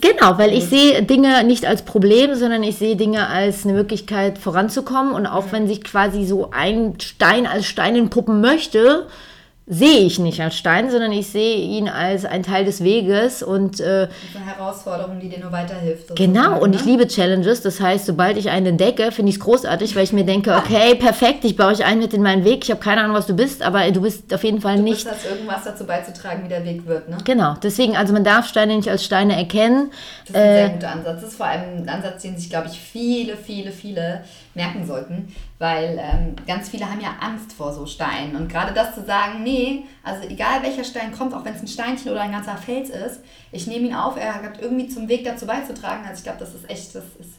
Genau, 0.00 0.38
weil 0.38 0.52
ich 0.52 0.64
sehe 0.64 1.04
Dinge 1.04 1.44
nicht 1.44 1.64
als 1.64 1.82
Problem, 1.82 2.34
sondern 2.34 2.64
ich 2.64 2.78
sehe 2.78 2.96
Dinge 2.96 3.28
als 3.28 3.64
eine 3.64 3.74
Möglichkeit 3.74 4.38
voranzukommen. 4.38 5.12
Und 5.12 5.28
auch 5.28 5.52
wenn 5.52 5.68
sich 5.68 5.84
quasi 5.84 6.24
so 6.24 6.50
ein 6.50 6.94
Stein 7.00 7.46
als 7.46 7.66
Stein 7.66 7.94
entpuppen 7.94 8.40
möchte, 8.40 9.06
sehe 9.72 10.00
ich 10.00 10.18
nicht 10.18 10.40
als 10.40 10.56
Stein, 10.56 10.90
sondern 10.90 11.12
ich 11.12 11.28
sehe 11.28 11.56
ihn 11.56 11.88
als 11.88 12.24
ein 12.24 12.42
Teil 12.42 12.64
des 12.64 12.82
Weges 12.82 13.40
und 13.40 13.78
äh, 13.78 14.08
eine 14.34 14.44
Herausforderung, 14.44 15.20
die 15.20 15.28
dir 15.28 15.38
nur 15.38 15.52
weiterhilft. 15.52 16.16
Genau, 16.16 16.58
und 16.60 16.70
ne? 16.70 16.76
ich 16.76 16.84
liebe 16.84 17.06
Challenges. 17.06 17.62
Das 17.62 17.80
heißt, 17.80 18.04
sobald 18.04 18.36
ich 18.36 18.50
einen 18.50 18.66
entdecke, 18.66 19.12
finde 19.12 19.30
ich 19.30 19.36
es 19.36 19.40
großartig, 19.40 19.94
weil 19.94 20.02
ich 20.02 20.12
mir 20.12 20.24
denke, 20.24 20.56
okay, 20.56 20.94
perfekt, 20.98 21.44
ich 21.44 21.56
baue 21.56 21.68
euch 21.68 21.84
ein 21.84 22.00
mit 22.00 22.12
in 22.12 22.22
meinen 22.22 22.44
Weg. 22.44 22.64
Ich 22.64 22.70
habe 22.72 22.80
keine 22.80 23.02
Ahnung, 23.02 23.14
was 23.14 23.26
du 23.26 23.34
bist, 23.34 23.62
aber 23.62 23.88
du 23.92 24.00
bist 24.00 24.34
auf 24.34 24.42
jeden 24.42 24.60
Fall 24.60 24.76
du 24.76 24.82
nicht. 24.82 25.06
Du 25.06 25.10
hast 25.10 25.24
irgendwas 25.24 25.62
dazu 25.62 25.86
beizutragen, 25.86 26.42
wie 26.42 26.48
der 26.48 26.64
Weg 26.64 26.84
wird, 26.86 27.08
ne? 27.08 27.18
Genau, 27.24 27.54
deswegen, 27.62 27.96
also 27.96 28.12
man 28.12 28.24
darf 28.24 28.48
Steine 28.48 28.74
nicht 28.74 28.88
als 28.88 29.04
Steine 29.04 29.36
erkennen. 29.36 29.92
Das 30.26 30.30
ist 30.30 30.36
ein 30.36 30.42
äh, 30.42 30.56
sehr 30.56 30.68
guter 30.70 30.90
Ansatz. 30.90 31.20
Das 31.20 31.30
ist 31.30 31.36
vor 31.36 31.46
allem 31.46 31.82
ein 31.82 31.88
Ansatz, 31.88 32.22
den 32.22 32.36
sich, 32.36 32.50
glaube 32.50 32.66
ich, 32.66 32.80
viele, 32.80 33.36
viele, 33.36 33.70
viele 33.70 34.24
merken 34.54 34.84
sollten, 34.84 35.32
weil 35.60 36.00
ähm, 36.02 36.36
ganz 36.46 36.70
viele 36.70 36.90
haben 36.90 37.02
ja 37.02 37.16
Angst 37.20 37.52
vor 37.52 37.74
so 37.74 37.84
Steinen. 37.84 38.34
Und 38.34 38.48
gerade 38.48 38.72
das 38.72 38.94
zu 38.94 39.04
sagen, 39.04 39.42
nee, 39.42 39.84
also 40.02 40.26
egal 40.26 40.62
welcher 40.62 40.84
Stein 40.84 41.12
kommt, 41.12 41.34
auch 41.34 41.44
wenn 41.44 41.54
es 41.54 41.60
ein 41.60 41.68
Steinchen 41.68 42.10
oder 42.10 42.22
ein 42.22 42.32
ganzer 42.32 42.56
Fels 42.56 42.88
ist, 42.88 43.20
ich 43.52 43.66
nehme 43.66 43.88
ihn 43.88 43.94
auf, 43.94 44.16
er 44.16 44.42
hat 44.42 44.58
irgendwie 44.58 44.88
zum 44.88 45.06
Weg 45.08 45.22
dazu 45.22 45.44
beizutragen. 45.46 46.02
Also 46.08 46.20
ich 46.20 46.22
glaube, 46.24 46.38
das 46.38 46.54
ist 46.54 46.68
echt, 46.70 46.94
das 46.94 47.04
ist 47.20 47.34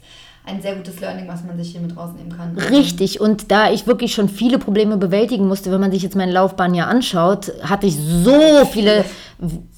ein 0.45 0.61
sehr 0.61 0.75
gutes 0.75 0.99
Learning, 0.99 1.27
was 1.27 1.43
man 1.43 1.57
sich 1.57 1.71
hier 1.71 1.81
mit 1.81 1.97
rausnehmen 1.97 2.35
kann. 2.35 2.55
Richtig. 2.57 3.19
Und 3.19 3.51
da 3.51 3.71
ich 3.71 3.87
wirklich 3.87 4.13
schon 4.13 4.29
viele 4.29 4.59
Probleme 4.59 4.97
bewältigen 4.97 5.47
musste, 5.47 5.71
wenn 5.71 5.81
man 5.81 5.91
sich 5.91 6.03
jetzt 6.03 6.15
meine 6.15 6.31
Laufbahn 6.31 6.75
ja 6.75 6.85
anschaut, 6.85 7.51
hatte 7.63 7.87
ich 7.87 7.95
so 7.95 8.65
viele 8.65 9.03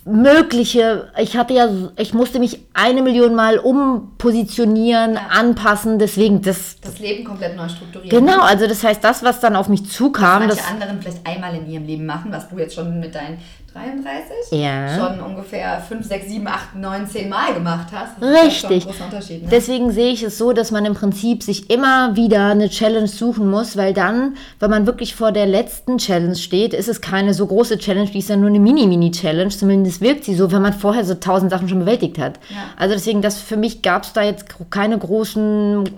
mögliche, 0.05 1.09
ich 1.17 1.37
hatte 1.37 1.53
ja, 1.53 1.69
ich 1.97 2.13
musste 2.13 2.39
mich 2.39 2.59
eine 2.73 3.01
Million 3.01 3.33
Mal 3.33 3.57
umpositionieren, 3.57 5.13
ja. 5.13 5.27
anpassen, 5.29 5.99
deswegen 5.99 6.41
das... 6.41 6.79
Das 6.81 6.99
Leben 6.99 7.23
komplett 7.23 7.55
neu 7.55 7.69
strukturieren. 7.69 8.25
Genau, 8.25 8.41
also 8.41 8.67
das 8.67 8.83
heißt, 8.83 9.03
das, 9.03 9.23
was 9.23 9.39
dann 9.39 9.55
auf 9.55 9.69
mich 9.69 9.89
zukam... 9.89 10.49
Was 10.49 10.57
manche 10.57 10.67
anderen 10.69 11.01
vielleicht 11.01 11.25
einmal 11.25 11.55
in 11.55 11.69
ihrem 11.69 11.85
Leben 11.85 12.05
machen, 12.05 12.31
was 12.31 12.49
du 12.49 12.57
jetzt 12.57 12.75
schon 12.75 12.99
mit 12.99 13.15
deinen 13.15 13.37
33 13.73 14.59
ja. 14.59 14.95
schon 14.95 15.19
ungefähr 15.19 15.81
5, 15.81 16.05
6, 16.05 16.27
7, 16.27 16.47
8, 16.47 16.75
9, 16.75 17.07
10 17.07 17.29
Mal 17.29 17.53
gemacht 17.55 17.87
hast. 17.91 18.13
Das 18.19 18.45
Richtig. 18.45 18.85
Ne? 18.85 19.47
Deswegen 19.49 19.91
sehe 19.91 20.11
ich 20.11 20.21
es 20.21 20.37
so, 20.37 20.53
dass 20.53 20.69
man 20.69 20.85
im 20.85 20.93
Prinzip 20.93 21.41
sich 21.41 21.71
immer 21.71 22.15
wieder 22.15 22.47
eine 22.47 22.69
Challenge 22.69 23.07
suchen 23.07 23.49
muss, 23.49 23.75
weil 23.75 23.93
dann, 23.93 24.35
wenn 24.59 24.69
man 24.69 24.85
wirklich 24.85 25.15
vor 25.15 25.31
der 25.31 25.47
letzten 25.47 25.97
Challenge 25.97 26.35
steht, 26.35 26.73
ist 26.73 26.87
es 26.87 27.01
keine 27.01 27.33
so 27.33 27.47
große 27.47 27.79
Challenge, 27.79 28.09
die 28.09 28.19
ist 28.19 28.29
dann 28.29 28.41
nur 28.41 28.49
eine 28.49 28.59
Mini-Mini-Challenge. 28.59 29.52
Zumindest 29.57 30.01
wirkt 30.01 30.23
sie 30.25 30.35
so, 30.35 30.51
wenn 30.51 30.61
man 30.61 30.73
vorher 30.73 31.05
so 31.05 31.15
tausend 31.15 31.51
Sachen 31.51 31.69
schon 31.69 31.79
bewältigt 31.79 32.17
hat. 32.17 32.39
Ja. 32.49 32.57
Also 32.77 32.95
deswegen, 32.95 33.21
das 33.21 33.39
für 33.39 33.57
mich 33.57 33.81
gab 33.81 34.03
es 34.03 34.13
da 34.13 34.23
jetzt 34.23 34.45
keine 34.69 34.97
großen, 34.97 35.89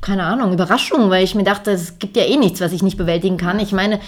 keine 0.00 0.24
Ahnung, 0.24 0.52
Überraschungen, 0.52 1.10
weil 1.10 1.24
ich 1.24 1.34
mir 1.34 1.44
dachte, 1.44 1.70
es 1.70 1.98
gibt 1.98 2.16
ja 2.16 2.24
eh 2.24 2.36
nichts, 2.36 2.60
was 2.60 2.72
ich 2.72 2.82
nicht 2.82 2.96
bewältigen 2.96 3.36
kann. 3.36 3.58
Ich 3.60 3.72
meine, 3.72 4.00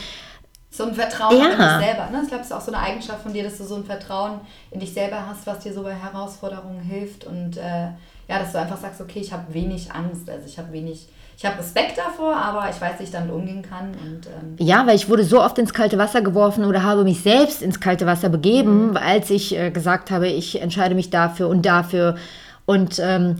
so 0.76 0.84
ein 0.84 0.94
Vertrauen 0.94 1.36
ja. 1.38 1.44
in 1.44 1.50
dich 1.50 1.86
selber. 1.88 2.10
Ne? 2.10 2.20
Ich 2.22 2.28
glaube, 2.28 2.42
es 2.42 2.48
ist 2.48 2.52
auch 2.52 2.60
so 2.60 2.72
eine 2.72 2.82
Eigenschaft 2.82 3.22
von 3.22 3.32
dir, 3.32 3.44
dass 3.44 3.58
du 3.58 3.64
so 3.64 3.76
ein 3.76 3.84
Vertrauen 3.84 4.40
in 4.72 4.80
dich 4.80 4.92
selber 4.92 5.24
hast, 5.28 5.46
was 5.46 5.60
dir 5.60 5.72
so 5.72 5.84
bei 5.84 5.94
Herausforderungen 5.94 6.80
hilft. 6.80 7.24
Und 7.24 7.56
äh, 7.56 7.90
ja, 8.28 8.38
dass 8.40 8.52
du 8.52 8.58
einfach 8.58 8.78
sagst, 8.78 9.00
okay, 9.00 9.20
ich 9.20 9.32
habe 9.32 9.54
wenig 9.54 9.92
Angst, 9.92 10.28
also 10.28 10.46
ich 10.46 10.58
habe 10.58 10.72
wenig, 10.72 11.08
ich 11.36 11.44
habe 11.44 11.58
Respekt 11.58 11.98
davor, 11.98 12.36
aber 12.36 12.68
ich 12.70 12.80
weiß, 12.80 12.98
wie 12.98 13.04
ich 13.04 13.10
damit 13.10 13.32
umgehen 13.32 13.62
kann. 13.62 13.88
Und, 13.88 14.26
ähm 14.26 14.56
ja, 14.58 14.86
weil 14.86 14.96
ich 14.96 15.08
wurde 15.08 15.24
so 15.24 15.42
oft 15.42 15.58
ins 15.58 15.72
kalte 15.72 15.98
Wasser 15.98 16.22
geworfen 16.22 16.64
oder 16.64 16.82
habe 16.82 17.04
mich 17.04 17.22
selbst 17.22 17.62
ins 17.62 17.80
kalte 17.80 18.06
Wasser 18.06 18.28
begeben, 18.28 18.90
mhm. 18.90 18.96
als 18.96 19.30
ich 19.30 19.56
äh, 19.56 19.70
gesagt 19.70 20.10
habe, 20.10 20.28
ich 20.28 20.60
entscheide 20.60 20.94
mich 20.94 21.10
dafür 21.10 21.48
und 21.48 21.66
dafür. 21.66 22.16
Und 22.66 22.98
ähm, 22.98 23.36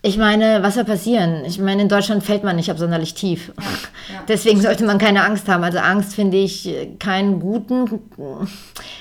ich 0.00 0.16
meine, 0.16 0.62
was 0.62 0.74
soll 0.74 0.84
passieren? 0.84 1.44
Ich 1.44 1.58
meine, 1.58 1.82
in 1.82 1.88
Deutschland 1.88 2.22
fällt 2.22 2.44
man 2.44 2.54
nicht 2.54 2.70
absonderlich 2.70 3.14
tief. 3.14 3.52
Ja, 3.56 3.64
ja. 3.64 4.20
Deswegen 4.28 4.60
sollte 4.60 4.84
man 4.84 4.98
keine 4.98 5.24
Angst 5.24 5.48
haben. 5.48 5.64
Also 5.64 5.78
Angst 5.78 6.14
finde 6.14 6.36
ich 6.36 6.72
keinen 7.00 7.40
guten 7.40 8.00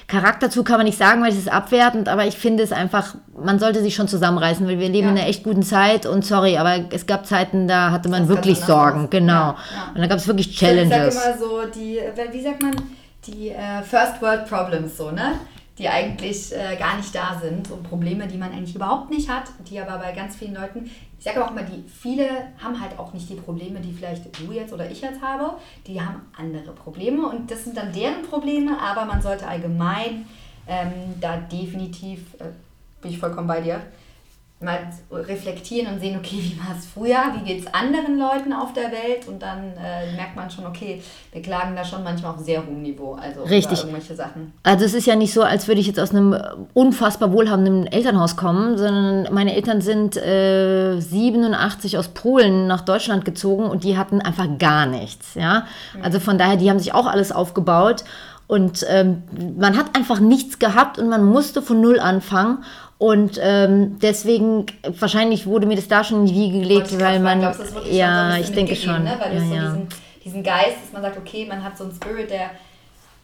Charakterzug, 0.08 0.66
kann 0.66 0.78
man 0.78 0.88
nicht 0.88 0.98
sagen, 0.98 1.22
weil 1.22 1.30
es 1.30 1.38
ist 1.38 1.52
abwertend, 1.52 2.10
aber 2.10 2.26
ich 2.26 2.36
finde 2.36 2.64
es 2.64 2.72
einfach, 2.72 3.16
man 3.40 3.60
sollte 3.60 3.84
sich 3.84 3.94
schon 3.94 4.08
zusammenreißen, 4.08 4.66
weil 4.66 4.80
wir 4.80 4.90
leben 4.90 5.08
ja. 5.08 5.14
in 5.14 5.20
einer 5.20 5.28
echt 5.28 5.44
guten 5.44 5.62
Zeit 5.62 6.08
und 6.08 6.26
sorry, 6.26 6.58
aber 6.58 6.86
es 6.92 7.06
gab 7.06 7.28
Zeiten, 7.28 7.68
da 7.68 7.92
hatte 7.92 8.10
man 8.10 8.22
das 8.22 8.30
wirklich 8.30 8.60
Sorgen, 8.60 9.04
aus. 9.04 9.10
genau. 9.12 9.56
Und 9.94 10.02
da 10.02 10.08
gab 10.08 10.18
es 10.18 10.28
wirklich 10.28 10.58
Challenges. 10.58 11.14
Ich 11.14 11.22
sag 11.22 11.36
immer 11.36 11.38
so, 11.38 11.62
die, 11.76 12.00
wie 12.32 12.42
sagt 12.42 12.64
man, 12.64 12.74
die 13.28 13.50
äh, 13.50 13.84
First 13.84 14.20
World 14.22 14.48
Problems, 14.50 14.98
so, 14.98 15.12
ne? 15.12 15.34
Die 15.78 15.88
eigentlich 15.88 16.56
äh, 16.56 16.76
gar 16.76 16.98
nicht 16.98 17.14
da 17.14 17.40
sind 17.42 17.70
und 17.72 17.84
Probleme, 17.84 18.28
die 18.28 18.38
man 18.38 18.52
eigentlich 18.52 18.76
überhaupt 18.76 19.12
nicht 19.12 19.30
hat, 19.30 19.44
die 19.70 19.80
aber 19.80 19.98
bei 20.00 20.12
ganz 20.12 20.36
vielen 20.36 20.56
Leuten, 20.56 20.90
ich 21.20 21.24
sage 21.24 21.40
aber 21.40 21.52
auch 21.52 21.56
mal, 21.56 21.66
die 21.66 21.88
viele 21.88 22.28
haben 22.58 22.80
halt 22.80 22.98
auch 22.98 23.14
nicht 23.14 23.30
die 23.30 23.36
Probleme, 23.36 23.80
die 23.80 23.94
vielleicht 23.94 24.26
du 24.40 24.52
jetzt 24.52 24.74
oder 24.74 24.90
ich 24.90 25.02
jetzt 25.02 25.22
habe, 25.22 25.58
die 25.86 26.02
haben 26.02 26.22
andere 26.36 26.72
Probleme 26.72 27.28
und 27.28 27.52
das 27.52 27.64
sind 27.64 27.78
dann 27.78 27.94
deren 27.94 28.24
Probleme, 28.24 28.80
aber 28.80 29.06
man 29.06 29.22
sollte 29.22 29.48
allgemein 29.48 30.26
ähm, 30.68 31.16
da 31.22 31.38
definitiv, 31.38 32.34
äh, 32.40 32.46
bin 33.02 33.12
ich 33.12 33.20
vollkommen 33.20 33.48
bei 33.48 33.62
dir, 33.62 33.82
mal 34.60 34.80
reflektieren 35.12 35.94
und 35.94 36.00
sehen, 36.00 36.18
okay, 36.18 36.38
wie 36.40 36.58
war 36.58 36.76
es 36.76 36.88
früher, 36.88 37.32
wie 37.36 37.46
geht 37.48 37.64
es 37.64 37.74
anderen 37.76 38.18
Leuten 38.18 38.54
auf 38.54 38.74
der 38.74 38.92
Welt 38.92 39.28
und 39.28 39.40
dann 39.40 39.74
äh, 39.78 40.16
merkt 40.16 40.36
man 40.36 40.50
schon, 40.50 40.66
okay, 40.66 41.00
wir 41.32 41.44
klagen 41.44 41.76
da 41.76 41.86
schon 41.86 42.04
manchmal 42.04 42.34
auf 42.34 42.40
sehr 42.40 42.66
hohem 42.66 42.82
Niveau, 42.82 43.14
also 43.14 43.44
Richtig. 43.44 43.80
irgendwelche 43.80 44.16
Sachen. 44.16 44.54
Also 44.64 44.86
es 44.86 44.96
ist 44.96 45.06
ja 45.06 45.16
nicht 45.16 45.32
so, 45.32 45.44
als 45.44 45.68
würde 45.68 45.80
ich 45.80 45.86
jetzt 45.86 46.00
aus 46.00 46.10
einem 46.10 46.36
unfassbar 46.74 47.32
wohlhabenden 47.32 47.86
Elternhaus 47.86 48.36
kommen, 48.36 48.80
sondern 48.80 49.32
meine 49.32 49.54
Eltern 49.54 49.82
sind 49.82 50.18
äh, 50.18 51.00
87 51.00 52.00
aus 52.00 52.08
Polen 52.08 52.66
nach 52.66 52.82
Deutschland 52.82 53.26
gezogen 53.26 53.66
und 53.66 53.84
die 53.84 53.96
hatten 53.96 54.22
einfach 54.22 54.48
gar 54.58 54.88
nichts, 54.88 55.36
ja. 55.36 55.68
Mhm. 55.96 56.02
Also 56.02 56.20
von 56.20 56.40
daher, 56.40 56.58
die 56.58 56.72
haben 56.72 56.80
sich 56.80 56.96
auch 56.96 57.06
alles 57.06 57.32
aufgebaut 57.32 58.04
und 58.48 58.86
ähm, 58.88 59.24
man 59.58 59.78
hat 59.78 59.96
einfach 59.96 60.22
nichts 60.22 60.58
gehabt 60.58 60.98
und 60.98 61.10
man 61.10 61.26
musste 61.26 61.62
von 61.62 61.82
Null 61.82 62.00
anfangen. 62.00 62.64
Und 63.00 63.40
ähm, 63.42 64.00
deswegen, 64.02 64.66
wahrscheinlich 64.84 65.46
wurde 65.46 65.68
mir 65.68 65.76
das 65.76 65.88
da 65.88 66.04
schon 66.04 66.22
in 66.22 66.26
die 66.28 66.36
Wiege 66.36 66.60
gelegt, 66.62 67.00
weil 67.00 67.20
man. 67.20 67.40
Glaubst, 67.40 67.62
ja, 67.92 68.32
so 68.32 68.42
ich 68.42 68.52
denke 68.52 68.76
schon. 68.76 69.04
Ne? 69.04 69.18
Weil 69.20 69.34
ja, 69.34 69.40
du 69.40 69.46
so 69.48 69.54
ja. 69.54 69.62
diesen, 69.62 69.88
diesen 70.26 70.44
Geist, 70.44 70.78
dass 70.84 70.94
man 70.94 71.02
sagt, 71.04 71.18
okay, 71.18 71.46
man 71.46 71.64
hat 71.64 71.78
so 71.78 71.84
einen 71.84 71.94
Spirit, 71.94 72.32
der 72.32 72.52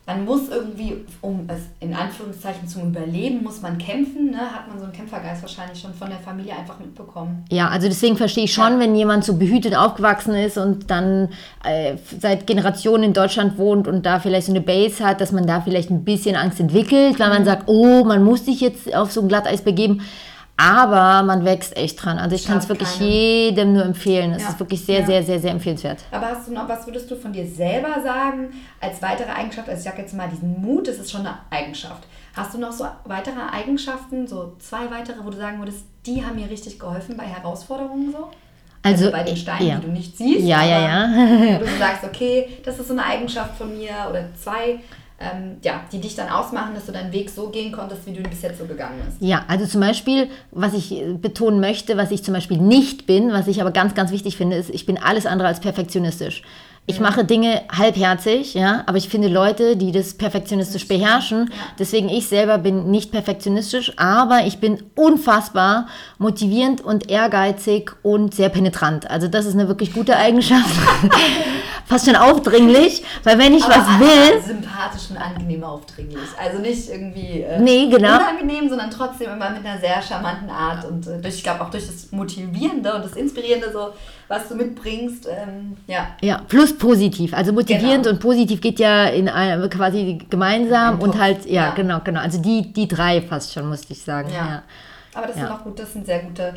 man 0.05 0.25
muss 0.25 0.49
irgendwie, 0.49 0.97
um 1.21 1.47
es 1.47 1.61
in 1.79 1.93
Anführungszeichen 1.93 2.67
zu 2.67 2.81
überleben, 2.81 3.41
muss 3.41 3.61
man 3.61 3.77
kämpfen. 3.77 4.31
Ne? 4.31 4.37
Hat 4.37 4.67
man 4.67 4.77
so 4.77 4.83
einen 4.83 4.91
Kämpfergeist 4.91 5.41
wahrscheinlich 5.41 5.79
schon 5.79 5.93
von 5.93 6.09
der 6.09 6.19
Familie 6.19 6.57
einfach 6.57 6.77
mitbekommen. 6.77 7.45
Ja, 7.49 7.69
also 7.69 7.87
deswegen 7.87 8.17
verstehe 8.17 8.43
ich 8.43 8.53
schon, 8.53 8.73
ja. 8.73 8.79
wenn 8.79 8.95
jemand 8.95 9.23
so 9.23 9.37
behütet 9.37 9.77
aufgewachsen 9.77 10.35
ist 10.35 10.57
und 10.57 10.91
dann 10.91 11.29
äh, 11.63 11.95
seit 12.19 12.47
Generationen 12.47 13.05
in 13.05 13.13
Deutschland 13.13 13.57
wohnt 13.57 13.87
und 13.87 14.05
da 14.05 14.19
vielleicht 14.19 14.47
so 14.47 14.51
eine 14.51 14.59
Base 14.59 15.05
hat, 15.05 15.21
dass 15.21 15.31
man 15.31 15.47
da 15.47 15.61
vielleicht 15.61 15.89
ein 15.89 16.03
bisschen 16.03 16.35
Angst 16.35 16.59
entwickelt, 16.59 17.17
weil 17.19 17.27
mhm. 17.27 17.33
man 17.35 17.45
sagt, 17.45 17.63
oh, 17.67 18.03
man 18.03 18.25
muss 18.25 18.43
sich 18.43 18.59
jetzt 18.59 18.93
auf 18.93 19.09
so 19.09 19.21
ein 19.21 19.29
Glatteis 19.29 19.61
begeben. 19.61 20.01
Aber 20.55 21.23
man 21.23 21.45
wächst 21.45 21.75
echt 21.75 22.03
dran. 22.03 22.19
Also 22.19 22.35
ich 22.35 22.45
kann 22.45 22.59
es 22.59 22.69
wirklich 22.69 22.97
keine. 22.97 23.09
jedem 23.09 23.73
nur 23.73 23.83
empfehlen. 23.83 24.31
Es 24.33 24.43
ja. 24.43 24.49
ist 24.49 24.59
wirklich 24.59 24.85
sehr, 24.85 24.99
ja. 24.99 25.05
sehr, 25.05 25.23
sehr, 25.23 25.39
sehr 25.39 25.51
empfehlenswert. 25.51 26.03
Aber 26.11 26.27
hast 26.27 26.47
du 26.47 26.53
noch, 26.53 26.69
was 26.69 26.85
würdest 26.85 27.09
du 27.09 27.15
von 27.15 27.33
dir 27.33 27.45
selber 27.45 28.01
sagen 28.03 28.53
als 28.79 29.01
weitere 29.01 29.31
Eigenschaft? 29.31 29.67
Also 29.67 29.79
ich 29.79 29.83
sage 29.85 30.01
jetzt 30.03 30.13
mal, 30.13 30.29
diesen 30.29 30.61
Mut, 30.61 30.87
das 30.87 30.97
ist 30.97 31.11
schon 31.11 31.21
eine 31.21 31.39
Eigenschaft. 31.49 32.03
Hast 32.35 32.53
du 32.53 32.59
noch 32.59 32.71
so 32.71 32.85
weitere 33.05 33.39
Eigenschaften, 33.51 34.27
so 34.27 34.55
zwei 34.59 34.89
weitere, 34.91 35.23
wo 35.23 35.29
du 35.29 35.37
sagen 35.37 35.59
würdest, 35.59 35.85
die 36.05 36.23
haben 36.23 36.35
mir 36.35 36.49
richtig 36.49 36.79
geholfen 36.79 37.17
bei 37.17 37.25
Herausforderungen 37.25 38.11
so? 38.11 38.29
Also, 38.85 39.05
also 39.05 39.11
bei 39.11 39.23
den 39.23 39.37
Steinen, 39.37 39.67
ja. 39.67 39.75
die 39.77 39.85
du 39.85 39.91
nicht 39.91 40.17
siehst. 40.17 40.45
Ja, 40.45 40.63
ja, 40.63 40.81
ja. 40.81 41.59
wo 41.59 41.63
du 41.63 41.77
sagst, 41.79 42.03
okay, 42.03 42.57
das 42.65 42.77
ist 42.79 42.87
so 42.87 42.93
eine 42.93 43.05
Eigenschaft 43.05 43.57
von 43.57 43.75
mir 43.75 43.91
oder 44.09 44.27
zwei 44.35 44.79
ähm, 45.23 45.57
ja, 45.63 45.81
die 45.91 45.99
dich 45.99 46.15
dann 46.15 46.29
ausmachen, 46.29 46.75
dass 46.75 46.85
du 46.85 46.91
deinen 46.91 47.11
Weg 47.11 47.29
so 47.29 47.49
gehen 47.49 47.71
konntest, 47.71 48.05
wie 48.05 48.11
du 48.11 48.19
ihn 48.19 48.29
bis 48.29 48.41
jetzt 48.41 48.59
so 48.59 48.65
gegangen 48.65 49.01
bist. 49.05 49.17
Ja, 49.21 49.45
also 49.47 49.65
zum 49.65 49.81
Beispiel, 49.81 50.29
was 50.51 50.73
ich 50.73 51.01
betonen 51.21 51.59
möchte, 51.59 51.97
was 51.97 52.11
ich 52.11 52.23
zum 52.23 52.33
Beispiel 52.33 52.57
nicht 52.57 53.05
bin, 53.05 53.31
was 53.31 53.47
ich 53.47 53.61
aber 53.61 53.71
ganz, 53.71 53.95
ganz 53.95 54.11
wichtig 54.11 54.37
finde, 54.37 54.57
ist, 54.57 54.69
ich 54.69 54.85
bin 54.85 54.97
alles 55.01 55.25
andere 55.25 55.47
als 55.47 55.59
perfektionistisch. 55.59 56.43
Ich 56.85 56.97
ja. 56.97 57.01
mache 57.01 57.23
Dinge 57.23 57.61
halbherzig, 57.71 58.55
ja, 58.55 58.83
aber 58.87 58.97
ich 58.97 59.07
finde 59.07 59.29
Leute, 59.29 59.77
die 59.77 59.93
das 59.93 60.15
perfektionistisch 60.15 60.85
beherrschen. 60.85 61.49
Deswegen 61.79 62.09
ich 62.09 62.27
selber 62.27 62.57
bin 62.57 62.91
nicht 62.91 63.11
perfektionistisch, 63.11 63.93
aber 63.97 64.45
ich 64.45 64.59
bin 64.59 64.83
unfassbar 64.95 65.87
motivierend 66.17 66.81
und 66.81 67.09
ehrgeizig 67.09 67.91
und 68.01 68.35
sehr 68.35 68.49
penetrant. 68.49 69.09
Also 69.09 69.29
das 69.29 69.45
ist 69.45 69.53
eine 69.53 69.69
wirklich 69.69 69.93
gute 69.93 70.17
Eigenschaft. 70.17 70.75
fast 71.85 72.05
schon 72.05 72.15
aufdringlich, 72.15 73.03
weil 73.23 73.37
wenn 73.37 73.53
ich 73.53 73.63
Aber 73.63 73.75
was 73.75 73.99
will, 73.99 74.41
sympathisch 74.45 75.09
und 75.09 75.17
angenehm 75.17 75.63
aufdringlich. 75.63 76.29
Also 76.41 76.59
nicht 76.59 76.89
irgendwie 76.89 77.41
äh, 77.41 77.59
Nee, 77.59 77.87
genau. 77.87 78.15
unangenehm, 78.15 78.69
sondern 78.69 78.89
trotzdem 78.89 79.31
immer 79.31 79.49
mit 79.51 79.65
einer 79.65 79.79
sehr 79.79 80.01
charmanten 80.01 80.49
Art 80.49 80.85
und 80.85 81.07
äh, 81.07 81.19
durch, 81.19 81.35
ich 81.35 81.43
glaube 81.43 81.61
auch 81.61 81.69
durch 81.69 81.85
das 81.85 82.11
Motivierende 82.11 82.93
und 82.93 83.05
das 83.05 83.13
Inspirierende, 83.13 83.71
so 83.71 83.89
was 84.33 84.47
du 84.49 84.55
mitbringst. 84.55 85.27
Ähm, 85.27 85.77
ja. 85.87 86.07
ja, 86.21 86.41
plus 86.47 86.77
positiv. 86.77 87.33
Also 87.33 87.53
motivierend 87.53 88.03
Genau. 88.05 88.15
und 88.15 88.19
positiv 88.19 88.61
geht 88.61 88.79
ja 88.79 89.05
in 89.05 89.29
einem, 89.29 89.69
quasi 89.69 90.19
gemeinsam 90.29 90.95
Ein 90.95 91.01
und 91.01 91.19
halt, 91.19 91.45
ja, 91.45 91.65
ja. 91.67 91.73
genau, 91.73 91.99
genau. 92.03 92.21
Also 92.21 92.41
die, 92.41 92.73
die 92.73 92.87
drei 92.87 93.21
fast 93.21 93.53
schon, 93.53 93.67
musste 93.69 93.93
ich 93.93 94.01
sagen. 94.01 94.29
Ja. 94.29 94.35
Ja. 94.45 94.63
Aber 95.13 95.27
das 95.27 95.35
Ja. 95.37 95.43
sind 95.47 95.51
auch 95.55 95.63
gut, 95.63 95.77
das 95.79 95.93
sind 95.93 96.05
sehr 96.05 96.19
gute 96.19 96.55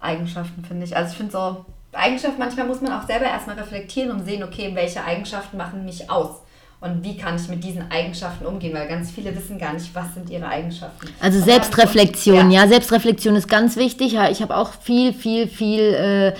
Eigenschaften, 0.00 0.64
finde 0.64 0.84
ich. 0.86 0.96
Also 0.96 1.10
ich 1.10 1.16
finde 1.16 1.32
so, 1.32 1.64
Eigenschaften, 1.92 2.38
manchmal 2.38 2.66
muss 2.66 2.80
man 2.80 2.92
auch 2.92 3.06
selber 3.06 3.24
erstmal 3.26 3.56
reflektieren 3.58 4.10
und 4.10 4.24
sehen, 4.26 4.42
okay, 4.44 4.70
welche 4.74 5.02
Eigenschaften 5.04 5.56
machen 5.56 5.84
mich 5.84 6.10
aus. 6.10 6.42
Und 6.78 7.02
wie 7.02 7.16
kann 7.16 7.36
ich 7.36 7.48
mit 7.48 7.64
diesen 7.64 7.90
Eigenschaften 7.90 8.44
umgehen? 8.44 8.74
Weil 8.74 8.86
ganz 8.86 9.10
viele 9.10 9.34
wissen 9.34 9.58
gar 9.58 9.72
nicht, 9.72 9.94
was 9.94 10.12
sind 10.12 10.28
ihre 10.28 10.46
Eigenschaften. 10.46 11.08
Also 11.20 11.40
Selbstreflexion, 11.40 12.36
dann- 12.36 12.50
ja. 12.50 12.68
Selbstreflexion 12.68 13.34
ist 13.34 13.48
ganz 13.48 13.76
wichtig. 13.76 14.12
Ja, 14.12 14.28
Ich 14.28 14.42
habe 14.42 14.54
auch 14.54 14.72
viel, 14.82 15.14
viel, 15.14 15.48
viel 15.48 15.80
äh, 15.80 16.34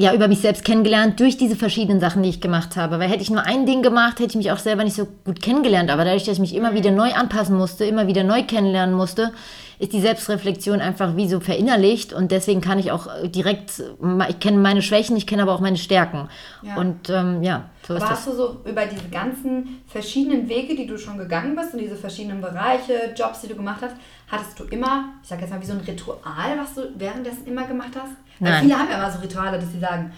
ja, 0.00 0.14
über 0.14 0.28
mich 0.28 0.38
selbst 0.38 0.64
kennengelernt 0.64 1.18
durch 1.18 1.36
diese 1.36 1.56
verschiedenen 1.56 1.98
Sachen, 1.98 2.22
die 2.22 2.28
ich 2.28 2.40
gemacht 2.40 2.76
habe. 2.76 3.00
Weil 3.00 3.08
hätte 3.08 3.22
ich 3.22 3.30
nur 3.30 3.42
ein 3.44 3.66
Ding 3.66 3.82
gemacht, 3.82 4.20
hätte 4.20 4.30
ich 4.30 4.36
mich 4.36 4.52
auch 4.52 4.58
selber 4.58 4.84
nicht 4.84 4.94
so 4.94 5.08
gut 5.24 5.42
kennengelernt. 5.42 5.90
Aber 5.90 6.04
dadurch, 6.04 6.22
dass 6.22 6.34
ich 6.34 6.40
mich 6.40 6.54
immer 6.54 6.72
wieder 6.72 6.92
neu 6.92 7.12
anpassen 7.14 7.56
musste, 7.56 7.84
immer 7.84 8.06
wieder 8.06 8.22
neu 8.22 8.44
kennenlernen 8.44 8.94
musste, 8.94 9.32
ist 9.78 9.92
die 9.92 10.00
Selbstreflexion 10.00 10.80
einfach 10.80 11.16
wie 11.16 11.28
so 11.28 11.40
verinnerlicht. 11.40 12.12
Und 12.12 12.32
deswegen 12.32 12.60
kann 12.60 12.78
ich 12.78 12.90
auch 12.90 13.06
äh, 13.06 13.28
direkt, 13.28 13.82
ich 14.28 14.40
kenne 14.40 14.58
meine 14.58 14.82
Schwächen, 14.82 15.16
ich 15.16 15.26
kenne 15.26 15.42
aber 15.42 15.54
auch 15.54 15.60
meine 15.60 15.76
Stärken. 15.76 16.28
Ja. 16.62 16.76
Und 16.76 17.10
ähm, 17.10 17.42
ja, 17.42 17.70
so 17.86 17.94
ist 17.94 18.02
Aber 18.02 18.10
das. 18.10 18.24
du 18.24 18.32
so 18.32 18.56
über 18.64 18.86
diese 18.86 19.08
ganzen 19.08 19.82
verschiedenen 19.86 20.48
Wege, 20.48 20.74
die 20.74 20.86
du 20.86 20.98
schon 20.98 21.16
gegangen 21.16 21.54
bist 21.54 21.74
und 21.74 21.80
diese 21.80 21.96
verschiedenen 21.96 22.40
Bereiche, 22.40 23.14
Jobs, 23.16 23.42
die 23.42 23.48
du 23.48 23.54
gemacht 23.54 23.80
hast, 23.82 23.94
hattest 24.28 24.58
du 24.58 24.64
immer, 24.64 25.10
ich 25.22 25.28
sag 25.28 25.40
jetzt 25.40 25.50
mal, 25.50 25.60
wie 25.60 25.66
so 25.66 25.72
ein 25.72 25.80
Ritual, 25.80 26.58
was 26.58 26.74
du 26.74 26.82
währenddessen 26.96 27.46
immer 27.46 27.64
gemacht 27.66 27.92
hast? 27.94 28.12
Weil 28.40 28.52
Nein. 28.52 28.62
viele 28.64 28.78
haben 28.78 28.90
ja 28.90 28.98
immer 28.98 29.10
so 29.10 29.20
Rituale, 29.20 29.58
dass 29.58 29.72
sie 29.72 29.80
sagen, 29.80 30.12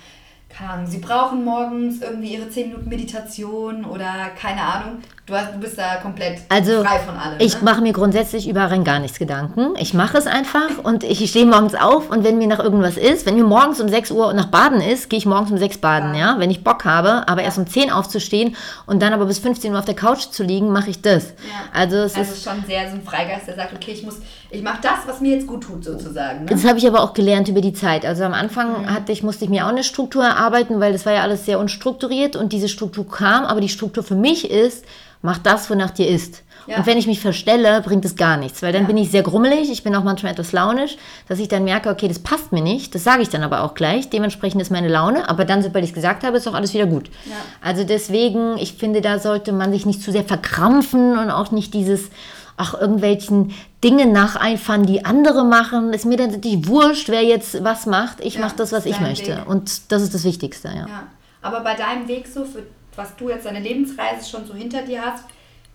keine 0.49 0.71
Ahnung, 0.71 0.87
sie 0.87 0.99
brauchen 0.99 1.45
morgens 1.45 2.03
irgendwie 2.03 2.35
ihre 2.35 2.49
10 2.49 2.71
Minuten 2.71 2.89
Meditation 2.89 3.85
oder 3.85 4.31
keine 4.37 4.63
Ahnung. 4.63 4.99
Du, 5.31 5.37
hast, 5.37 5.55
du 5.55 5.59
bist 5.59 5.79
da 5.79 5.95
komplett 6.03 6.41
Also, 6.49 6.83
frei 6.83 6.99
von 6.99 7.17
allem. 7.17 7.37
ich 7.39 7.55
ne? 7.55 7.61
mache 7.63 7.81
mir 7.83 7.93
grundsätzlich 7.93 8.49
über 8.49 8.63
rein 8.63 8.83
gar 8.83 8.99
nichts 8.99 9.17
Gedanken. 9.19 9.75
Ich 9.79 9.95
mache 9.95 10.19
es 10.19 10.27
einfach 10.27 10.79
und 10.83 11.05
ich 11.05 11.31
stehe 11.31 11.47
morgens 11.47 11.77
auf 11.77 12.11
und 12.11 12.25
wenn 12.25 12.37
mir 12.37 12.49
nach 12.49 12.59
irgendwas 12.59 12.97
ist, 12.97 13.27
wenn 13.27 13.37
mir 13.37 13.45
morgens 13.45 13.81
um 13.81 13.89
6 13.89 14.11
Uhr 14.11 14.33
nach 14.33 14.47
Baden 14.47 14.81
ist, 14.81 15.09
gehe 15.09 15.19
ich 15.19 15.27
morgens 15.27 15.53
um 15.53 15.59
6 15.59 15.79
baden, 15.79 16.17
ja, 16.17 16.35
wenn 16.39 16.51
ich 16.51 16.65
Bock 16.65 16.85
habe, 16.85 17.29
aber 17.29 17.43
erst 17.43 17.59
um 17.59 17.67
10 17.69 17.93
aufzustehen 17.93 18.57
und 18.87 19.01
dann 19.03 19.13
aber 19.13 19.27
bis 19.27 19.39
15 19.39 19.73
Uhr 19.73 19.79
auf 19.79 19.85
der 19.85 19.95
Couch 19.95 20.31
zu 20.33 20.43
liegen, 20.43 20.73
mache 20.73 20.91
ich 20.91 21.01
das. 21.01 21.27
Ja. 21.27 21.33
Also 21.73 21.99
es 21.99 22.17
also 22.17 22.33
ist 22.33 22.43
schon 22.43 22.65
sehr 22.67 22.89
so 22.91 22.97
ein 22.97 23.03
Freigeist, 23.03 23.47
der 23.47 23.55
sagt, 23.55 23.73
okay, 23.73 23.93
ich 23.93 24.03
muss, 24.03 24.17
ich 24.51 24.63
mache 24.65 24.79
das, 24.83 25.07
was 25.07 25.21
mir 25.21 25.37
jetzt 25.37 25.47
gut 25.47 25.63
tut, 25.63 25.85
sozusagen. 25.85 26.41
Ne? 26.41 26.47
Das 26.51 26.65
habe 26.65 26.79
ich 26.79 26.89
aber 26.89 27.05
auch 27.05 27.15
gelernt 27.15 27.47
über 27.47 27.61
die 27.61 27.73
Zeit. 27.73 28.05
Also 28.05 28.25
am 28.25 28.35
Anfang 28.35 28.83
Mhm. 28.83 28.93
hatte 28.93 29.13
ich, 29.13 29.23
musste 29.23 29.45
ich 29.45 29.51
mir 29.51 29.65
auch 29.67 29.71
eine 29.71 29.85
Struktur 29.85 30.25
erarbeiten, 30.25 30.81
weil 30.81 30.93
das 30.93 31.07
war 31.07 31.13
ja 31.13 31.23
alles 31.23 31.47
sehr 31.47 31.61
unstrukturiert 31.61 32.35
und 32.35 32.53
diese 32.53 32.69
Struktur 32.69 33.09
kam, 33.09 33.45
aber 33.45 33.61
die 33.61 33.69
Struktur 33.69 34.03
für 34.03 34.17
mich 34.17 34.51
ist, 34.51 34.85
mach 35.23 35.39
das, 35.39 35.71
wonach 35.71 35.91
dir 35.91 36.09
ist. 36.09 36.43
Ja. 36.67 36.77
Und 36.77 36.87
wenn 36.87 36.99
ich 36.99 37.07
mich 37.07 37.21
verstelle, 37.21 37.81
bringt 37.81 38.05
es 38.05 38.17
gar 38.17 38.37
nichts, 38.37 38.63
weil 38.63 38.73
dann 38.73 38.83
Ja. 38.83 38.87
bin 38.89 38.97
ich 38.99 39.11
sehr 39.11 39.23
grummelig, 39.23 39.71
ich 39.73 39.83
bin 39.83 39.95
auch 39.97 40.05
manchmal 40.05 40.33
etwas 40.33 40.53
launisch, 40.53 40.97
dass 41.29 41.39
ich 41.39 41.49
dann 41.49 41.65
merke, 41.65 41.89
okay, 41.89 42.07
das 42.07 42.19
passt 42.19 42.53
mir 42.53 42.63
nicht, 42.63 42.95
das 42.95 43.03
sage 43.03 43.23
ich 43.23 43.29
dann 43.29 43.43
aber 43.43 43.63
auch 43.63 43.75
gleich, 43.75 44.11
dementsprechend 44.11 44.61
ist 44.61 44.71
meine 44.71 44.89
Laune, 44.89 45.29
aber 45.29 45.45
dann, 45.45 45.63
sobald 45.63 45.85
ich 45.85 45.91
es 45.91 45.95
gesagt 45.95 46.23
habe, 46.23 46.37
ist 46.37 46.47
auch 46.47 46.55
alles 46.55 46.75
wieder 46.75 46.87
gut. 46.87 47.09
Ja. 47.25 47.33
Also 47.63 47.85
deswegen, 47.85 48.57
ich 48.59 48.75
finde, 48.75 49.01
da 49.01 49.19
sollte 49.19 49.53
man 49.53 49.73
sich 49.73 49.87
nicht 49.87 50.03
zu 50.03 50.13
sehr 50.13 50.25
verkrampfen 50.25 51.19
und 51.19 51.31
auch 51.31 51.51
nicht 51.51 51.73
dieses, 51.75 52.11
ach, 52.59 52.75
irgendwelchen 52.79 53.53
Dinge 53.83 54.05
nacheifern, 54.07 54.85
die 54.85 55.05
andere 55.07 55.45
machen. 55.45 55.95
Ist 55.95 56.05
mir 56.05 56.19
dann 56.19 56.31
natürlich 56.31 56.69
wurscht, 56.69 57.09
wer 57.09 57.23
jetzt 57.23 57.65
was 57.65 57.87
macht. 57.87 58.21
Ich 58.21 58.39
mache 58.39 58.55
das, 58.57 58.71
was 58.71 58.85
ich 58.85 59.01
möchte. 59.01 59.39
Weg. 59.39 59.49
Und 59.49 59.91
das 59.91 60.03
ist 60.03 60.13
das 60.15 60.25
Wichtigste, 60.25 60.69
ja. 60.69 60.87
Ja, 60.87 61.03
aber 61.41 61.61
bei 61.61 61.75
deinem 61.75 62.07
Weg 62.07 62.27
so, 62.27 62.45
für 62.45 62.63
was 62.97 63.17
du 63.17 63.29
jetzt 63.29 63.47
deine 63.47 63.61
Lebensreise 63.61 64.29
schon 64.29 64.47
so 64.47 64.55
hinter 64.55 64.83
dir 64.83 65.03
hast, 65.03 65.25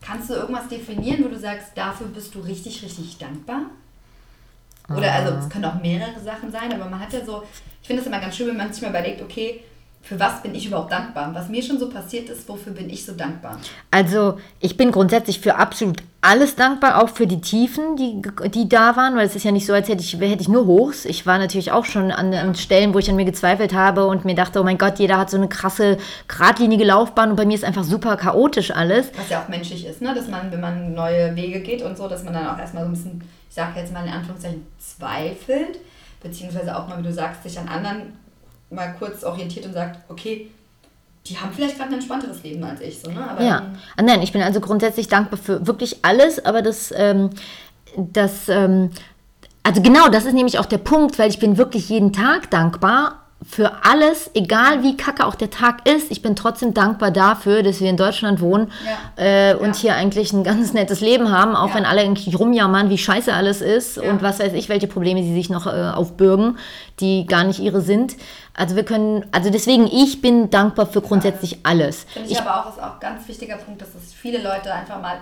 kannst 0.02 0.30
du 0.30 0.34
irgendwas 0.36 0.68
definieren, 0.68 1.24
wo 1.24 1.30
du 1.30 1.40
sagst, 1.40 1.70
dafür 1.76 2.08
bist 2.08 2.36
du 2.36 2.40
richtig, 2.40 2.84
richtig 2.84 3.18
dankbar? 3.18 3.62
Oder 4.90 5.14
also 5.14 5.34
es 5.34 5.50
können 5.50 5.66
auch 5.66 5.82
mehrere 5.82 6.20
Sachen 6.20 6.52
sein, 6.52 6.72
aber 6.72 6.90
man 6.90 7.00
hat 7.00 7.12
ja 7.12 7.26
so, 7.26 7.44
ich 7.82 7.88
finde 7.88 8.02
es 8.02 8.08
immer 8.08 8.20
ganz 8.20 8.36
schön, 8.38 8.48
wenn 8.48 8.58
man 8.58 8.72
sich 8.72 8.84
mal 8.84 8.90
überlegt, 8.90 9.22
okay, 9.22 9.64
für 10.04 10.20
was 10.20 10.44
bin 10.44 10.54
ich 10.54 10.68
überhaupt 10.68 10.92
dankbar? 10.92 11.34
Was 11.34 11.50
mir 11.50 11.64
schon 11.64 11.80
so 11.80 11.90
passiert 11.90 12.30
ist, 12.30 12.48
wofür 12.48 12.74
bin 12.74 12.90
ich 12.92 13.04
so 13.04 13.14
dankbar? 13.14 13.60
Also 13.90 14.40
ich 14.60 14.78
bin 14.78 14.92
grundsätzlich 14.92 15.40
für 15.40 15.56
absolut 15.56 16.04
alles 16.26 16.56
dankbar, 16.56 17.04
auch 17.04 17.10
für 17.10 17.28
die 17.28 17.40
Tiefen, 17.40 17.96
die, 17.98 18.22
die 18.50 18.68
da 18.68 18.96
waren, 18.96 19.16
weil 19.16 19.28
es 19.28 19.36
ist 19.36 19.44
ja 19.44 19.52
nicht 19.52 19.68
so, 19.68 19.74
als 19.74 19.88
hätte 19.88 20.02
ich, 20.02 20.14
hätte 20.20 20.42
ich 20.42 20.48
nur 20.48 20.66
Hochs. 20.66 21.06
Ich 21.06 21.28
war 21.28 21.38
natürlich 21.38 21.72
auch 21.72 21.86
schon 21.86 22.12
an, 22.12 22.34
an 22.34 22.56
Stellen, 22.56 22.96
wo 22.96 23.00
ich 23.00 23.10
an 23.10 23.16
mir 23.16 23.26
gezweifelt 23.26 23.74
habe 23.74 24.08
und 24.08 24.26
mir 24.26 24.34
dachte, 24.34 24.60
oh 24.60 24.64
mein 24.64 24.80
Gott, 24.80 24.98
jeder 24.98 25.20
hat 25.20 25.30
so 25.30 25.38
eine 25.38 25.48
krasse, 25.48 25.98
geradlinige 26.28 26.84
Laufbahn 26.84 27.30
und 27.30 27.36
bei 27.36 27.46
mir 27.46 27.54
ist 27.54 27.64
einfach 27.64 27.84
super 27.84 28.18
chaotisch 28.18 28.72
alles. 28.72 29.12
Was 29.16 29.30
ja 29.30 29.44
auch 29.44 29.50
menschlich 29.50 29.86
ist, 29.86 30.02
ne? 30.02 30.16
dass 30.16 30.28
man, 30.28 30.52
wenn 30.52 30.62
man 30.62 30.96
neue 30.96 31.36
Wege 31.36 31.60
geht 31.60 31.84
und 31.84 31.96
so, 31.96 32.08
dass 32.08 32.24
man 32.24 32.34
dann 32.34 32.48
auch 32.48 32.58
erstmal 32.58 32.84
so 32.84 32.90
ein 32.90 32.94
bisschen, 32.94 33.22
ich 33.48 33.56
sage 33.56 33.80
jetzt 33.80 33.94
mal 33.94 34.04
in 34.06 34.12
Anführungszeichen, 34.12 34.66
zweifelt, 34.80 35.80
beziehungsweise 36.24 36.76
auch 36.76 36.88
mal, 36.88 36.98
wie 36.98 37.04
du 37.04 37.14
sagst, 37.14 37.44
sich 37.44 37.60
an 37.60 37.68
anderen 37.68 38.14
mal 38.72 38.96
kurz 38.98 39.24
orientiert 39.24 39.68
und 39.68 39.74
sagt, 39.74 40.00
okay, 40.10 40.50
die 41.28 41.38
haben 41.38 41.52
vielleicht 41.54 41.78
gerade 41.78 41.90
ein 41.90 41.96
entspannteres 41.96 42.44
Leben 42.44 42.64
als 42.64 42.82
ich. 42.82 43.00
So, 43.02 43.10
ne? 43.10 43.30
Aber 43.30 43.44
Ja, 43.44 43.74
Ah, 43.98 44.02
nein, 44.02 44.22
ich 44.22 44.32
bin 44.32 44.42
also 44.42 44.60
grundsätzlich 44.60 45.08
dankbar 45.08 45.40
für 45.40 45.66
wirklich 45.66 46.00
alles, 46.04 46.44
aber 46.44 46.62
das, 46.62 46.94
ähm, 46.96 47.32
das, 47.98 48.48
ähm, 48.50 48.92
also 49.64 49.82
genau, 49.82 50.10
das 50.10 50.26
ist 50.26 50.34
nämlich 50.34 50.60
auch 50.60 50.66
der 50.68 50.78
Punkt, 50.78 51.18
weil 51.18 51.30
ich 51.30 51.40
bin 51.40 51.58
wirklich 51.58 51.90
jeden 51.90 52.14
Tag 52.14 52.52
dankbar 52.52 53.25
für 53.48 53.86
alles, 53.86 54.32
egal 54.34 54.82
wie 54.84 54.98
kacke 54.98 55.26
auch 55.26 55.36
der 55.36 55.50
Tag 55.50 55.88
ist. 55.88 56.12
Ich 56.12 56.22
bin 56.22 56.36
trotzdem 56.36 56.74
dankbar 56.74 57.12
dafür, 57.12 57.62
dass 57.64 57.80
wir 57.80 57.90
in 57.90 57.96
Deutschland 57.96 58.42
wohnen 58.42 58.72
Ja. 59.18 59.24
äh, 59.52 59.54
und 59.56 59.76
Ja. 59.76 59.82
hier 59.82 59.96
eigentlich 59.96 60.34
ein 60.34 60.44
ganz 60.44 60.74
nettes 60.74 61.00
Leben 61.00 61.32
haben, 61.32 61.56
auch 61.56 61.70
Ja. 61.70 61.76
wenn 61.76 61.86
alle 61.86 62.02
irgendwie 62.04 62.34
rumjammern, 62.34 62.90
wie 62.90 62.98
scheiße 62.98 63.32
alles 63.34 63.62
ist 63.62 63.98
und 63.98 64.22
was 64.24 64.40
weiß 64.40 64.54
ich, 64.54 64.68
welche 64.68 64.88
Probleme 64.88 65.22
sie 65.22 65.34
sich 65.34 65.50
noch 65.50 65.68
äh, 65.68 65.92
aufbürgen, 65.94 66.58
die 67.00 67.26
gar 67.28 67.44
nicht 67.44 67.60
ihre 67.60 67.82
sind. 67.82 68.16
Also 68.56 68.76
wir 68.76 68.84
können, 68.84 69.26
also 69.32 69.50
deswegen, 69.52 69.86
ich 69.88 70.22
bin 70.22 70.50
dankbar 70.50 70.88
für 70.88 71.02
grundsätzlich 71.02 71.60
alles. 71.64 72.06
Finde 72.12 72.30
ich, 72.32 72.40
aber 72.40 72.62
auch, 72.66 72.70
ist 72.72 72.80
auch 72.82 72.94
ein 72.96 73.00
ganz 73.00 73.28
wichtiger 73.28 73.58
Punkt, 73.58 73.82
dass 73.82 73.90
es 73.90 74.14
viele 74.14 74.42
Leute 74.42 74.74
einfach 74.74 75.02
mal 75.02 75.18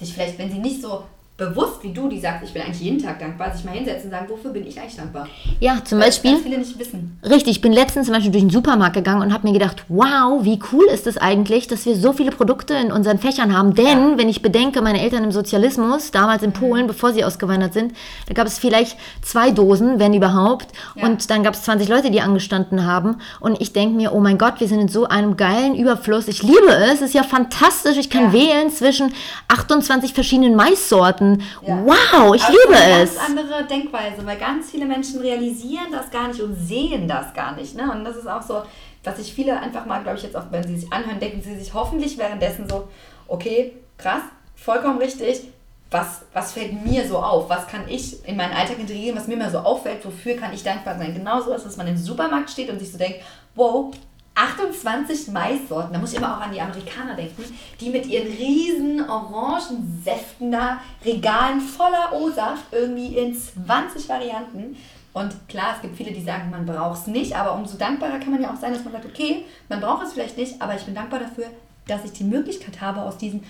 sich 0.00 0.12
vielleicht, 0.14 0.38
wenn 0.38 0.50
sie 0.50 0.58
nicht 0.58 0.80
so 0.82 1.02
bewusst 1.36 1.82
wie 1.82 1.92
du, 1.92 2.08
die 2.08 2.18
sagt, 2.18 2.42
ich 2.44 2.52
bin 2.54 2.62
eigentlich 2.62 2.80
jeden 2.80 2.98
Tag 3.02 3.18
dankbar, 3.18 3.54
sich 3.54 3.64
mal 3.64 3.72
hinsetzen 3.72 4.06
und 4.06 4.10
sagen, 4.12 4.26
wofür 4.30 4.52
bin 4.52 4.66
ich 4.66 4.80
eigentlich 4.80 4.96
dankbar? 4.96 5.28
Ja, 5.60 5.84
zum 5.84 5.98
Weil 5.98 6.06
Beispiel. 6.06 6.36
Viele 6.38 6.58
nicht 6.58 6.78
wissen. 6.78 7.18
Richtig, 7.22 7.56
ich 7.56 7.60
bin 7.60 7.72
letztens 7.74 8.06
zum 8.06 8.14
Beispiel 8.14 8.32
durch 8.32 8.42
den 8.44 8.50
Supermarkt 8.50 8.94
gegangen 8.94 9.20
und 9.20 9.34
habe 9.34 9.46
mir 9.46 9.52
gedacht, 9.52 9.84
wow, 9.88 10.42
wie 10.44 10.58
cool 10.72 10.86
ist 10.86 11.06
es 11.06 11.18
eigentlich, 11.18 11.66
dass 11.68 11.84
wir 11.84 11.94
so 11.94 12.14
viele 12.14 12.30
Produkte 12.30 12.72
in 12.74 12.90
unseren 12.90 13.18
Fächern 13.18 13.54
haben. 13.56 13.74
Denn, 13.74 14.16
wenn 14.16 14.30
ich 14.30 14.40
bedenke, 14.40 14.80
meine 14.80 15.00
Eltern 15.02 15.24
im 15.24 15.32
Sozialismus, 15.32 16.10
damals 16.10 16.40
Mhm. 16.40 16.46
in 16.48 16.52
Polen, 16.54 16.86
bevor 16.86 17.12
sie 17.12 17.22
ausgewandert 17.22 17.74
sind, 17.74 17.92
da 18.28 18.32
gab 18.34 18.46
es 18.46 18.58
vielleicht 18.58 18.96
zwei 19.22 19.50
Dosen, 19.50 19.98
wenn 19.98 20.14
überhaupt. 20.14 20.68
Ja. 20.94 21.04
Und 21.04 21.28
dann 21.28 21.42
gab 21.42 21.52
es 21.52 21.62
20 21.64 21.88
Leute, 21.88 22.10
die 22.10 22.22
angestanden 22.22 22.86
haben. 22.86 23.16
Und 23.40 23.60
ich 23.60 23.74
denke 23.74 23.94
mir, 23.94 24.14
oh 24.14 24.20
mein 24.20 24.38
Gott, 24.38 24.54
wir 24.60 24.68
sind 24.68 24.80
in 24.80 24.88
so 24.88 25.06
einem 25.06 25.36
geilen 25.36 25.74
Überfluss. 25.74 26.28
Ich 26.28 26.42
liebe 26.42 26.68
es, 26.68 26.94
es 26.94 27.02
ist 27.08 27.14
ja 27.14 27.24
fantastisch. 27.24 27.98
Ich 27.98 28.08
kann 28.08 28.26
Ja. 28.26 28.32
wählen 28.32 28.70
zwischen 28.70 29.12
28 29.48 30.14
verschiedenen 30.14 30.54
Maissorten. 30.54 31.25
Ja. 31.62 31.82
Wow, 31.84 32.34
ich 32.34 32.42
Aber 32.42 32.52
liebe 32.52 32.76
eine 32.76 33.02
es. 33.02 33.16
ganz 33.16 33.30
andere 33.30 33.64
Denkweise, 33.64 34.24
weil 34.24 34.38
ganz 34.38 34.70
viele 34.70 34.86
Menschen 34.86 35.20
realisieren 35.20 35.92
das 35.92 36.10
gar 36.10 36.28
nicht 36.28 36.40
und 36.40 36.54
sehen 36.54 37.08
das 37.08 37.32
gar 37.34 37.54
nicht. 37.56 37.76
Ne? 37.76 37.90
Und 37.90 38.04
das 38.04 38.16
ist 38.16 38.26
auch 38.28 38.42
so, 38.42 38.62
dass 39.02 39.16
sich 39.18 39.32
viele 39.32 39.58
einfach 39.58 39.86
mal, 39.86 40.02
glaube 40.02 40.18
ich, 40.18 40.24
jetzt 40.24 40.36
auch, 40.36 40.44
wenn 40.50 40.66
sie 40.66 40.76
sich 40.76 40.92
anhören, 40.92 41.20
denken 41.20 41.40
sie 41.42 41.56
sich 41.56 41.72
hoffentlich 41.74 42.18
währenddessen 42.18 42.68
so, 42.68 42.88
okay, 43.28 43.72
krass, 43.98 44.22
vollkommen 44.54 44.98
richtig. 44.98 45.42
Was, 45.90 46.22
was 46.32 46.52
fällt 46.52 46.84
mir 46.84 47.06
so 47.06 47.18
auf? 47.18 47.48
Was 47.48 47.68
kann 47.68 47.88
ich 47.88 48.26
in 48.26 48.36
meinen 48.36 48.52
Alltag 48.52 48.80
integrieren, 48.80 49.16
was 49.16 49.28
mir 49.28 49.34
immer 49.34 49.50
so 49.50 49.58
auffällt? 49.58 50.04
Wofür 50.04 50.34
kann 50.36 50.52
ich 50.52 50.64
dankbar 50.64 50.98
sein? 50.98 51.14
Genauso 51.14 51.52
ist, 51.52 51.64
dass 51.64 51.76
man 51.76 51.86
im 51.86 51.96
Supermarkt 51.96 52.50
steht 52.50 52.68
und 52.70 52.80
sich 52.80 52.90
so 52.90 52.98
denkt, 52.98 53.20
wow, 53.54 53.94
28 54.36 55.28
Maissorten. 55.28 55.92
Da 55.92 55.98
muss 55.98 56.12
ich 56.12 56.18
immer 56.18 56.36
auch 56.36 56.40
an 56.42 56.52
die 56.52 56.60
Amerikaner 56.60 57.14
denken, 57.14 57.44
die 57.80 57.90
mit 57.90 58.06
ihren 58.06 58.28
riesen 58.28 59.08
Orangensäften 59.08 60.52
da, 60.52 60.78
Regalen 61.04 61.60
voller 61.60 62.12
O-Saft, 62.12 62.64
irgendwie 62.70 63.16
in 63.16 63.34
20 63.34 64.08
Varianten. 64.08 64.76
Und 65.14 65.34
klar, 65.48 65.72
es 65.74 65.82
gibt 65.82 65.96
viele, 65.96 66.12
die 66.12 66.22
sagen, 66.22 66.50
man 66.50 66.66
braucht 66.66 67.00
es 67.00 67.06
nicht, 67.06 67.34
aber 67.34 67.54
umso 67.54 67.78
dankbarer 67.78 68.18
kann 68.18 68.32
man 68.32 68.42
ja 68.42 68.52
auch 68.52 68.60
sein, 68.60 68.74
dass 68.74 68.84
man 68.84 68.92
sagt, 68.92 69.06
okay, 69.06 69.46
man 69.70 69.80
braucht 69.80 70.04
es 70.04 70.12
vielleicht 70.12 70.36
nicht, 70.36 70.60
aber 70.60 70.76
ich 70.76 70.82
bin 70.82 70.94
dankbar 70.94 71.20
dafür, 71.20 71.46
dass 71.88 72.04
ich 72.04 72.12
die 72.12 72.24
Möglichkeit 72.24 72.82
habe, 72.82 73.00
aus 73.00 73.16
diesen 73.16 73.42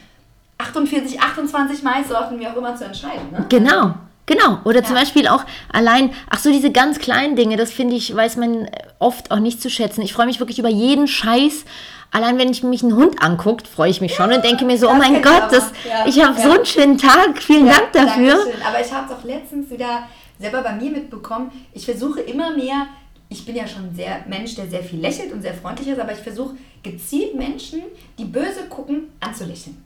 48, 0.59 1.21
28 1.21 1.83
Maissorten, 1.83 2.39
wie 2.39 2.47
auch 2.47 2.57
immer, 2.57 2.77
zu 2.77 2.85
entscheiden. 2.85 3.33
Ne? 3.33 3.45
Genau, 3.49 3.95
genau. 4.27 4.59
Oder 4.65 4.85
zum 4.85 4.95
Ja. 4.95 5.03
Beispiel 5.03 5.29
auch 5.29 5.45
allein, 5.73 6.13
ach 6.29 6.39
so, 6.39 6.51
diese 6.51 6.71
ganz 6.71 6.99
kleinen 6.99 7.37
Dinge, 7.37 7.57
das 7.57 7.73
finde 7.73 7.97
ich, 7.97 8.15
weiß 8.15 8.37
man 8.37 8.69
oft 8.99 9.31
auch 9.31 9.39
nicht 9.39 9.63
zu 9.63 9.71
schätzen. 9.71 10.03
Ich 10.03 10.13
freue 10.13 10.27
mich 10.27 10.41
wirklich 10.41 10.59
über 10.59 10.69
jeden 10.69 11.09
Scheiß 11.09 11.65
Allein 12.13 12.39
wenn 12.39 12.51
ich 12.51 12.63
mich 12.63 12.83
einen 12.83 12.95
Hund 12.97 13.23
anguckt, 13.23 13.67
freue 13.67 13.91
ich 13.91 14.01
mich 14.01 14.15
schon 14.15 14.33
und 14.33 14.45
denke 14.45 14.65
mir 14.65 14.79
so, 14.79 14.89
oh 14.89 14.95
mein 14.95 15.17
ich 15.17 15.23
Gott, 15.23 15.51
das, 15.51 15.73
Ja, 15.87 16.07
ich 16.07 16.23
habe 16.23 16.39
ja. 16.39 16.45
so 16.45 16.51
einen 16.53 16.65
schönen 16.65 16.99
Tag, 16.99 17.43
vielen 17.43 17.67
Dank 17.67 17.93
dafür. 17.93 18.37
Dankeschön. 18.37 18.63
Aber 18.67 18.81
ich 18.81 18.93
habe 18.93 19.13
es 19.13 19.19
auch 19.19 19.25
letztens 19.25 19.71
wieder 19.71 20.05
selber 20.39 20.63
bei 20.63 20.73
mir 20.73 20.91
mitbekommen. 20.91 21.51
Ich 21.73 21.85
versuche 21.85 22.21
immer 22.21 22.53
mehr, 22.53 22.87
ich 23.29 23.45
bin 23.45 23.57
ja 23.57 23.67
schon 23.67 23.89
ein 23.89 23.95
sehr 23.95 24.25
Mensch, 24.29 24.55
der 24.55 24.67
sehr 24.69 24.83
viel 24.83 25.01
lächelt 25.01 25.33
und 25.33 25.43
sehr 25.43 25.55
freundlich 25.55 25.89
ist, 25.89 25.99
aber 25.99 26.13
ich 26.13 26.21
versuche 26.21 26.55
gezielt 26.83 27.35
Menschen, 27.35 27.83
die 28.19 28.25
böse 28.25 28.65
gucken, 28.71 29.09
anzulächeln. 29.21 29.77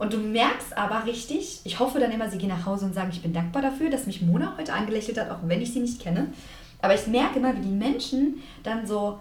Und 0.00 0.14
du 0.14 0.16
merkst 0.16 0.78
aber 0.78 1.04
richtig, 1.04 1.60
ich 1.62 1.78
hoffe 1.78 2.00
dann 2.00 2.10
immer, 2.10 2.30
sie 2.30 2.38
gehen 2.38 2.48
nach 2.48 2.64
Hause 2.64 2.86
und 2.86 2.94
sagen, 2.94 3.10
ich 3.12 3.20
bin 3.20 3.34
dankbar 3.34 3.60
dafür, 3.60 3.90
dass 3.90 4.06
mich 4.06 4.22
Mona 4.22 4.54
heute 4.56 4.72
angelächelt 4.72 5.20
hat, 5.20 5.30
auch 5.30 5.40
wenn 5.42 5.60
ich 5.60 5.74
sie 5.74 5.80
nicht 5.80 6.00
kenne. 6.00 6.32
Aber 6.80 6.94
ich 6.94 7.06
merke 7.06 7.38
immer, 7.38 7.54
wie 7.54 7.60
die 7.60 7.68
Menschen 7.68 8.42
dann 8.62 8.86
so, 8.86 9.20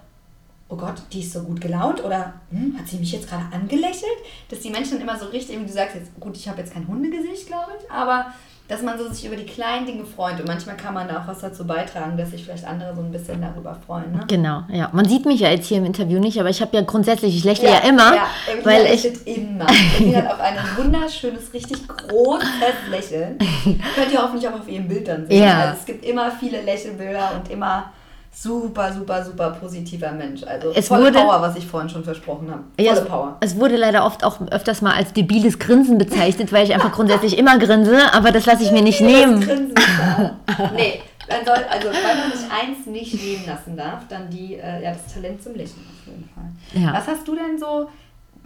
oh 0.69 0.77
Gott, 0.77 1.01
die 1.11 1.19
ist 1.19 1.33
so 1.33 1.43
gut 1.43 1.59
gelaunt 1.59 2.01
oder 2.01 2.35
hm, 2.51 2.79
hat 2.79 2.87
sie 2.87 2.95
mich 2.95 3.11
jetzt 3.11 3.27
gerade 3.27 3.43
angelächelt? 3.51 4.05
Dass 4.47 4.61
die 4.61 4.69
Menschen 4.69 4.93
dann 4.93 5.01
immer 5.01 5.19
so 5.19 5.25
richtig, 5.25 5.57
du 5.57 5.67
sagst, 5.67 5.95
jetzt, 5.95 6.17
gut, 6.17 6.37
ich 6.37 6.47
habe 6.47 6.61
jetzt 6.61 6.71
kein 6.71 6.87
Hundegesicht, 6.87 7.47
glaube 7.47 7.73
ich, 7.77 7.91
aber 7.91 8.33
dass 8.69 8.83
man 8.83 8.99
so 8.99 9.09
sich 9.09 9.25
über 9.25 9.35
die 9.35 9.47
kleinen 9.47 9.87
Dinge 9.87 10.05
freut 10.05 10.39
und 10.39 10.47
manchmal 10.47 10.77
kann 10.77 10.93
man 10.93 11.07
da 11.07 11.21
auch 11.21 11.27
was 11.27 11.39
dazu 11.39 11.65
beitragen, 11.65 12.15
dass 12.17 12.29
sich 12.29 12.43
vielleicht 12.45 12.65
andere 12.65 12.95
so 12.95 13.01
ein 13.01 13.11
bisschen 13.11 13.41
darüber 13.41 13.75
freuen. 13.85 14.11
Ne? 14.11 14.23
Genau, 14.27 14.61
ja. 14.69 14.89
Man 14.93 15.05
sieht 15.05 15.25
mich 15.25 15.39
ja 15.39 15.49
jetzt 15.49 15.65
hier 15.67 15.79
im 15.79 15.85
Interview 15.85 16.19
nicht, 16.19 16.39
aber 16.39 16.49
ich 16.49 16.61
habe 16.61 16.77
ja 16.77 16.83
grundsätzlich, 16.83 17.35
ich 17.35 17.43
lächle 17.43 17.67
ja, 17.67 17.79
immer, 17.79 18.15
ja, 18.15 18.27
weil 18.63 18.81
Evelina 18.81 18.93
ich, 18.93 19.03
lächelt 19.03 19.27
immer. 19.27 19.65
Evelina 19.97 20.21
hat 20.21 20.31
auch 20.31 20.39
ein 20.39 20.57
wunderschönes, 20.77 21.51
richtig 21.51 21.87
großes 21.87 22.47
Lächeln. 22.91 23.39
Könnt 23.95 24.11
ihr 24.13 24.21
hoffentlich 24.21 24.47
auch 24.47 24.59
auf 24.59 24.69
ihrem 24.69 24.87
Bild 24.87 25.07
dann 25.07 25.25
sehen. 25.25 25.43
Ja. 25.43 25.61
Also 25.61 25.79
es 25.79 25.85
gibt 25.85 26.05
immer 26.05 26.31
viele 26.31 26.61
Lächelbilder 26.61 27.31
und 27.35 27.49
immer 27.49 27.91
super, 28.31 28.93
super, 28.93 29.23
super 29.25 29.51
positiver 29.51 30.11
Mensch. 30.11 30.43
Also 30.43 30.71
Es 30.75 30.87
volle 30.87 31.05
wurde- 31.05 31.19
Power, 31.19 31.41
was 31.41 31.55
ich 31.57 31.65
vorhin 31.65 31.89
schon 31.89 32.03
versprochen 32.03 32.49
habe. 32.49 32.63
Ja, 32.79 32.93
Volle 32.93 33.03
es, 33.05 33.07
Power. 33.09 33.37
es 33.41 33.55
wurde 33.57 33.75
leider 33.75 34.05
oft 34.05 34.23
auch 34.23 34.39
öfters 34.51 34.81
mal 34.81 34.93
als 34.95 35.13
debiles 35.13 35.59
Grinsen 35.59 35.97
bezeichnet, 35.97 36.51
weil 36.53 36.65
ich 36.65 36.73
einfach 36.73 36.91
grundsätzlich 36.91 37.37
immer 37.37 37.57
grinse, 37.59 38.13
aber 38.13 38.31
das 38.31 38.45
lasse 38.45 38.63
ich 38.63 38.71
mir 38.71 38.81
nicht 38.81 39.01
nehmen. 39.01 39.41
Grinsen 39.41 39.73
da. 39.75 40.37
nee, 40.75 41.01
man 41.27 41.45
soll, 41.45 41.63
also 41.69 41.87
weil 41.89 42.17
man 42.17 42.31
sich 42.37 42.47
eins 42.51 42.85
nicht 42.85 43.13
nehmen 43.23 43.43
lassen 43.45 43.75
darf, 43.77 44.07
dann 44.07 44.29
die, 44.29 44.55
äh, 44.55 44.83
ja, 44.83 44.91
das 44.93 45.13
Talent 45.13 45.43
zum 45.43 45.53
Lächeln 45.55 45.85
auf 45.89 46.07
jeden 46.07 46.29
Fall. 46.33 46.81
Ja. 46.81 46.93
Was 46.93 47.07
hast 47.07 47.27
du 47.27 47.35
denn 47.35 47.57
so, 47.59 47.89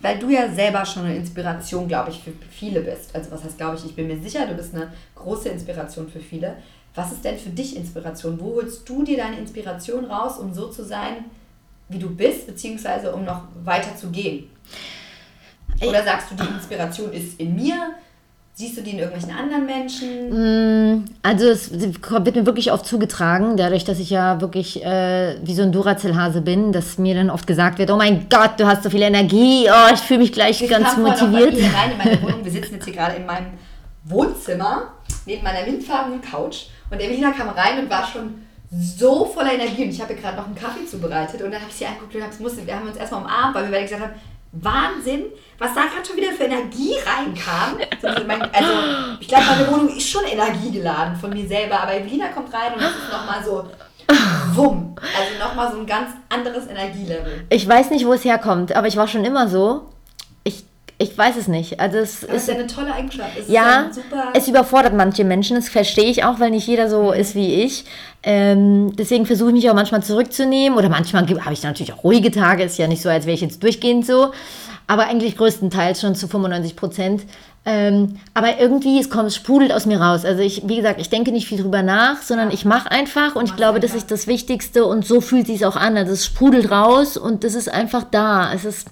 weil 0.02 0.18
du 0.20 0.30
ja 0.30 0.50
selber 0.52 0.86
schon 0.86 1.06
eine 1.06 1.16
Inspiration, 1.16 1.88
glaube 1.88 2.10
ich, 2.10 2.22
für 2.22 2.32
viele 2.50 2.82
bist. 2.82 3.16
Also 3.16 3.32
was 3.32 3.44
heißt, 3.44 3.58
glaube 3.58 3.78
ich, 3.78 3.86
ich 3.86 3.96
bin 3.96 4.08
mir 4.08 4.18
sicher, 4.20 4.46
du 4.48 4.54
bist 4.54 4.74
eine 4.76 4.88
große 5.16 5.48
Inspiration 5.50 6.10
für 6.10 6.20
viele. 6.20 6.56
Was 6.96 7.12
ist 7.12 7.26
denn 7.26 7.38
für 7.38 7.50
dich 7.50 7.76
Inspiration? 7.76 8.40
Wo 8.40 8.56
holst 8.56 8.88
du 8.88 9.04
dir 9.04 9.18
deine 9.18 9.40
Inspiration 9.40 10.06
raus, 10.06 10.38
um 10.38 10.54
so 10.54 10.68
zu 10.68 10.84
sein, 10.84 11.26
wie 11.90 11.98
du 11.98 12.10
bist, 12.10 12.46
beziehungsweise 12.46 13.14
um 13.14 13.26
noch 13.26 13.44
weiter 13.64 13.96
zu 13.96 14.10
gehen? 14.10 14.50
Oder 15.82 16.04
sagst 16.04 16.32
du, 16.32 16.36
die 16.36 16.48
Inspiration 16.54 17.12
ist 17.12 17.40
in 17.40 17.56
mir? 17.56 17.94
Siehst 18.56 18.78
du 18.78 18.82
die 18.82 18.92
in 18.92 19.00
irgendwelchen 19.00 19.36
anderen 19.36 19.66
Menschen? 19.66 21.10
Also 21.24 21.48
es 21.48 21.72
wird 21.72 22.36
mir 22.36 22.46
wirklich 22.46 22.72
oft 22.72 22.86
zugetragen, 22.86 23.58
dadurch, 23.58 23.84
dass 23.84 23.98
ich 23.98 24.12
ja 24.12 24.40
wirklich 24.42 24.86
äh, 24.86 25.38
wie 25.44 25.56
so 25.56 25.64
ein 25.64 25.72
Duracell-Hase 25.72 26.42
bin, 26.42 26.72
dass 26.72 27.00
mir 27.00 27.16
dann 27.16 27.32
oft 27.32 27.48
gesagt 27.48 27.80
wird, 27.80 27.90
oh 27.90 27.96
mein 27.96 28.28
Gott, 28.30 28.60
du 28.60 28.68
hast 28.68 28.84
so 28.84 28.92
viel 28.92 29.02
Energie, 29.02 29.68
oh, 29.68 29.92
ich 29.92 30.02
fühle 30.02 30.20
mich 30.20 30.32
gleich 30.32 30.62
Wir 30.62 30.70
ganz 30.70 30.96
motiviert. 30.96 31.56
Mir 31.56 31.74
rein 31.74 31.92
in 31.94 31.98
meine 31.98 32.22
Wohnung. 32.22 32.46
Wir 32.46 32.52
sitzen 32.52 32.76
jetzt 32.76 32.86
hier 32.86 32.94
gerade 32.94 33.16
in 33.16 33.26
meinem 33.26 33.48
Wohnzimmer 34.04 34.94
neben 35.26 35.44
meiner 35.44 35.66
windfarbenen 35.66 36.22
Couch 36.22 36.68
und 36.94 37.02
Evelina 37.02 37.32
kam 37.32 37.50
rein 37.50 37.80
und 37.80 37.90
war 37.90 38.08
schon 38.08 38.46
so 38.72 39.26
voller 39.26 39.54
Energie 39.54 39.84
und 39.84 39.90
ich 39.90 40.02
habe 40.02 40.14
ihr 40.14 40.20
gerade 40.20 40.38
noch 40.38 40.46
einen 40.46 40.56
Kaffee 40.56 40.86
zubereitet 40.86 41.42
und 41.42 41.52
dann 41.52 41.60
habe 41.62 41.70
ich 41.70 41.76
sie 41.76 41.86
angeguckt 41.86 42.16
und 42.16 42.40
musste, 42.40 42.66
wir 42.66 42.76
haben 42.76 42.88
uns 42.88 42.98
erstmal 42.98 43.22
umarmt, 43.22 43.56
weil 43.56 43.66
wir 43.66 43.72
beide 43.72 43.84
gesagt 43.84 44.02
haben, 44.02 44.14
Wahnsinn, 44.54 45.26
was 45.58 45.74
da 45.74 45.82
gerade 45.82 46.06
schon 46.06 46.18
wieder 46.18 46.32
für 46.32 46.44
Energie 46.44 46.94
reinkam. 47.06 47.78
Also 48.52 48.74
ich 49.20 49.28
glaube, 49.28 49.44
meine 49.46 49.68
Wohnung 49.72 49.90
ist 49.90 50.08
schon 50.08 50.24
energiegeladen 50.26 51.16
von 51.16 51.32
mir 51.32 51.48
selber, 51.48 51.82
aber 51.82 51.96
Evelina 51.96 52.28
kommt 52.28 52.54
rein 52.54 52.74
und 52.76 52.82
es 52.82 52.90
ist 52.90 53.12
nochmal 53.12 53.44
so 53.44 53.66
wumm. 54.54 54.96
Also 54.98 55.40
nochmal 55.40 55.72
so 55.72 55.80
ein 55.80 55.88
ganz 55.88 56.12
anderes 56.30 56.68
Energielevel. 56.68 57.46
Ich 57.50 57.68
weiß 57.68 57.90
nicht, 57.90 58.06
wo 58.06 58.14
es 58.14 58.24
herkommt, 58.24 58.76
aber 58.76 58.88
ich 58.88 58.96
war 58.96 59.08
schon 59.08 59.26
immer 59.26 59.48
so. 59.48 59.90
Ich, 61.04 61.18
weiß 61.18 61.38
es 61.38 61.48
nicht. 61.48 61.80
Also 61.80 61.98
es 61.98 62.22
Das 62.22 62.30
ist 62.30 62.36
ist 62.36 62.48
ja 62.48 62.56
eine 62.56 62.68
tolle 62.68 62.94
Eigenschaft. 62.94 63.38
Es 63.40 63.48
Ja, 63.48 63.90
super 63.92 64.30
es 64.34 64.48
überfordert 64.48 64.94
manche 64.94 65.24
Menschen, 65.24 65.56
das 65.56 65.70
verstehe 65.70 66.10
ich 66.10 66.24
auch, 66.24 66.40
weil 66.40 66.52
nicht 66.52 66.68
jeder 66.68 66.90
so 66.90 67.12
ist 67.12 67.36
wie 67.36 67.64
ich. 67.64 67.86
Ähm, 68.24 68.96
deswegen 68.96 69.26
versuche 69.26 69.50
ich 69.50 69.56
mich 69.56 69.70
auch 69.70 69.76
manchmal 69.76 70.04
zurückzunehmen 70.04 70.78
oder 70.78 70.90
manchmal 70.90 71.28
habe 71.28 71.54
ich 71.54 71.64
natürlich 71.64 71.94
auch 71.94 72.04
ruhige 72.04 72.32
Tage, 72.32 72.64
ist 72.64 72.78
ja 72.78 72.88
nicht 72.88 73.02
so, 73.02 73.10
als 73.10 73.26
wäre 73.26 73.36
ich 73.36 73.42
jetzt 73.42 73.62
durchgehend 73.62 74.06
so, 74.06 74.32
aber 74.88 75.08
eigentlich 75.08 75.38
größtenteils 75.38 76.02
schon 76.02 76.16
zu 76.16 76.28
95 76.28 76.76
Prozent. 76.76 77.24
Ähm, 77.66 78.20
aber 78.34 78.60
irgendwie, 78.60 79.00
es 79.00 79.10
kommt, 79.10 79.28
es 79.28 79.36
sprudelt 79.36 79.72
aus 79.72 79.86
mir 79.86 80.02
raus. 80.02 80.26
Also 80.26 80.42
ich, 80.42 80.64
wie 80.68 80.76
gesagt, 80.76 81.00
ich 81.00 81.10
denke 81.10 81.32
nicht 81.32 81.48
viel 81.48 81.62
drüber 81.62 81.82
nach, 81.82 82.22
sondern 82.22 82.52
ich 82.52 82.66
mache 82.66 82.92
einfach 82.92 83.36
und 83.36 83.46
ich 83.46 83.56
glaube, 83.56 83.80
das 83.80 83.96
ist 83.96 84.12
das 84.12 84.28
Wichtigste 84.28 84.86
und 84.86 85.06
so 85.06 85.22
fühlt 85.22 85.48
sich 85.48 85.66
auch 85.66 85.78
an. 85.78 85.96
Also 85.96 86.12
es 86.12 86.26
sprudelt 86.26 86.72
raus 86.72 87.16
und 87.16 87.46
das 87.46 87.56
ist 87.56 87.70
einfach 87.70 88.04
da. 88.10 88.54
Es 88.54 88.66
ist, 88.66 88.90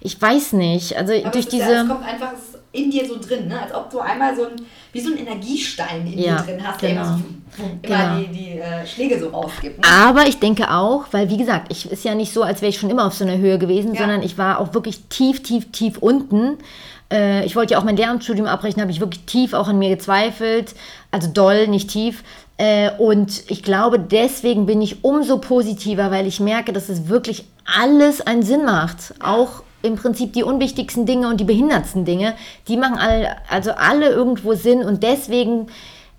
ich 0.00 0.20
weiß 0.20 0.52
nicht, 0.54 0.96
also 0.96 1.12
Aber 1.14 1.30
durch 1.30 1.48
diese... 1.48 1.70
Ja, 1.72 1.82
es 1.82 1.88
kommt 1.88 2.04
einfach 2.04 2.32
in 2.72 2.90
dir 2.90 3.06
so 3.06 3.18
drin, 3.18 3.48
ne? 3.48 3.60
als 3.62 3.74
ob 3.74 3.90
du 3.90 3.98
einmal 4.00 4.36
so 4.36 4.44
ein, 4.44 4.52
wie 4.92 5.00
so 5.00 5.10
ein 5.10 5.18
Energiestein 5.18 6.06
in 6.06 6.18
Ja, 6.18 6.42
dir 6.42 6.52
drin 6.52 6.66
hast, 6.66 6.82
der 6.82 6.90
genau. 6.90 7.02
immer, 7.02 7.18
so, 7.56 7.62
immer 7.64 7.78
Genau. 7.82 8.18
die, 8.18 8.36
die 8.36 8.58
äh, 8.58 8.86
Schläge 8.86 9.18
so 9.18 9.28
rausgibt. 9.28 9.78
Ne? 9.78 9.84
Aber 9.90 10.26
ich 10.26 10.38
denke 10.38 10.70
auch, 10.70 11.04
weil 11.12 11.30
wie 11.30 11.38
gesagt, 11.38 11.72
ich 11.72 11.90
ist 11.90 12.04
ja 12.04 12.14
nicht 12.14 12.32
so, 12.34 12.42
als 12.42 12.60
wäre 12.60 12.70
ich 12.70 12.78
schon 12.78 12.90
immer 12.90 13.06
auf 13.06 13.14
so 13.14 13.24
einer 13.24 13.38
Höhe 13.38 13.58
gewesen, 13.58 13.94
Ja. 13.94 14.00
sondern 14.00 14.22
ich 14.22 14.36
war 14.36 14.60
auch 14.60 14.74
wirklich 14.74 15.04
tief, 15.08 15.42
tief, 15.42 15.70
tief 15.72 15.98
unten. 15.98 16.58
Äh, 17.10 17.46
ich 17.46 17.56
wollte 17.56 17.74
ja 17.74 17.80
auch 17.80 17.84
mein 17.84 17.96
Lehramtsstudium 17.96 18.46
abbrechen, 18.46 18.82
habe 18.82 18.90
ich 18.90 19.00
wirklich 19.00 19.24
tief 19.24 19.54
auch 19.54 19.68
an 19.68 19.78
mir 19.78 19.88
gezweifelt. 19.88 20.74
Also 21.10 21.28
doll, 21.32 21.68
nicht 21.68 21.88
tief. 21.88 22.22
Äh, 22.58 22.90
und 22.98 23.50
ich 23.50 23.62
glaube, 23.62 23.98
deswegen 23.98 24.66
bin 24.66 24.82
ich 24.82 25.02
umso 25.04 25.38
positiver, 25.38 26.10
weil 26.10 26.26
ich 26.26 26.40
merke, 26.40 26.72
dass 26.72 26.88
es 26.90 27.08
wirklich 27.08 27.44
alles 27.80 28.20
einen 28.20 28.42
Sinn 28.42 28.64
macht. 28.64 29.14
Auch 29.22 29.62
im 29.82 29.96
Prinzip 29.96 30.32
die 30.32 30.42
unwichtigsten 30.42 31.06
Dinge 31.06 31.28
und 31.28 31.38
die 31.38 31.44
behindertsten 31.44 32.04
Dinge, 32.04 32.34
die 32.68 32.76
machen 32.76 32.98
alle, 32.98 33.36
also 33.48 33.72
alle 33.72 34.08
irgendwo 34.08 34.54
Sinn 34.54 34.82
und 34.82 35.02
deswegen 35.02 35.68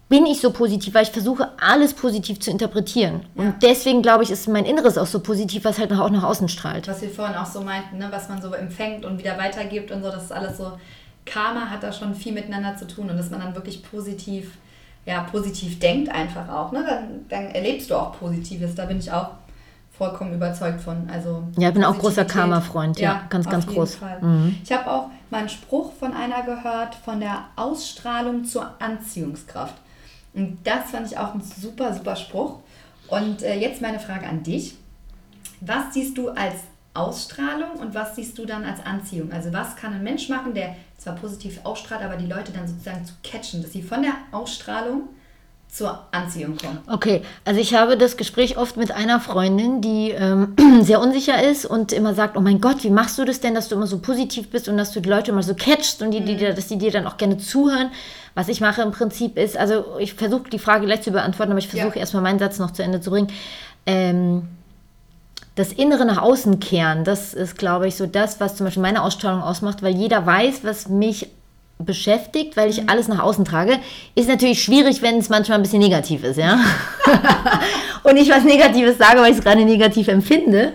bin 0.10 0.26
ich 0.26 0.40
so 0.40 0.52
positiv, 0.52 0.94
weil 0.94 1.04
ich 1.04 1.12
versuche, 1.12 1.50
alles 1.60 1.94
positiv 1.94 2.40
zu 2.40 2.50
interpretieren. 2.50 3.26
Und 3.36 3.56
deswegen 3.62 4.02
glaube 4.02 4.24
ich, 4.24 4.32
ist 4.32 4.48
mein 4.48 4.64
Inneres 4.64 4.98
auch 4.98 5.06
so 5.06 5.20
positiv, 5.20 5.66
was 5.66 5.80
halt 5.80 5.92
auch 5.92 6.10
nach 6.10 6.24
außen 6.24 6.48
strahlt. 6.48 6.88
Was 6.88 7.02
wir 7.02 7.10
vorhin 7.10 7.36
auch 7.36 7.46
so 7.46 7.62
meinten, 7.62 7.98
ne? 7.98 8.08
was 8.10 8.30
man 8.30 8.42
so 8.42 8.54
empfängt 8.54 9.04
und 9.04 9.20
wieder 9.20 9.38
weitergibt 9.38 9.92
und 9.92 10.02
so, 10.02 10.10
das 10.10 10.24
ist 10.24 10.32
alles 10.32 10.58
so, 10.58 10.72
Karma 11.26 11.70
hat 11.70 11.84
da 11.84 11.92
schon 11.92 12.16
viel 12.16 12.32
miteinander 12.32 12.78
zu 12.78 12.88
tun 12.88 13.10
und 13.10 13.18
dass 13.18 13.30
man 13.30 13.42
dann 13.42 13.56
wirklich 13.56 13.84
positiv, 13.84 14.54
ja, 15.06 15.24
positiv 15.24 15.80
denkt 15.80 16.10
einfach 16.10 16.48
auch, 16.48 16.72
ne? 16.72 16.86
dann, 16.88 17.26
dann 17.28 17.54
erlebst 17.54 17.90
du 17.90 17.96
auch 17.96 18.18
Positives, 18.18 18.76
da 18.76 18.86
bin 18.86 19.00
ich 19.00 19.12
auch 19.12 19.32
vollkommen 19.98 20.34
überzeugt 20.34 20.82
von. 20.82 21.10
Also 21.12 21.44
Ja, 21.58 21.70
ich 21.70 21.74
bin 21.74 21.84
auch 21.84 21.98
großer. 21.98 22.26
Karma-Freund, 22.26 23.00
ja, 23.00 23.24
ganz, 23.30 23.48
auf 23.48 23.52
ganz 23.52 23.66
jeden 23.66 23.76
groß. 23.76 23.98
Mhm. 24.22 24.58
Ich 24.64 24.72
habe 24.72 24.90
auch 24.92 25.10
mal 25.30 25.40
einen 25.40 25.50
Spruch 25.50 25.94
von 25.94 26.14
einer 26.14 26.44
gehört, 26.44 26.96
von 26.96 27.20
der 27.20 27.46
Ausstrahlung 27.56 28.46
zur 28.46 28.70
Anziehungskraft. 28.80 29.76
Und 30.34 30.60
das 30.64 30.92
fand 30.92 31.08
ich 31.08 31.18
auch 31.18 31.34
ein 31.34 31.42
super, 31.42 31.94
super 31.94 32.16
Spruch. 32.16 32.60
Und 33.08 33.42
äh, 33.42 33.56
jetzt 33.56 33.82
meine 33.82 34.00
Frage 34.00 34.28
an 34.28 34.44
dich. 34.44 34.76
Was 35.62 35.94
siehst 35.94 36.18
du 36.18 36.30
als 36.30 36.56
Ausstrahlung 36.94 37.72
und 37.80 37.96
was 37.96 38.16
siehst 38.16 38.38
du 38.38 38.46
dann 38.46 38.64
als 38.64 38.86
Anziehung? 38.86 39.32
Also 39.32 39.54
was 39.54 39.76
kann 39.76 39.94
ein 39.94 40.04
Mensch 40.04 40.30
machen, 40.30 40.54
der 40.54 40.76
zwar 40.98 41.16
positiv 41.16 41.60
ausstrahlt, 41.64 42.04
aber 42.04 42.18
die 42.18 42.26
Leute 42.26 42.52
dann 42.52 42.68
sozusagen 42.68 43.06
zu 43.06 43.14
catchen, 43.24 43.62
dass 43.62 43.72
sie 43.72 43.82
von 43.82 44.02
der 44.02 44.14
Ausstrahlung 44.32 45.10
zur 45.70 46.00
Anziehung 46.12 46.58
kommen? 46.58 46.80
Okay, 46.88 47.22
also 47.46 47.60
ich 47.60 47.76
habe 47.76 47.98
das 47.98 48.18
Gespräch 48.18 48.58
oft 48.58 48.78
mit 48.78 48.92
einer 48.92 49.20
Freundin, 49.20 49.82
die 49.82 50.12
ähm, 50.12 50.56
sehr 50.82 51.00
unsicher 51.02 51.44
ist 51.44 51.66
und 51.66 51.92
immer 51.94 52.14
sagt, 52.16 52.36
oh 52.38 52.42
mein 52.42 52.62
Gott, 52.62 52.84
wie 52.84 52.90
machst 52.90 53.18
du 53.20 53.26
das 53.26 53.40
denn, 53.42 53.54
dass 53.54 53.68
du 53.70 53.76
immer 53.76 53.86
so 53.88 54.00
positiv 54.00 54.50
bist 54.50 54.68
und 54.70 54.78
dass 54.78 54.92
du 54.92 55.02
die 55.02 55.10
Leute 55.10 55.32
immer 55.32 55.44
so 55.44 55.54
catchst 55.54 56.02
und 56.02 56.12
die, 56.12 56.22
die, 56.22 56.36
dir- 56.38 56.54
dass 56.54 56.68
die 56.68 56.78
dir 56.78 56.92
dann 56.92 57.06
auch 57.06 57.18
gerne 57.18 57.38
zuhören. 57.38 57.92
Was 58.34 58.48
ich 58.50 58.62
mache 58.62 58.82
im 58.82 58.92
Prinzip 58.92 59.38
ist, 59.38 59.58
also 59.58 59.98
ich 60.00 60.14
versuche 60.14 60.50
die 60.50 60.60
Frage 60.60 60.86
gleich 60.86 61.02
zu 61.02 61.12
beantworten, 61.12 61.52
aber 61.52 61.60
ich 61.60 61.68
versuche 61.68 61.96
Ja. 61.96 62.02
erstmal 62.02 62.24
meinen 62.24 62.40
Satz 62.40 62.60
noch 62.60 62.72
zu 62.72 62.84
Ende 62.84 63.02
zu 63.02 63.10
bringen. 63.12 63.28
Ähm, 63.86 64.48
das 65.56 65.74
Innere 65.74 66.06
nach 66.06 66.22
außen 66.22 66.60
kehren, 66.60 67.04
das 67.04 67.34
ist, 67.34 67.58
glaube 67.58 67.88
ich, 67.88 67.96
so 67.96 68.06
das, 68.06 68.40
was 68.40 68.56
zum 68.56 68.66
Beispiel 68.68 68.84
meine 68.84 69.02
Ausstrahlung 69.02 69.42
ausmacht, 69.42 69.82
weil 69.82 69.96
jeder 69.96 70.24
weiß, 70.24 70.60
was 70.64 70.88
mich 70.88 71.30
beschäftigt, 71.80 72.58
weil 72.58 72.70
ich 72.70 72.90
alles 72.90 73.08
nach 73.08 73.20
außen 73.20 73.46
trage. 73.46 73.80
Ist 74.16 74.28
natürlich 74.28 74.64
schwierig, 74.64 75.02
wenn 75.02 75.18
es 75.18 75.30
manchmal 75.30 75.60
ein 75.60 75.62
bisschen 75.62 75.80
negativ 75.80 76.24
ist, 76.24 76.38
ja. 76.38 76.60
Und 78.04 78.18
ich 78.18 78.30
was 78.30 78.44
Negatives 78.44 78.98
sage, 78.98 79.22
weil 79.22 79.32
ich 79.32 79.38
es 79.38 79.44
gerade 79.44 79.64
negativ 79.64 80.08
empfinde. 80.08 80.74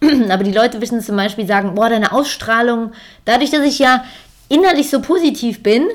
Aber 0.30 0.44
die 0.44 0.52
Leute 0.52 0.80
wissen 0.80 1.00
zum 1.00 1.16
Beispiel 1.16 1.46
sagen, 1.46 1.74
boah, 1.74 1.88
deine 1.88 2.12
Ausstrahlung, 2.12 2.92
dadurch, 3.24 3.50
dass 3.50 3.64
ich 3.64 3.78
ja 3.78 4.04
innerlich 4.48 4.90
so 4.90 5.00
positiv 5.00 5.62
bin, 5.62 5.86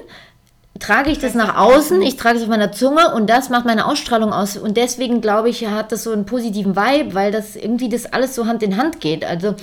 trage 0.80 1.12
ich 1.12 1.20
das 1.20 1.34
nach 1.34 1.58
außen, 1.58 2.02
ich 2.02 2.18
trage 2.18 2.38
es 2.38 2.44
auf 2.44 2.50
meiner 2.50 2.72
Zunge 2.72 3.14
und 3.14 3.30
das 3.30 3.50
macht 3.50 3.66
meine 3.66 3.86
Ausstrahlung 3.86 4.34
aus. 4.34 4.58
Und 4.58 4.78
deswegen 4.78 5.22
glaube 5.22 5.50
ich, 5.50 5.66
hat 5.68 5.92
das 5.92 6.04
so 6.04 6.12
einen 6.12 6.26
positiven 6.26 6.76
Vibe, 6.76 7.14
weil 7.14 7.32
das 7.32 7.56
irgendwie 7.56 7.90
das 7.90 8.06
alles 8.06 8.36
so 8.36 8.46
Hand 8.46 8.64
in 8.64 8.78
Hand 8.78 9.02
geht. 9.02 9.26
Also 9.26 9.56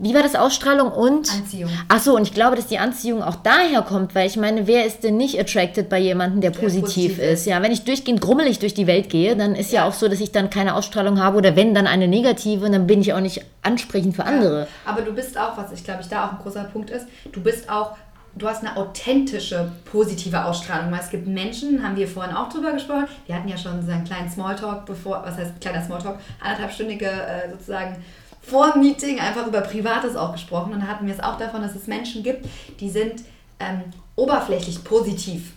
wie 0.00 0.14
war 0.14 0.22
das 0.22 0.34
Ausstrahlung 0.34 0.90
und 0.90 1.30
Anziehung. 1.30 1.70
Ach 1.88 2.00
so, 2.00 2.16
und 2.16 2.22
ich 2.22 2.32
glaube, 2.32 2.56
dass 2.56 2.66
die 2.66 2.78
Anziehung 2.78 3.22
auch 3.22 3.36
daher 3.36 3.82
kommt, 3.82 4.14
weil 4.14 4.26
ich 4.26 4.36
meine, 4.36 4.66
wer 4.66 4.86
ist 4.86 5.04
denn 5.04 5.16
nicht 5.16 5.38
attracted 5.38 5.88
bei 5.88 5.98
jemandem, 5.98 6.40
der, 6.40 6.50
positiv, 6.50 6.82
positiv 6.82 7.18
ist? 7.18 7.46
Ja, 7.46 7.60
wenn 7.62 7.70
ich 7.70 7.84
durchgehend 7.84 8.20
grummelig 8.20 8.58
durch 8.58 8.72
die 8.72 8.86
Welt 8.86 9.10
gehe, 9.10 9.36
dann 9.36 9.54
ist 9.54 9.72
ja. 9.72 9.86
auch 9.86 9.92
so, 9.92 10.08
dass 10.08 10.20
ich 10.20 10.32
dann 10.32 10.48
keine 10.48 10.74
Ausstrahlung 10.74 11.20
habe 11.20 11.36
oder 11.36 11.54
wenn 11.54 11.74
dann 11.74 11.86
eine 11.86 12.08
negative 12.08 12.70
dann 12.70 12.86
bin 12.86 13.00
ich 13.00 13.12
auch 13.12 13.20
nicht 13.20 13.44
ansprechend 13.62 14.16
für 14.16 14.24
andere. 14.24 14.66
Aber 14.84 15.02
du 15.02 15.12
bist 15.12 15.38
auch, 15.38 15.56
was 15.56 15.72
ich 15.72 15.84
glaube 15.84 16.00
ich 16.00 16.08
da 16.08 16.26
auch 16.26 16.32
ein 16.32 16.38
großer 16.38 16.64
Punkt 16.64 16.90
ist, 16.90 17.06
du 17.30 17.40
bist 17.42 17.68
auch 17.68 17.96
du 18.36 18.48
hast 18.48 18.64
eine 18.64 18.76
authentische, 18.76 19.72
positive 19.90 20.44
Ausstrahlung. 20.44 20.90
Weil 20.92 21.00
es 21.00 21.10
gibt 21.10 21.26
Menschen, 21.26 21.82
haben 21.82 21.96
wir 21.96 22.08
vorhin 22.08 22.34
auch 22.34 22.48
drüber 22.48 22.72
gesprochen, 22.72 23.06
wir 23.26 23.34
hatten 23.34 23.48
ja 23.48 23.58
schon 23.58 23.84
so 23.84 23.90
einen 23.90 24.04
kleinen 24.04 24.30
Smalltalk, 24.30 24.86
bevor, 24.86 25.22
was 25.24 25.36
heißt 25.36 25.60
kleiner 25.60 25.82
Smalltalk, 25.84 26.18
anderthalbstündige 26.40 27.06
äh, 27.06 27.50
sozusagen 27.50 27.96
vor 28.42 28.72
dem 28.72 28.82
Meeting 28.82 29.20
einfach 29.20 29.46
über 29.46 29.60
Privates 29.60 30.16
auch 30.16 30.32
gesprochen 30.32 30.72
und 30.72 30.88
hatten 30.88 31.06
wir 31.06 31.14
es 31.14 31.20
auch 31.20 31.38
davon, 31.38 31.62
dass 31.62 31.74
es 31.74 31.86
Menschen 31.86 32.22
gibt, 32.22 32.46
die 32.80 32.88
sind 32.90 33.22
ähm, 33.60 33.82
oberflächlich 34.16 34.82
positiv. 34.84 35.52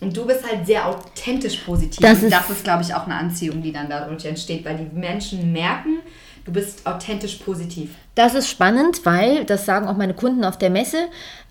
Und 0.00 0.16
du 0.16 0.24
bist 0.26 0.40
halt 0.48 0.66
sehr 0.66 0.86
authentisch 0.88 1.58
positiv. 1.58 1.98
Das 2.00 2.22
ist- 2.22 2.32
das 2.32 2.50
ist, 2.50 2.64
glaube 2.64 2.82
ich, 2.82 2.94
auch 2.94 3.04
eine 3.06 3.14
Anziehung, 3.14 3.62
die 3.62 3.72
dann 3.72 3.88
dadurch 3.88 4.24
entsteht, 4.24 4.64
weil 4.64 4.76
die 4.76 4.96
Menschen 4.98 5.52
merken, 5.52 6.00
du 6.44 6.52
bist 6.52 6.84
authentisch 6.86 7.36
positiv. 7.36 7.90
Das 8.16 8.34
ist 8.34 8.48
spannend, 8.48 9.04
weil, 9.06 9.44
das 9.44 9.64
sagen 9.64 9.86
auch 9.86 9.96
meine 9.96 10.14
Kunden 10.14 10.44
auf 10.44 10.58
der 10.58 10.70
Messe, 10.70 10.96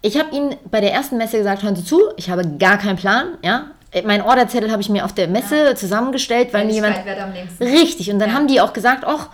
ich 0.01 0.19
habe 0.19 0.35
ihnen 0.35 0.55
bei 0.69 0.81
der 0.81 0.91
ersten 0.91 1.15
Messe 1.17 1.37
gesagt, 1.37 1.63
hören 1.63 1.75
Sie 1.77 1.85
zu, 1.85 2.01
ich 2.17 2.29
habe 2.29 2.45
gar 2.59 2.77
keinen 2.77 2.97
Plan, 2.97 3.37
ja. 3.43 3.67
Mein 4.05 4.21
Orderzettel 4.21 4.71
habe 4.71 4.81
ich 4.81 4.89
mir 4.89 5.03
auf 5.05 5.13
der 5.13 5.27
Messe 5.27 5.75
zusammengestellt, 5.75 6.53
weil 6.53 6.65
mir 6.65 6.73
jemand... 6.73 6.95
Richtig, 7.59 8.09
und 8.11 8.19
dann 8.19 8.29
Ja. 8.29 8.35
haben 8.35 8.47
die 8.47 8.59
auch 8.61 8.71
gesagt, 8.73 9.03
ach, 9.05 9.27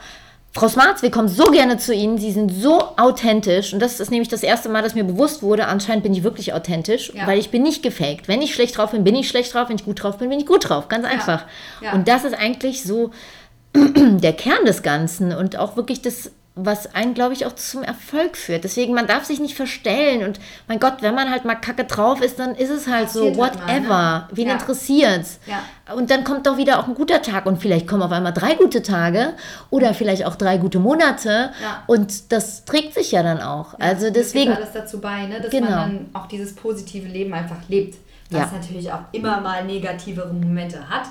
Frau 0.58 0.68
Smarts, 0.70 1.04
wir 1.04 1.12
kommen 1.12 1.28
so 1.28 1.52
gerne 1.52 1.78
zu 1.78 1.94
Ihnen, 1.94 2.18
Sie 2.18 2.32
sind 2.32 2.50
so 2.52 2.82
authentisch. 2.98 3.74
Und 3.74 3.80
das 3.80 4.00
ist 4.00 4.10
nämlich 4.10 4.28
das 4.28 4.42
erste 4.42 4.70
Mal, 4.70 4.82
dass 4.82 4.96
mir 4.96 5.04
bewusst 5.04 5.44
wurde, 5.44 5.68
anscheinend 5.68 6.02
bin 6.02 6.14
ich 6.16 6.24
wirklich 6.24 6.52
authentisch, 6.54 7.12
Ja. 7.14 7.28
weil 7.28 7.38
ich 7.38 7.52
bin 7.52 7.62
nicht 7.62 7.84
gefaked. 7.84 8.28
Wenn 8.28 8.42
ich 8.42 8.56
schlecht 8.56 8.76
drauf 8.76 8.90
bin, 8.90 9.04
bin 9.04 9.14
ich 9.16 9.28
schlecht 9.30 9.54
drauf. 9.54 9.70
Wenn 9.70 9.76
ich 9.76 9.86
gut 9.86 10.02
drauf 10.02 10.18
bin, 10.18 10.30
bin 10.30 10.40
ich 10.40 10.48
gut 10.48 10.68
drauf. 10.68 10.88
Ganz 10.88 11.06
einfach. 11.06 11.46
Ja. 11.80 11.94
Und 11.94 12.08
das 12.08 12.24
ist 12.24 12.34
eigentlich 12.34 12.82
so 12.84 13.12
der 13.76 14.34
Kern 14.34 14.66
des 14.66 14.82
Ganzen 14.82 15.32
und 15.32 15.60
auch 15.60 15.76
wirklich 15.76 16.02
das, 16.02 16.32
was 16.58 16.94
einen, 16.96 17.14
glaube 17.14 17.34
ich, 17.34 17.46
auch 17.46 17.54
zum 17.56 17.84
Erfolg 17.84 18.36
führt. 18.36 18.64
Deswegen, 18.64 18.94
man 18.94 19.08
darf 19.08 19.26
sich 19.26 19.40
nicht 19.40 19.56
verstellen. 19.56 20.24
Und 20.26 20.40
mein 20.68 20.80
Gott, 20.80 20.96
wenn 21.02 21.16
man 21.16 21.30
halt 21.32 21.46
mal 21.46 21.56
kacke 21.56 21.86
drauf 21.86 22.22
ist, 22.22 22.40
dann 22.40 22.56
ist 22.56 22.70
es 22.70 22.88
halt 22.88 23.10
so, 23.10 23.28
Passiert 23.32 23.38
halt 23.68 23.88
mal, 23.88 24.22
whatever. 24.22 24.28
ne? 24.28 24.28
Wen 24.32 24.48
Ja. 24.48 24.54
interessiert's? 24.54 25.40
Ja. 25.46 25.96
Und 25.96 26.12
dann 26.12 26.24
kommt 26.24 26.46
doch 26.48 26.58
wieder 26.58 26.80
auch 26.80 26.88
ein 26.88 26.96
guter 26.96 27.22
Tag 27.22 27.46
und 27.46 27.62
vielleicht 27.62 27.88
kommen 27.88 28.02
auf 28.04 28.12
einmal 28.12 28.34
drei 28.34 28.56
gute 28.56 28.82
Tage 28.82 29.34
oder 29.70 29.94
vielleicht 29.94 30.26
auch 30.26 30.36
drei 30.36 30.58
gute 30.58 30.80
Monate. 30.80 31.52
Ja. 31.62 31.84
Und 31.88 32.32
das 32.32 32.66
trägt 32.66 32.94
sich 32.94 33.12
ja 33.12 33.24
dann 33.24 33.40
auch. 33.42 33.76
also 33.80 34.08
Das 34.08 34.14
deswegen, 34.14 34.48
gibt 34.52 34.58
alles 34.62 34.74
dazu 34.74 35.00
bei, 35.00 35.26
ne? 35.28 35.40
dass 35.40 35.52
Genau. 35.52 35.70
man 35.70 35.80
dann 35.80 36.10
auch 36.14 36.28
dieses 36.28 36.56
positive 36.56 37.08
Leben 37.08 37.34
einfach 37.34 37.58
lebt. 37.70 37.98
Was 38.30 38.52
natürlich 38.52 38.92
auch 38.92 39.00
immer 39.14 39.40
mal 39.40 39.64
negativere 39.64 40.34
Momente 40.34 40.90
hat. 40.90 41.04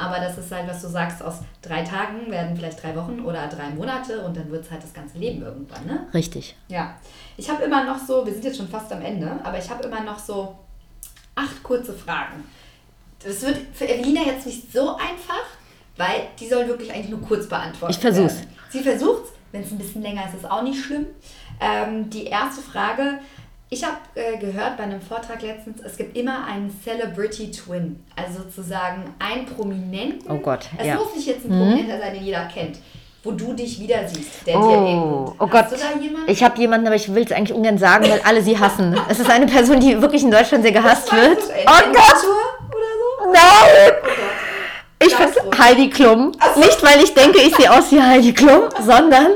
Aber 0.00 0.18
das 0.18 0.38
ist 0.38 0.50
halt, 0.50 0.66
was 0.66 0.80
du 0.80 0.88
sagst, 0.88 1.22
aus 1.22 1.40
drei 1.60 1.82
Tagen 1.82 2.30
werden 2.30 2.56
vielleicht 2.56 2.82
drei 2.82 2.96
Wochen 2.96 3.20
oder 3.20 3.48
drei 3.48 3.68
Monate 3.70 4.22
und 4.22 4.34
dann 4.34 4.50
wird 4.50 4.64
es 4.64 4.70
halt 4.70 4.82
das 4.82 4.94
ganze 4.94 5.18
Leben 5.18 5.42
irgendwann. 5.42 5.84
Ne? 5.84 6.06
richtig. 6.14 6.56
Ja. 6.68 6.94
Ich 7.36 7.50
habe 7.50 7.62
immer 7.64 7.84
noch 7.84 7.98
so, 7.98 8.24
wir 8.24 8.32
sind 8.32 8.44
jetzt 8.44 8.56
schon 8.56 8.68
fast 8.68 8.90
am 8.92 9.02
Ende, 9.02 9.38
aber 9.44 9.58
ich 9.58 9.68
habe 9.68 9.84
immer 9.84 10.00
noch 10.00 10.18
so 10.18 10.56
acht 11.34 11.62
kurze 11.62 11.92
Fragen. 11.92 12.44
Das 13.22 13.42
wird 13.42 13.58
für 13.74 13.86
Evelina 13.86 14.22
jetzt 14.22 14.46
nicht 14.46 14.72
so 14.72 14.96
einfach, 14.96 15.44
weil 15.98 16.28
die 16.38 16.48
soll 16.48 16.66
wirklich 16.66 16.90
eigentlich 16.92 17.10
nur 17.10 17.20
kurz 17.20 17.46
beantwortet 17.46 17.96
Ich 17.96 18.00
versuch's. 18.00 18.36
werden. 18.38 18.56
Sie 18.70 18.80
versucht 18.80 19.32
wenn 19.52 19.62
es 19.62 19.72
ein 19.72 19.78
bisschen 19.78 20.02
länger 20.02 20.26
ist, 20.26 20.34
ist 20.34 20.44
es 20.44 20.50
auch 20.50 20.62
nicht 20.62 20.82
schlimm. 20.82 21.06
Ähm, 21.60 22.08
die 22.08 22.24
erste 22.24 22.62
Frage, 22.62 23.18
ich 23.72 23.84
habe 23.84 23.96
äh, 24.16 24.36
gehört 24.38 24.76
bei 24.76 24.82
einem 24.82 25.00
Vortrag 25.00 25.42
letztens, 25.42 25.80
es 25.84 25.96
gibt 25.96 26.16
immer 26.16 26.44
einen 26.44 26.74
Celebrity 26.84 27.50
Twin, 27.52 28.02
also 28.16 28.40
sozusagen 28.42 29.14
einen 29.20 29.46
Prominenten. 29.46 30.28
Oh 30.28 30.38
Gott, 30.38 30.68
Es 30.76 30.86
ja. 30.86 30.96
muss 30.96 31.14
nicht 31.14 31.26
jetzt 31.28 31.44
ein 31.44 31.50
Prominenter 31.50 31.98
sein, 32.00 32.14
den 32.14 32.24
jeder 32.24 32.46
kennt, 32.46 32.78
wo 33.22 33.30
du 33.30 33.52
dich 33.52 33.78
wieder 33.78 34.08
siehst, 34.08 34.44
der 34.46 34.54
dir 34.56 34.60
Oh, 34.60 35.34
oh 35.38 35.48
Hast 35.52 35.70
Gott. 35.70 35.72
du 35.72 35.76
da 35.76 36.00
jemanden? 36.00 36.30
Ich 36.30 36.42
habe 36.42 36.58
jemanden, 36.58 36.86
aber 36.88 36.96
ich 36.96 37.14
will 37.14 37.22
es 37.22 37.30
eigentlich 37.32 37.56
ungern 37.56 37.78
sagen, 37.78 38.08
weil 38.10 38.20
alle 38.24 38.42
sie 38.42 38.58
hassen. 38.58 38.98
Es 39.08 39.20
ist 39.20 39.30
eine 39.30 39.46
Person, 39.46 39.78
die 39.78 40.00
wirklich 40.02 40.22
in 40.24 40.30
Deutschland 40.32 40.64
sehr 40.64 40.72
gehasst 40.72 41.12
wird. 41.12 41.38
Du, 41.38 41.52
Oh 41.66 41.92
Gott! 41.92 42.24
Oder 42.74 43.24
so? 43.24 43.32
Nein! 43.32 43.92
Oh 44.02 44.06
Gott. 44.06 45.06
Ich 45.06 45.14
finde. 45.14 45.58
Heidi 45.58 45.88
Klum. 45.90 46.32
Nicht, 46.56 46.82
weil 46.82 47.02
ich 47.02 47.14
denke, 47.14 47.38
ich 47.40 47.54
sehe 47.56 47.70
aus 47.72 47.90
wie 47.92 48.02
Heidi 48.02 48.32
Klum, 48.34 48.62
sondern 48.84 49.32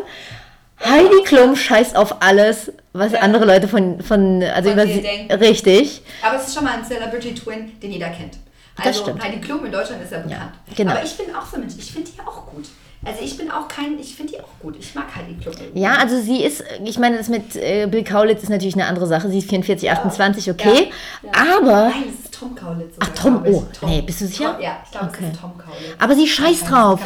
Heidi 0.85 1.23
Klum 1.25 1.55
scheißt 1.57 1.97
auf 1.97 2.17
alles, 2.21 2.73
was 2.95 3.13
Ja. 3.13 3.19
andere 3.21 3.45
Leute 3.45 3.69
von, 3.69 4.01
von 4.01 4.43
also 4.43 4.71
Von 4.71 4.79
über 4.79 4.87
sie. 4.91 5.03
denken. 5.03 5.33
Richtig. 5.35 6.01
Aber 6.23 6.37
es 6.37 6.49
ist 6.49 6.55
schon 6.55 6.65
mal 6.65 6.75
ein 6.79 6.85
Celebrity 6.85 7.35
Twin, 7.35 7.79
den 7.81 7.93
jeder 7.93 8.09
kennt. 8.09 8.39
Also. 8.77 9.07
Heidi 9.23 9.41
Klum 9.41 9.65
in 9.67 9.71
Deutschland 9.73 10.03
ist 10.03 10.11
ja 10.13 10.19
bekannt. 10.19 10.53
genau. 10.75 10.93
Aber 10.93 11.05
ich 11.05 11.17
bin 11.17 11.27
auch 11.35 11.47
so 11.47 11.57
ein 11.57 11.61
Mensch, 11.61 11.75
ich 11.79 11.93
finde 11.93 12.11
die 12.11 12.21
auch 12.21 12.47
gut. 12.47 12.65
Also 13.07 13.21
ich 13.23 13.37
bin 13.37 13.51
auch 13.51 13.69
kein, 13.69 13.99
ich 14.01 14.17
finde 14.17 14.33
die 14.33 14.41
auch 14.41 14.49
gut. 14.61 14.77
Ich 14.79 14.95
mag 14.95 15.05
Heidi 15.15 15.35
Klum. 15.35 15.55
irgendwie. 15.61 15.79
Ja, 15.81 15.97
also 15.99 16.19
sie 16.21 16.43
ist, 16.43 16.65
ich 16.85 16.99
meine, 16.99 17.19
das 17.19 17.29
mit 17.29 17.55
äh, 17.55 17.87
Bill 17.87 18.03
Kaulitz 18.03 18.43
ist 18.43 18.49
natürlich 18.49 18.75
eine 18.75 18.87
andere 18.87 19.07
Sache. 19.07 19.29
Sie 19.29 19.39
ist 19.39 19.49
44, 19.51 19.91
28, 19.91 20.51
okay. 20.51 20.91
Ja. 21.23 21.31
Aber, 21.59 21.89
Nein, 21.91 22.05
das 22.07 22.25
ist 22.25 22.35
Tom 22.35 22.55
Kaulitz. 22.55 22.95
sogar, 22.95 23.09
Ach, 23.13 23.23
Tom, 23.23 23.45
oh, 23.47 23.65
nee, 23.87 24.01
bist 24.01 24.23
du 24.23 24.27
sicher? 24.27 24.55
Tom, 24.55 24.63
ja, 24.63 24.79
ich 24.85 24.91
glaube, 24.91 25.07
Okay. 25.09 25.25
es 25.29 25.33
ist 25.35 25.41
Tom 25.41 25.53
Kaulitz. 25.59 25.97
aber 25.99 26.15
sie 26.15 26.27
scheißt 26.27 26.71
drauf. 26.71 27.01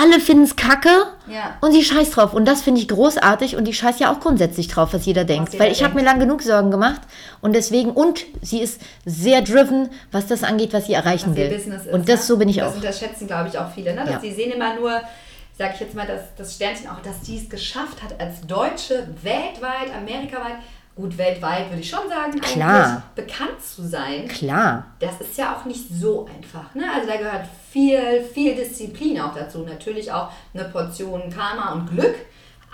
Alle 0.00 0.18
finden 0.20 0.44
es 0.44 0.56
kacke 0.56 0.88
Ja. 1.30 1.56
und 1.60 1.72
sie 1.72 1.82
scheißt 1.82 2.16
drauf. 2.16 2.34
Und 2.34 2.46
das 2.46 2.62
finde 2.62 2.80
ich 2.80 2.88
großartig 2.88 3.56
und 3.56 3.64
die 3.64 3.74
scheißt 3.74 4.00
ja 4.00 4.12
auch 4.12 4.20
grundsätzlich 4.20 4.68
drauf, 4.68 4.92
was 4.92 5.06
jeder 5.06 5.24
denkt. 5.24 5.52
jeder 5.52 5.64
Weil 5.64 5.72
ich 5.72 5.82
habe 5.82 5.94
mir 5.94 6.04
lang 6.04 6.18
genug 6.20 6.42
Sorgen 6.42 6.70
gemacht 6.70 7.00
und 7.40 7.54
deswegen, 7.54 7.90
und 7.90 8.24
sie 8.42 8.60
ist 8.60 8.80
sehr 9.04 9.42
driven, 9.42 9.90
was 10.12 10.26
das 10.26 10.42
angeht, 10.42 10.72
was 10.72 10.86
sie 10.86 10.94
erreichen 10.94 11.30
was 11.30 11.36
will. 11.36 11.48
Business 11.48 11.86
ist. 11.86 11.92
und 11.92 12.08
das 12.08 12.20
ne? 12.20 12.26
so 12.26 12.36
bin 12.36 12.48
ich 12.48 12.56
das 12.56 12.72
auch. 12.72 12.76
unterschätzen, 12.76 13.26
glaube 13.26 13.48
ich, 13.48 13.58
auch 13.58 13.70
viele. 13.74 13.94
Ne? 13.94 14.04
Ja. 14.10 14.18
Die 14.18 14.32
sehen 14.32 14.52
immer 14.52 14.74
nur, 14.74 15.00
sag 15.56 15.74
ich 15.74 15.80
jetzt 15.80 15.94
mal, 15.94 16.06
das, 16.06 16.22
das 16.36 16.54
Sternchen 16.54 16.88
auch, 16.88 17.00
dass 17.02 17.20
die 17.20 17.38
es 17.38 17.48
geschafft 17.48 18.02
hat, 18.02 18.20
als 18.20 18.40
Deutsche 18.46 19.08
weltweit, 19.22 19.94
amerikaweit, 19.96 20.56
gut, 20.98 21.16
weltweit 21.16 21.70
würde 21.70 21.80
ich 21.80 21.88
schon 21.88 22.08
sagen, 22.08 22.38
Klar. 22.40 23.02
eigentlich 23.14 23.26
bekannt 23.26 23.62
zu 23.62 23.86
sein. 23.86 24.26
Klar. 24.26 24.86
Das 24.98 25.20
ist 25.20 25.38
ja 25.38 25.54
auch 25.56 25.64
nicht 25.64 25.84
so 25.88 26.26
einfach. 26.26 26.74
Ne? 26.74 26.84
Also 26.92 27.08
da 27.08 27.16
gehört 27.16 27.46
viel, 27.70 28.22
viel 28.34 28.56
Disziplin 28.56 29.20
auch 29.20 29.32
dazu. 29.32 29.60
Natürlich 29.60 30.10
auch 30.10 30.28
eine 30.52 30.64
Portion 30.64 31.30
Karma 31.30 31.72
und 31.74 31.88
Glück, 31.88 32.16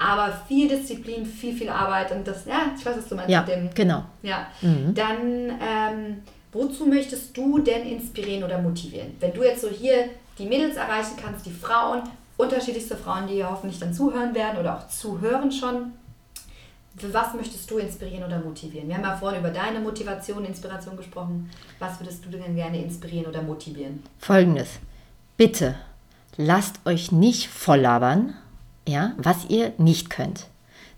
aber 0.00 0.32
viel 0.48 0.68
Disziplin, 0.68 1.26
viel, 1.26 1.54
viel 1.54 1.68
Arbeit 1.68 2.10
und 2.12 2.26
das, 2.26 2.46
ja, 2.46 2.62
ich 2.76 2.84
weiß, 2.84 2.96
was 2.96 3.08
du 3.08 3.14
meinst 3.14 3.30
Ja, 3.30 3.42
mit 3.42 3.50
dem 3.50 3.70
genau. 3.74 4.02
ja, 4.22 4.46
dann 4.62 5.50
ähm, 5.60 6.22
wozu 6.50 6.87
möchtest 6.87 7.37
du 7.37 7.58
denn 7.58 7.87
inspirieren 7.87 8.42
oder 8.44 8.58
motivieren? 8.58 9.14
Wenn 9.20 9.34
du 9.34 9.42
jetzt 9.42 9.60
so 9.60 9.68
hier 9.68 10.08
die 10.38 10.46
Mädels 10.46 10.76
erreichen 10.76 11.16
kannst, 11.22 11.44
die 11.44 11.52
Frauen, 11.52 12.02
unterschiedlichste 12.37 12.96
Frauen, 12.96 13.26
die 13.26 13.34
hier 13.34 13.50
hoffentlich 13.50 13.78
dann 13.78 13.92
zuhören 13.92 14.34
werden 14.34 14.58
oder 14.58 14.76
auch 14.78 14.88
zuhören 14.88 15.52
schon, 15.52 15.92
für 16.96 17.12
was 17.12 17.35
möchtest 17.35 17.70
du 17.70 17.78
inspirieren 17.78 18.24
oder 18.24 18.38
motivieren? 18.38 18.88
Wir 18.88 18.96
haben 18.96 19.04
ja 19.04 19.16
vorhin 19.16 19.40
über 19.40 19.50
deine 19.50 19.80
Motivation, 19.80 20.44
Inspiration 20.44 20.96
gesprochen. 20.96 21.50
Was 21.78 21.98
würdest 22.00 22.24
du 22.24 22.30
denn 22.30 22.54
gerne 22.54 22.83
inspirieren 22.83 23.26
oder 23.26 23.42
motivieren? 23.42 24.02
Folgendes. 24.18 24.68
Bitte 25.37 25.74
lasst 26.37 26.80
euch 26.85 27.12
nicht 27.12 27.48
volllabern, 27.48 28.35
ja, 28.87 29.12
was 29.16 29.46
ihr 29.48 29.72
nicht 29.78 30.11
könnt. 30.11 30.46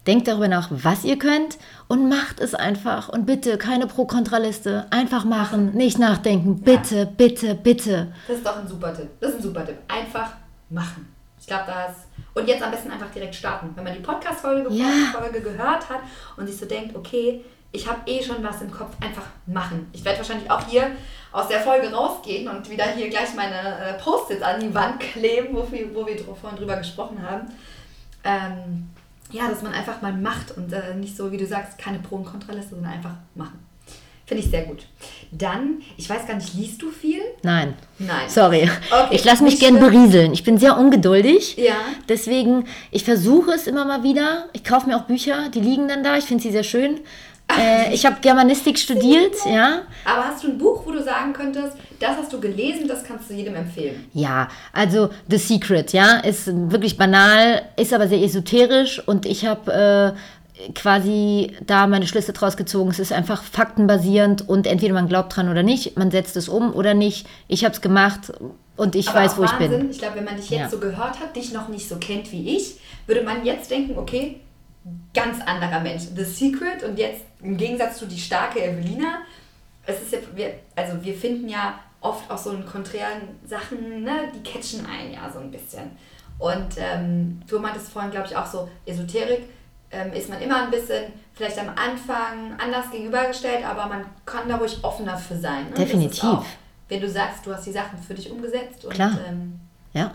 Denkt 0.06 0.28
darüber 0.28 0.46
nach, 0.46 0.68
was 0.70 1.04
ihr 1.04 1.18
könnt 1.18 1.58
und 1.88 2.08
macht 2.08 2.38
es 2.38 2.54
einfach. 2.54 3.08
Und 3.08 3.26
bitte 3.26 3.58
keine 3.58 3.88
Pro-Kontra-Liste. 3.88 4.86
Einfach 4.90 5.24
machen, 5.24 5.74
nicht 5.74 5.98
nachdenken. 5.98 6.60
Bitte, 6.60 7.06
bitte, 7.06 7.56
bitte. 7.56 8.12
Das 8.28 8.36
ist 8.36 8.46
doch 8.46 8.56
ein 8.56 8.68
super 8.68 8.94
Tipp. 8.94 9.08
Das 9.18 9.30
ist 9.30 9.36
ein 9.38 9.42
super 9.42 9.66
Tipp. 9.66 9.78
Einfach 9.88 10.34
machen. 10.70 11.15
Ich 11.46 11.48
glaube, 11.48 11.66
das. 11.68 11.94
Und 12.34 12.48
jetzt 12.48 12.60
am 12.60 12.72
besten 12.72 12.90
einfach 12.90 13.08
direkt 13.12 13.36
starten. 13.36 13.70
Wenn 13.76 13.84
man 13.84 13.94
die 13.94 14.00
Podcast-Folge 14.00 14.68
Ja. 14.72 14.86
Folge 15.16 15.40
gehört 15.40 15.88
hat 15.88 16.00
und 16.36 16.48
sich 16.48 16.56
so 16.56 16.66
denkt, 16.66 16.96
okay, 16.96 17.44
ich 17.70 17.88
habe 17.88 18.00
eh 18.06 18.20
schon 18.20 18.42
was 18.42 18.62
im 18.62 18.70
Kopf, 18.72 18.96
einfach 19.00 19.22
machen. 19.46 19.88
Ich 19.92 20.04
werde 20.04 20.18
wahrscheinlich 20.18 20.50
auch 20.50 20.66
hier 20.66 20.90
aus 21.30 21.46
der 21.46 21.60
Folge 21.60 21.92
rausgehen 21.92 22.48
und 22.48 22.68
wieder 22.68 22.86
hier 22.86 23.10
gleich 23.10 23.32
meine 23.36 23.78
äh, 23.78 23.94
Post-its 23.94 24.42
an 24.42 24.58
die 24.58 24.74
Wand 24.74 24.98
kleben, 24.98 25.54
wo 25.54 25.70
wir, 25.70 25.94
wo 25.94 26.04
wir 26.04 26.18
vorhin 26.18 26.58
drüber 26.58 26.78
gesprochen 26.78 27.22
haben. 27.22 27.46
Ähm, 28.24 28.90
ja, 29.30 29.48
dass 29.48 29.62
man 29.62 29.72
einfach 29.72 30.02
mal 30.02 30.12
macht 30.12 30.50
und 30.56 30.72
äh, 30.72 30.94
nicht 30.94 31.16
so, 31.16 31.30
wie 31.30 31.36
du 31.36 31.46
sagst, 31.46 31.78
keine 31.78 32.00
Pro- 32.00 32.16
und 32.16 32.24
Kontraliste, 32.24 32.74
sondern 32.74 32.92
einfach 32.92 33.14
machen. 33.36 33.64
Finde 34.26 34.42
ich 34.42 34.50
sehr 34.50 34.62
gut. 34.62 34.82
Dann, 35.30 35.82
ich 35.96 36.10
weiß 36.10 36.26
gar 36.26 36.34
nicht, 36.34 36.52
liest 36.54 36.82
du 36.82 36.90
viel? 36.90 37.20
Nein. 37.42 37.74
Nein. 38.00 38.28
Sorry. 38.28 38.68
Okay, 38.90 39.14
ich 39.14 39.24
lasse 39.24 39.44
mich 39.44 39.60
gern 39.60 39.78
berieseln. 39.78 40.32
Ich 40.32 40.42
bin 40.42 40.58
sehr 40.58 40.76
ungeduldig. 40.76 41.56
Ja. 41.56 41.76
Deswegen, 42.08 42.64
ich 42.90 43.04
versuche 43.04 43.52
es 43.52 43.68
immer 43.68 43.84
mal 43.84 44.02
wieder. 44.02 44.46
Ich 44.52 44.64
kaufe 44.64 44.88
mir 44.88 44.96
auch 44.96 45.04
Bücher, 45.04 45.48
die 45.54 45.60
liegen 45.60 45.86
dann 45.86 46.02
da. 46.02 46.16
Ich 46.16 46.24
finde 46.24 46.42
sie 46.42 46.50
sehr 46.50 46.64
schön. 46.64 47.00
Äh, 47.48 47.94
ich 47.94 48.04
habe 48.04 48.16
Germanistik 48.20 48.76
studiert, 48.76 49.34
ja. 49.46 49.82
Aber 50.04 50.26
hast 50.26 50.42
du 50.42 50.48
ein 50.48 50.58
Buch, 50.58 50.82
wo 50.84 50.90
du 50.90 51.00
sagen 51.00 51.32
könntest, 51.32 51.76
das 52.00 52.16
hast 52.16 52.32
du 52.32 52.40
gelesen, 52.40 52.88
das 52.88 53.04
kannst 53.04 53.30
du 53.30 53.34
jedem 53.34 53.54
empfehlen? 53.54 54.04
Ja, 54.12 54.48
also 54.72 55.10
The 55.28 55.38
Secret, 55.38 55.92
ja, 55.92 56.18
ist 56.18 56.48
wirklich 56.70 56.96
banal, 56.96 57.62
ist 57.76 57.94
aber 57.94 58.08
sehr 58.08 58.20
esoterisch 58.20 59.00
und 59.06 59.26
ich 59.26 59.46
habe 59.46 60.16
quasi 60.74 61.56
da 61.66 61.86
meine 61.86 62.06
Schlüsse 62.06 62.32
draus 62.32 62.56
gezogen. 62.56 62.90
Es 62.90 62.98
ist 62.98 63.12
einfach 63.12 63.42
faktenbasierend 63.42 64.48
und 64.48 64.66
entweder 64.66 64.94
man 64.94 65.08
glaubt 65.08 65.36
dran 65.36 65.48
oder 65.48 65.62
nicht, 65.62 65.96
man 65.98 66.10
setzt 66.10 66.36
es 66.36 66.48
um 66.48 66.72
oder 66.74 66.94
nicht. 66.94 67.26
Ich 67.48 67.64
habe 67.64 67.74
es 67.74 67.80
gemacht 67.80 68.32
und 68.76 68.94
ich 68.94 69.08
Aber 69.08 69.20
weiß, 69.20 69.36
wo 69.38 69.42
Wahnsinn. 69.42 69.72
ich 69.72 69.78
bin. 69.78 69.90
Ich 69.90 69.98
glaube, 69.98 70.16
wenn 70.16 70.24
man 70.24 70.36
dich 70.36 70.50
jetzt 70.50 70.60
Ja. 70.60 70.68
so 70.68 70.78
gehört 70.78 71.20
hat, 71.20 71.36
dich 71.36 71.52
noch 71.52 71.68
nicht 71.68 71.88
so 71.88 71.96
kennt 71.96 72.32
wie 72.32 72.56
ich, 72.56 72.78
würde 73.06 73.22
man 73.22 73.44
jetzt 73.44 73.70
denken, 73.70 73.98
okay, 73.98 74.40
ganz 75.14 75.38
anderer 75.44 75.80
Mensch. 75.80 76.04
The 76.14 76.24
Secret 76.24 76.82
und 76.84 76.98
jetzt 76.98 77.22
im 77.42 77.56
Gegensatz 77.56 77.98
zu 77.98 78.06
die 78.06 78.18
starke 78.18 78.62
Evelina, 78.64 79.18
es 79.84 80.00
ist 80.02 80.12
ja, 80.12 80.18
wir, 80.34 80.54
also 80.74 81.02
wir 81.04 81.14
finden 81.14 81.48
ja 81.48 81.78
oft 82.00 82.30
auch 82.30 82.38
so 82.38 82.50
in 82.52 82.64
konträren 82.64 83.22
Sachen, 83.46 84.02
ne, 84.04 84.30
die 84.34 84.42
catchen 84.48 84.86
einen 84.86 85.12
ja 85.12 85.30
so 85.32 85.38
ein 85.40 85.50
bisschen. 85.50 85.90
Und 86.38 86.76
ähm, 86.78 87.40
du 87.48 87.58
meintest 87.58 87.88
vorhin, 87.90 88.10
glaube 88.10 88.26
ich, 88.28 88.36
auch 88.36 88.46
so 88.46 88.68
Esoterik, 88.84 89.44
ähm, 89.90 90.12
ist 90.12 90.28
man 90.28 90.40
immer 90.40 90.62
ein 90.64 90.70
bisschen 90.70 91.12
vielleicht 91.34 91.58
am 91.58 91.68
Anfang 91.70 92.58
anders 92.58 92.90
gegenübergestellt, 92.90 93.64
aber 93.64 93.86
man 93.86 94.04
kann 94.24 94.48
da 94.48 94.56
ruhig 94.56 94.78
offener 94.82 95.16
für 95.16 95.36
sein. 95.36 95.68
Ne? 95.70 95.76
Definitiv. 95.76 96.24
auch, 96.24 96.44
wenn 96.88 97.00
du 97.00 97.08
sagst, 97.08 97.46
du 97.46 97.54
hast 97.54 97.66
die 97.66 97.72
Sachen 97.72 97.98
für 97.98 98.14
dich 98.14 98.30
umgesetzt 98.30 98.84
und 98.84 98.94
Klar. 98.94 99.12
ähm, 99.28 99.60
Ja. 99.92 100.12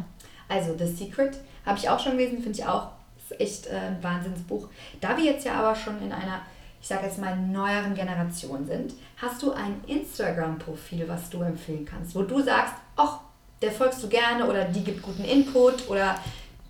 also 0.49 0.75
The 0.77 0.87
Secret 0.87 1.37
habe 1.65 1.77
ich 1.77 1.89
auch 1.89 1.99
schon 1.99 2.13
gelesen, 2.17 2.41
finde 2.41 2.59
ich 2.59 2.65
auch, 2.65 2.87
ist 3.29 3.39
echt 3.39 3.67
äh, 3.67 3.75
ein 3.75 4.03
Wahnsinnsbuch. 4.03 4.67
Da 4.99 5.15
wir 5.17 5.23
jetzt 5.25 5.45
ja 5.45 5.53
aber 5.53 5.75
schon 5.75 6.01
in 6.01 6.11
einer, 6.11 6.41
ich 6.81 6.87
sage 6.87 7.05
jetzt 7.05 7.19
mal, 7.19 7.35
neueren 7.35 7.93
Generation 7.93 8.65
sind, 8.65 8.93
hast 9.21 9.41
du 9.43 9.51
ein 9.53 9.81
Instagram-Profil, 9.87 11.07
was 11.07 11.29
du 11.29 11.41
empfehlen 11.41 11.85
kannst, 11.85 12.15
wo 12.15 12.23
du 12.23 12.41
sagst, 12.41 12.73
ach, 12.95 13.19
der 13.61 13.71
folgst 13.71 14.01
du 14.01 14.09
gerne 14.09 14.45
oder 14.47 14.65
die 14.65 14.83
gibt 14.83 15.03
guten 15.03 15.23
Input 15.23 15.87
oder 15.87 16.15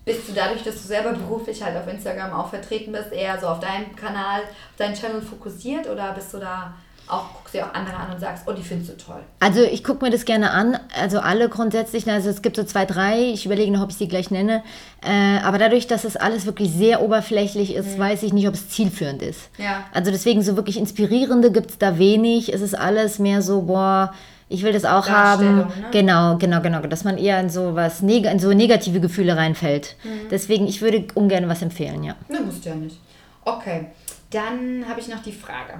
bist 0.04 0.28
du 0.28 0.32
dadurch, 0.32 0.62
dass 0.62 0.74
du 0.74 0.88
selber 0.88 1.12
beruflich 1.12 1.62
halt 1.62 1.76
auf 1.76 1.86
Instagram 1.86 2.32
auch 2.32 2.48
vertreten 2.48 2.92
bist, 2.92 3.12
eher 3.12 3.38
so 3.40 3.46
auf 3.46 3.60
deinen 3.60 3.94
Kanal, 3.96 4.40
auf 4.42 4.76
deinen 4.76 4.94
Channel 4.94 5.22
fokussiert 5.22 5.88
oder 5.88 6.12
bist 6.12 6.34
du 6.34 6.38
da 6.38 6.74
auch, 7.08 7.34
guckst 7.34 7.54
dir 7.54 7.66
auch 7.66 7.74
andere 7.74 7.96
an 7.96 8.12
und 8.12 8.20
sagst, 8.20 8.44
oh, 8.46 8.52
die 8.52 8.62
findest 8.62 8.92
du 8.92 8.96
toll. 8.96 9.20
Also 9.40 9.62
ich 9.62 9.84
gucke 9.84 10.04
mir 10.04 10.10
das 10.10 10.24
gerne 10.24 10.50
an. 10.50 10.78
Also 10.98 11.20
alle 11.20 11.48
grundsätzlich, 11.48 12.08
also 12.10 12.30
es 12.30 12.42
gibt 12.42 12.56
so 12.56 12.64
zwei, 12.64 12.86
drei, 12.86 13.32
ich 13.32 13.44
überlege 13.44 13.70
noch, 13.70 13.82
ob 13.82 13.90
ich 13.90 13.96
sie 13.96 14.08
gleich 14.08 14.30
nenne. 14.30 14.62
Äh, 15.02 15.38
aber 15.42 15.58
dadurch, 15.58 15.86
dass 15.86 16.04
es 16.04 16.16
alles 16.16 16.46
wirklich 16.46 16.72
sehr 16.72 17.02
oberflächlich 17.02 17.74
ist, 17.74 17.98
weiß 17.98 18.22
ich 18.22 18.32
nicht, 18.32 18.48
ob 18.48 18.54
es 18.54 18.68
zielführend 18.70 19.20
ist. 19.20 19.50
Ja. 19.58 19.84
Also 19.92 20.10
deswegen 20.10 20.42
so 20.42 20.56
wirklich 20.56 20.78
inspirierende 20.78 21.52
gibt 21.52 21.70
es 21.72 21.78
da 21.78 21.98
wenig. 21.98 22.52
Es 22.52 22.60
ist 22.60 22.78
alles 22.78 23.18
mehr 23.18 23.42
so, 23.42 23.62
boah, 23.62 24.14
ich 24.52 24.62
will 24.62 24.72
das 24.72 24.84
auch 24.84 25.08
haben. 25.08 25.56
Ne? 25.56 25.68
Genau, 25.92 26.36
genau, 26.36 26.60
genau. 26.60 26.80
Dass 26.80 27.04
man 27.04 27.18
eher 27.18 27.40
in 27.40 27.50
so 27.50 27.74
was 27.74 28.02
neg 28.02 28.26
in 28.26 28.38
so 28.38 28.52
negative 28.52 29.00
Gefühle 29.00 29.36
reinfällt. 29.36 29.96
Mhm. 30.04 30.28
Deswegen, 30.30 30.66
ich 30.66 30.80
würde 30.82 31.06
ungern 31.14 31.48
was 31.48 31.62
empfehlen, 31.62 32.04
ja. 32.04 32.14
Ne, 32.28 32.40
musst 32.40 32.64
du 32.64 32.68
ja 32.70 32.74
nicht. 32.74 32.98
Okay, 33.44 33.86
dann 34.30 34.84
habe 34.88 35.00
ich 35.00 35.08
noch 35.08 35.22
die 35.22 35.32
Frage. 35.32 35.74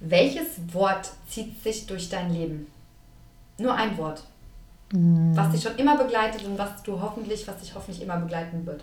Welches 0.00 0.60
Wort 0.72 1.10
zieht 1.28 1.62
sich 1.62 1.86
durch 1.86 2.08
dein 2.08 2.32
Leben? 2.32 2.66
Nur 3.58 3.74
ein 3.74 3.96
Wort. 3.98 4.22
Was 4.92 5.52
dich 5.52 5.62
schon 5.62 5.76
immer 5.76 5.96
begleitet 5.96 6.44
und 6.44 6.58
was 6.58 6.82
du 6.82 7.00
hoffentlich, 7.00 7.46
was 7.46 7.58
dich 7.58 7.74
hoffentlich 7.74 8.02
immer 8.02 8.16
begleiten 8.16 8.66
wird. 8.66 8.82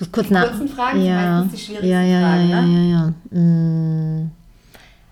Ich 0.00 0.12
kurz 0.12 0.30
nach. 0.30 0.48
kurzen 0.48 0.68
Fragen 0.68 0.98
sind 1.00 1.08
ja. 1.08 1.40
meistens 1.40 1.52
die 1.52 1.66
schwierigsten 1.66 1.90
ja, 1.90 2.02
ja, 2.02 2.20
Fragen, 2.20 2.48
ja, 2.50 2.62
ne? 2.62 2.90
ja, 2.90 3.12
ja. 3.32 3.38
Mm. 3.40 4.30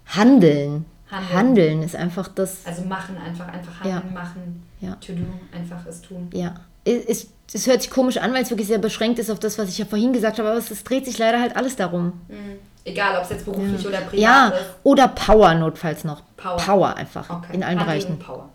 Handeln. 0.07 0.85
Handeln. 1.11 1.33
Handeln 1.35 1.83
ist 1.83 1.97
einfach 1.97 2.29
das. 2.29 2.59
Also 2.65 2.83
machen, 2.83 3.17
einfach, 3.19 3.47
einfach 3.49 3.85
Ja. 3.85 3.95
handeln, 3.97 4.15
machen, 4.15 4.63
Ja. 4.81 4.95
to 4.97 5.13
do, 5.13 5.25
einfach 5.57 5.85
es 5.87 6.01
tun. 6.01 6.29
Ja. 6.33 6.55
Es, 6.85 7.29
hört 7.67 7.83
sich 7.83 7.91
komisch 7.91 8.17
an, 8.17 8.33
weil 8.33 8.43
es 8.43 8.51
wirklich 8.51 8.67
sehr 8.67 8.79
beschränkt 8.79 9.19
ist 9.19 9.31
auf 9.31 9.39
das, 9.39 9.59
was 9.59 9.69
ich 9.69 9.79
ja 9.79 9.85
vorhin 9.85 10.13
gesagt 10.13 10.39
habe, 10.39 10.49
aber 10.49 10.59
es, 10.59 10.71
es 10.71 10.83
dreht 10.85 11.05
sich 11.05 11.19
leider 11.19 11.39
halt 11.41 11.55
alles 11.55 11.77
darum. 11.77 12.07
Mhm. 12.29 12.59
Egal, 12.85 13.17
ob 13.17 13.25
es 13.25 13.31
jetzt 13.31 13.45
beruflich 13.45 13.87
oder 13.87 13.99
privat 13.99 14.19
Ja, 14.19 14.49
ist. 14.49 14.65
oder 14.83 15.07
Power 15.09 15.55
notfalls 15.55 16.03
noch. 16.03 16.23
Power. 16.37 16.57
Power 16.57 16.97
einfach. 16.97 17.31
Okay. 17.31 17.55
In 17.55 17.63
allen 17.63 17.79
Handeln 17.79 18.01
Bereichen. 18.01 18.19
Power. 18.19 18.49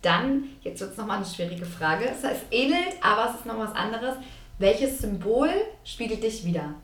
Dann, 0.00 0.44
jetzt 0.62 0.80
wird 0.80 0.90
es 0.92 0.96
nochmal 0.96 1.18
eine 1.18 1.26
schwierige 1.26 1.64
Frage. 1.64 2.06
Es 2.06 2.24
heißt 2.24 2.42
ähnelt, 2.50 2.96
aber 3.00 3.30
es 3.30 3.36
ist 3.36 3.46
noch 3.46 3.58
was 3.58 3.72
anderes. 3.76 4.16
Welches 4.58 4.98
Symbol 4.98 5.50
spiegelt 5.84 6.22
dich 6.22 6.44
wieder? 6.44 6.74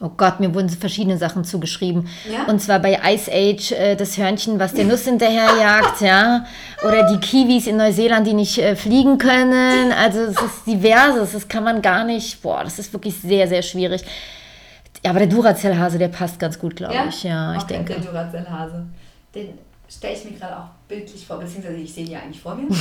Oh 0.00 0.10
Gott, 0.16 0.40
mir 0.40 0.52
wurden 0.52 0.68
so 0.68 0.76
verschiedene 0.76 1.16
Sachen 1.16 1.44
zugeschrieben. 1.44 2.08
Ja? 2.30 2.46
Und 2.46 2.60
zwar 2.60 2.80
bei 2.80 2.98
Ice 3.04 3.30
Age 3.30 3.72
äh, 3.72 3.94
das 3.94 4.16
Hörnchen, 4.16 4.58
was 4.58 4.74
der 4.74 4.84
Nuss 4.84 5.04
hinterherjagt, 5.04 6.00
ja. 6.00 6.44
Oder 6.84 7.06
die 7.12 7.20
Kiwis 7.20 7.68
in 7.68 7.76
Neuseeland, 7.76 8.26
die 8.26 8.34
nicht 8.34 8.58
äh, 8.58 8.74
fliegen 8.74 9.18
können. 9.18 9.92
Also 9.92 10.20
es 10.20 10.40
ist 10.40 10.66
diverses, 10.66 11.32
das 11.32 11.46
kann 11.46 11.62
man 11.62 11.82
gar 11.82 12.04
nicht. 12.04 12.42
Boah, 12.42 12.64
das 12.64 12.78
ist 12.78 12.92
wirklich 12.92 13.14
sehr, 13.14 13.46
sehr 13.46 13.62
schwierig. 13.62 14.02
Ja, 15.04 15.10
aber 15.10 15.20
der 15.20 15.28
Duracell-Hase, 15.28 15.98
der 15.98 16.08
passt 16.08 16.38
ganz 16.38 16.58
gut, 16.58 16.74
glaube 16.74 16.94
ich. 17.08 17.22
Ja, 17.22 17.54
ich 17.54 17.62
okay, 17.62 17.74
denke. 17.74 17.94
Der 17.94 18.02
Duracell-Hase. 18.02 18.86
Den 19.34 19.58
stelle 19.88 20.14
ich 20.14 20.24
mir 20.24 20.32
gerade 20.32 20.56
auch 20.58 20.68
bildlich 20.88 21.26
vor, 21.26 21.38
beziehungsweise 21.38 21.76
ich 21.76 21.92
sehe 21.92 22.04
ihn 22.04 22.12
ja 22.12 22.20
eigentlich 22.20 22.40
vor 22.40 22.54
mir. 22.54 22.66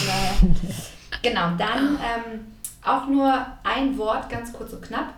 Genau, 1.22 1.52
dann 1.58 2.00
ähm, 2.00 2.40
auch 2.84 3.08
nur 3.08 3.46
ein 3.64 3.98
Wort, 3.98 4.30
ganz 4.30 4.52
kurz 4.54 4.74
und 4.74 4.82
knapp. 4.82 5.14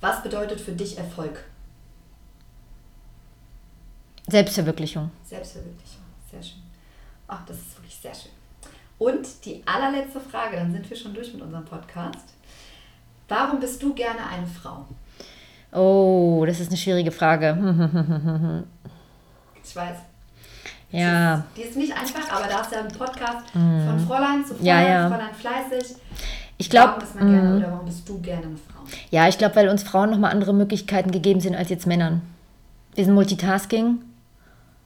Was 0.00 0.22
bedeutet 0.22 0.60
für 0.60 0.72
dich 0.72 0.98
Erfolg? 0.98 1.44
Selbstverwirklichung. 4.28 5.10
Selbstverwirklichung. 5.24 6.02
Sehr 6.30 6.42
schön. 6.42 6.62
Ach, 7.28 7.44
das 7.46 7.56
ist 7.58 7.76
wirklich 7.76 7.96
sehr 7.96 8.14
schön. 8.14 8.32
Und 8.98 9.44
die 9.44 9.62
allerletzte 9.66 10.20
Frage, 10.20 10.56
dann 10.56 10.72
sind 10.72 10.88
wir 10.88 10.96
schon 10.96 11.14
durch 11.14 11.32
mit 11.32 11.42
unserem 11.42 11.64
Podcast. 11.64 12.34
Warum 13.28 13.60
bist 13.60 13.82
du 13.82 13.94
gerne 13.94 14.26
eine 14.26 14.46
Frau? 14.46 14.86
Oh, 15.72 16.44
das 16.46 16.60
ist 16.60 16.68
eine 16.68 16.76
schwierige 16.76 17.10
Frage. 17.12 18.64
Ich 19.62 19.74
weiß, 19.76 19.96
Ja, 20.92 21.44
die 21.56 21.62
ist 21.62 21.76
nicht 21.76 21.92
einfach, 21.92 22.30
aber 22.30 22.46
da 22.48 22.60
ist 22.60 22.72
ja 22.72 22.80
ein 22.80 22.88
Podcast 22.88 23.50
von 23.50 24.04
Fräulein 24.06 24.44
zu 24.46 24.54
Fräulein. 24.54 24.64
Ja, 24.64 24.88
ja. 24.88 25.08
Fräulein 25.10 25.34
fleißig. 25.34 25.96
Ich 26.58 26.70
glaube, 26.70 27.02
warum, 27.14 27.30
gerne, 27.30 27.56
oder 27.58 27.72
warum 27.72 27.86
bist 27.86 28.08
du 28.08 28.18
gerne 28.20 28.46
eine 28.46 28.56
Frau? 28.56 28.80
ja, 29.10 29.28
ich 29.28 29.38
glaube, 29.38 29.56
weil 29.56 29.68
uns 29.68 29.82
Frauen 29.82 30.10
nochmal 30.10 30.32
andere 30.32 30.54
Möglichkeiten 30.54 31.10
gegeben 31.10 31.40
sind 31.40 31.54
als 31.54 31.68
jetzt 31.68 31.86
Männern. 31.86 32.22
Wir 32.94 33.04
sind 33.04 33.14
Multitasking. 33.14 33.98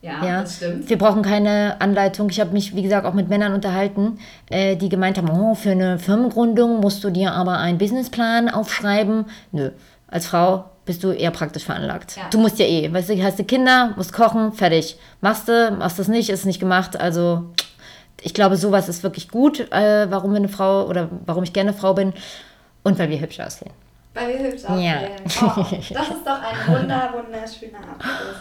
Ja, 0.02 0.24
Ja, 0.24 0.40
das 0.40 0.56
stimmt. 0.56 0.88
wir 0.88 0.96
brauchen 0.98 1.20
keine 1.22 1.80
Anleitung. 1.80 2.30
Ich 2.30 2.40
habe 2.40 2.52
mich, 2.52 2.74
wie 2.74 2.82
gesagt, 2.82 3.06
auch 3.06 3.12
mit 3.12 3.28
Männern 3.28 3.52
unterhalten, 3.52 4.18
äh, 4.48 4.74
die 4.76 4.88
gemeint 4.88 5.18
haben, 5.18 5.28
oh, 5.30 5.54
für 5.54 5.72
eine 5.72 5.98
Firmengründung 5.98 6.80
musst 6.80 7.04
du 7.04 7.10
dir 7.10 7.32
aber 7.32 7.58
einen 7.58 7.76
Businessplan 7.78 8.48
aufschreiben. 8.48 9.26
Nö, 9.52 9.70
als 10.08 10.26
Frau 10.26 10.64
bist 10.86 11.04
du 11.04 11.10
eher 11.12 11.30
praktisch 11.30 11.64
veranlagt. 11.64 12.16
Ja. 12.16 12.22
Du 12.30 12.38
musst 12.38 12.58
ja 12.58 12.64
eh, 12.64 12.90
weißt 12.90 13.10
du, 13.10 13.22
hast 13.22 13.38
du 13.38 13.44
Kinder, 13.44 13.92
musst 13.96 14.14
kochen, 14.14 14.52
fertig. 14.52 14.96
Machst 15.20 15.46
du, 15.48 15.70
machst 15.78 15.98
du 15.98 16.02
es 16.02 16.08
nicht, 16.08 16.30
ist 16.30 16.46
nicht 16.46 16.58
gemacht. 16.60 16.98
Also 16.98 17.44
ich 18.22 18.34
glaube, 18.34 18.56
sowas 18.56 18.88
ist 18.88 19.02
wirklich 19.02 19.28
gut, 19.28 19.60
äh, 19.72 20.10
warum 20.10 20.32
wir 20.32 20.38
eine 20.38 20.48
Frau 20.48 20.86
oder 20.86 21.08
warum 21.26 21.44
ich 21.44 21.52
gerne 21.52 21.72
Frau 21.72 21.94
bin 21.94 22.12
und 22.82 22.98
weil 22.98 23.10
wir 23.10 23.20
hübsch 23.20 23.40
aussehen. 23.40 23.72
Weil 24.14 24.28
wir 24.28 24.50
hübsch 24.50 24.64
aussehen. 24.64 24.82
Ja. 24.82 25.00
Oh, 25.42 25.66
das 25.70 26.08
ist 26.08 26.26
doch 26.26 26.40
ein 26.42 26.74
wunder, 26.82 27.14
wunderschöner 27.14 27.78
Abschluss. 27.78 28.36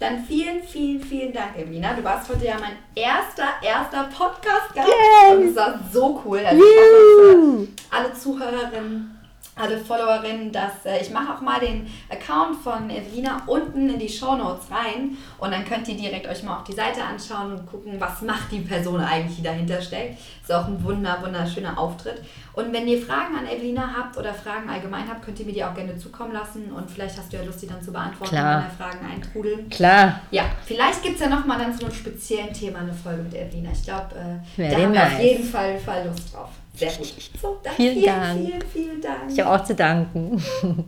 Dann 0.00 0.24
vielen, 0.24 0.62
vielen, 0.62 1.00
vielen 1.00 1.32
Dank, 1.32 1.56
Evelina. 1.56 1.94
Du 1.94 2.02
warst 2.02 2.28
heute 2.28 2.44
ja 2.44 2.56
mein 2.60 2.72
erster, 2.94 3.44
erster 3.62 4.04
Podcast-Gast. 4.04 4.88
Und 5.32 5.48
es 5.48 5.56
war 5.56 5.78
so 5.92 6.20
cool. 6.24 6.40
Also 6.44 6.62
ich 6.62 6.78
hoffe 6.78 7.68
alle 7.90 8.12
Zuhörerinnen, 8.12 9.13
alle 9.56 9.78
Followerinnen, 9.78 10.50
dass 10.50 10.84
äh, 10.84 11.00
ich 11.00 11.10
mache 11.10 11.34
auch 11.34 11.40
mal 11.40 11.60
den 11.60 11.86
Account 12.10 12.60
von 12.62 12.90
Evelina 12.90 13.42
unten 13.46 13.88
in 13.88 13.98
die 13.98 14.08
Show 14.08 14.34
Notes 14.34 14.66
rein 14.70 15.16
und 15.38 15.52
dann 15.52 15.64
könnt 15.64 15.86
ihr 15.88 15.96
direkt 15.96 16.26
euch 16.26 16.42
mal 16.42 16.58
auf 16.58 16.64
die 16.64 16.72
Seite 16.72 17.02
anschauen 17.02 17.52
und 17.52 17.66
gucken, 17.66 18.00
was 18.00 18.22
macht 18.22 18.50
die 18.50 18.60
Person 18.60 19.00
eigentlich, 19.00 19.36
die 19.36 19.42
dahinter 19.42 19.80
steckt. 19.80 20.18
Ist 20.42 20.52
auch 20.52 20.66
ein 20.66 20.82
wunder, 20.82 21.18
wunderschöner 21.22 21.78
Auftritt. 21.78 22.22
Und 22.52 22.72
wenn 22.72 22.86
ihr 22.86 23.00
Fragen 23.00 23.36
an 23.36 23.46
Evelina 23.46 23.94
habt 23.96 24.16
oder 24.16 24.34
Fragen 24.34 24.68
allgemein 24.68 25.08
habt, 25.08 25.24
könnt 25.24 25.38
ihr 25.40 25.46
mir 25.46 25.52
die 25.52 25.64
auch 25.64 25.74
gerne 25.74 25.96
zukommen 25.96 26.32
lassen 26.32 26.72
und 26.72 26.90
vielleicht 26.90 27.16
hast 27.16 27.32
du 27.32 27.36
ja 27.36 27.44
Lust, 27.44 27.62
die 27.62 27.66
dann 27.66 27.82
zu 27.82 27.92
beantworten, 27.92 28.34
Klar. 28.34 28.62
wenn 28.62 28.78
da 28.78 28.84
Fragen 28.84 29.06
eintrudeln. 29.12 29.68
Klar. 29.70 30.20
Ja, 30.30 30.44
vielleicht 30.64 31.02
gibt 31.02 31.14
es 31.16 31.20
ja 31.20 31.28
nochmal 31.28 31.58
dann 31.58 31.76
zu 31.76 31.84
einem 31.84 31.94
speziellen 31.94 32.52
Thema 32.52 32.80
eine 32.80 32.92
Folge 32.92 33.22
mit 33.22 33.34
Evelina. 33.34 33.70
Ich 33.72 33.84
glaube, 33.84 34.14
äh, 34.56 34.70
da 34.70 34.76
haben 34.76 34.92
wir 34.92 35.02
auf 35.02 35.20
jeden 35.20 35.44
Fall, 35.44 35.78
Fall 35.78 36.06
Lust 36.06 36.34
drauf. 36.34 36.50
Sehr 36.74 36.92
gut. 36.92 37.14
So, 37.40 37.60
Vielen 37.76 37.94
vielen, 37.94 38.04
Dank. 38.06 38.46
vielen, 38.46 38.62
vielen 38.72 39.00
Dank. 39.00 39.30
Ich 39.30 39.40
habe 39.40 39.50
auch 39.60 39.64
zu 39.64 39.74
danken. 39.74 40.42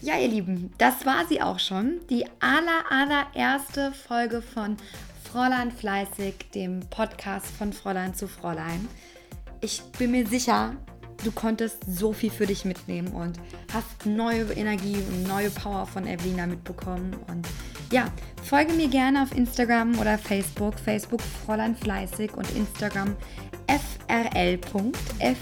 Ja, 0.00 0.16
ihr 0.16 0.28
Lieben, 0.28 0.72
das 0.78 1.04
war 1.06 1.26
sie 1.28 1.42
auch 1.42 1.58
schon. 1.58 1.98
Die 2.08 2.24
aller, 2.38 2.84
allererste 2.88 3.90
Folge 3.90 4.42
von 4.42 4.76
Fräulein 5.24 5.72
Fleißig, 5.72 6.34
dem 6.54 6.80
Podcast 6.88 7.46
von 7.46 7.72
Fräulein 7.72 8.14
zu 8.14 8.28
Fräulein. 8.28 8.86
Ich 9.60 9.82
bin 9.98 10.12
mir 10.12 10.24
sicher, 10.24 10.76
du 11.24 11.32
konntest 11.32 11.78
so 11.88 12.12
viel 12.12 12.30
für 12.30 12.46
dich 12.46 12.64
mitnehmen 12.64 13.08
und 13.08 13.40
hast 13.74 14.06
neue 14.06 14.44
Energie 14.52 14.94
und 14.96 15.26
neue 15.26 15.50
Power 15.50 15.84
von 15.84 16.06
Evelina 16.06 16.46
mitbekommen. 16.46 17.16
Und 17.26 17.48
ja, 17.90 18.04
folge 18.44 18.74
mir 18.74 18.88
gerne 18.88 19.24
auf 19.24 19.36
Instagram 19.36 19.98
oder 19.98 20.16
Facebook. 20.16 20.78
Facebook 20.78 21.22
Fräulein 21.44 21.74
Fleißig 21.74 22.36
und 22.36 22.48
Instagram 22.54 23.16
frl.fleisig, 23.68 25.32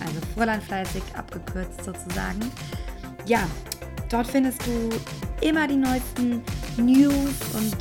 also 0.00 0.20
Fräulein 0.34 0.60
Fleißig 0.60 1.02
abgekürzt 1.16 1.84
sozusagen. 1.84 2.40
Ja, 3.26 3.46
dort 4.08 4.26
findest 4.26 4.60
du 4.66 4.90
immer 5.46 5.66
die 5.66 5.76
neuesten 5.76 6.42
News 6.76 7.34
und 7.54 7.76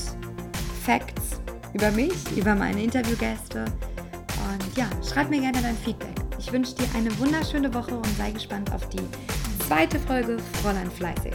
Facts 0.83 1.41
über 1.73 1.91
mich, 1.91 2.13
über 2.35 2.55
meine 2.55 2.83
Interviewgäste. 2.83 3.65
Und 3.65 4.77
ja, 4.77 4.87
schreib 5.07 5.29
mir 5.29 5.39
gerne 5.41 5.61
dein 5.61 5.77
Feedback. 5.77 6.15
Ich 6.37 6.51
wünsche 6.51 6.75
dir 6.75 6.87
eine 6.95 7.17
wunderschöne 7.19 7.73
Woche 7.73 7.95
und 7.95 8.17
sei 8.17 8.31
gespannt 8.31 8.71
auf 8.73 8.87
die 8.89 9.01
zweite 9.65 9.97
Folge 9.99 10.37
Fräulein 10.61 10.91
Fleißig. 10.91 11.33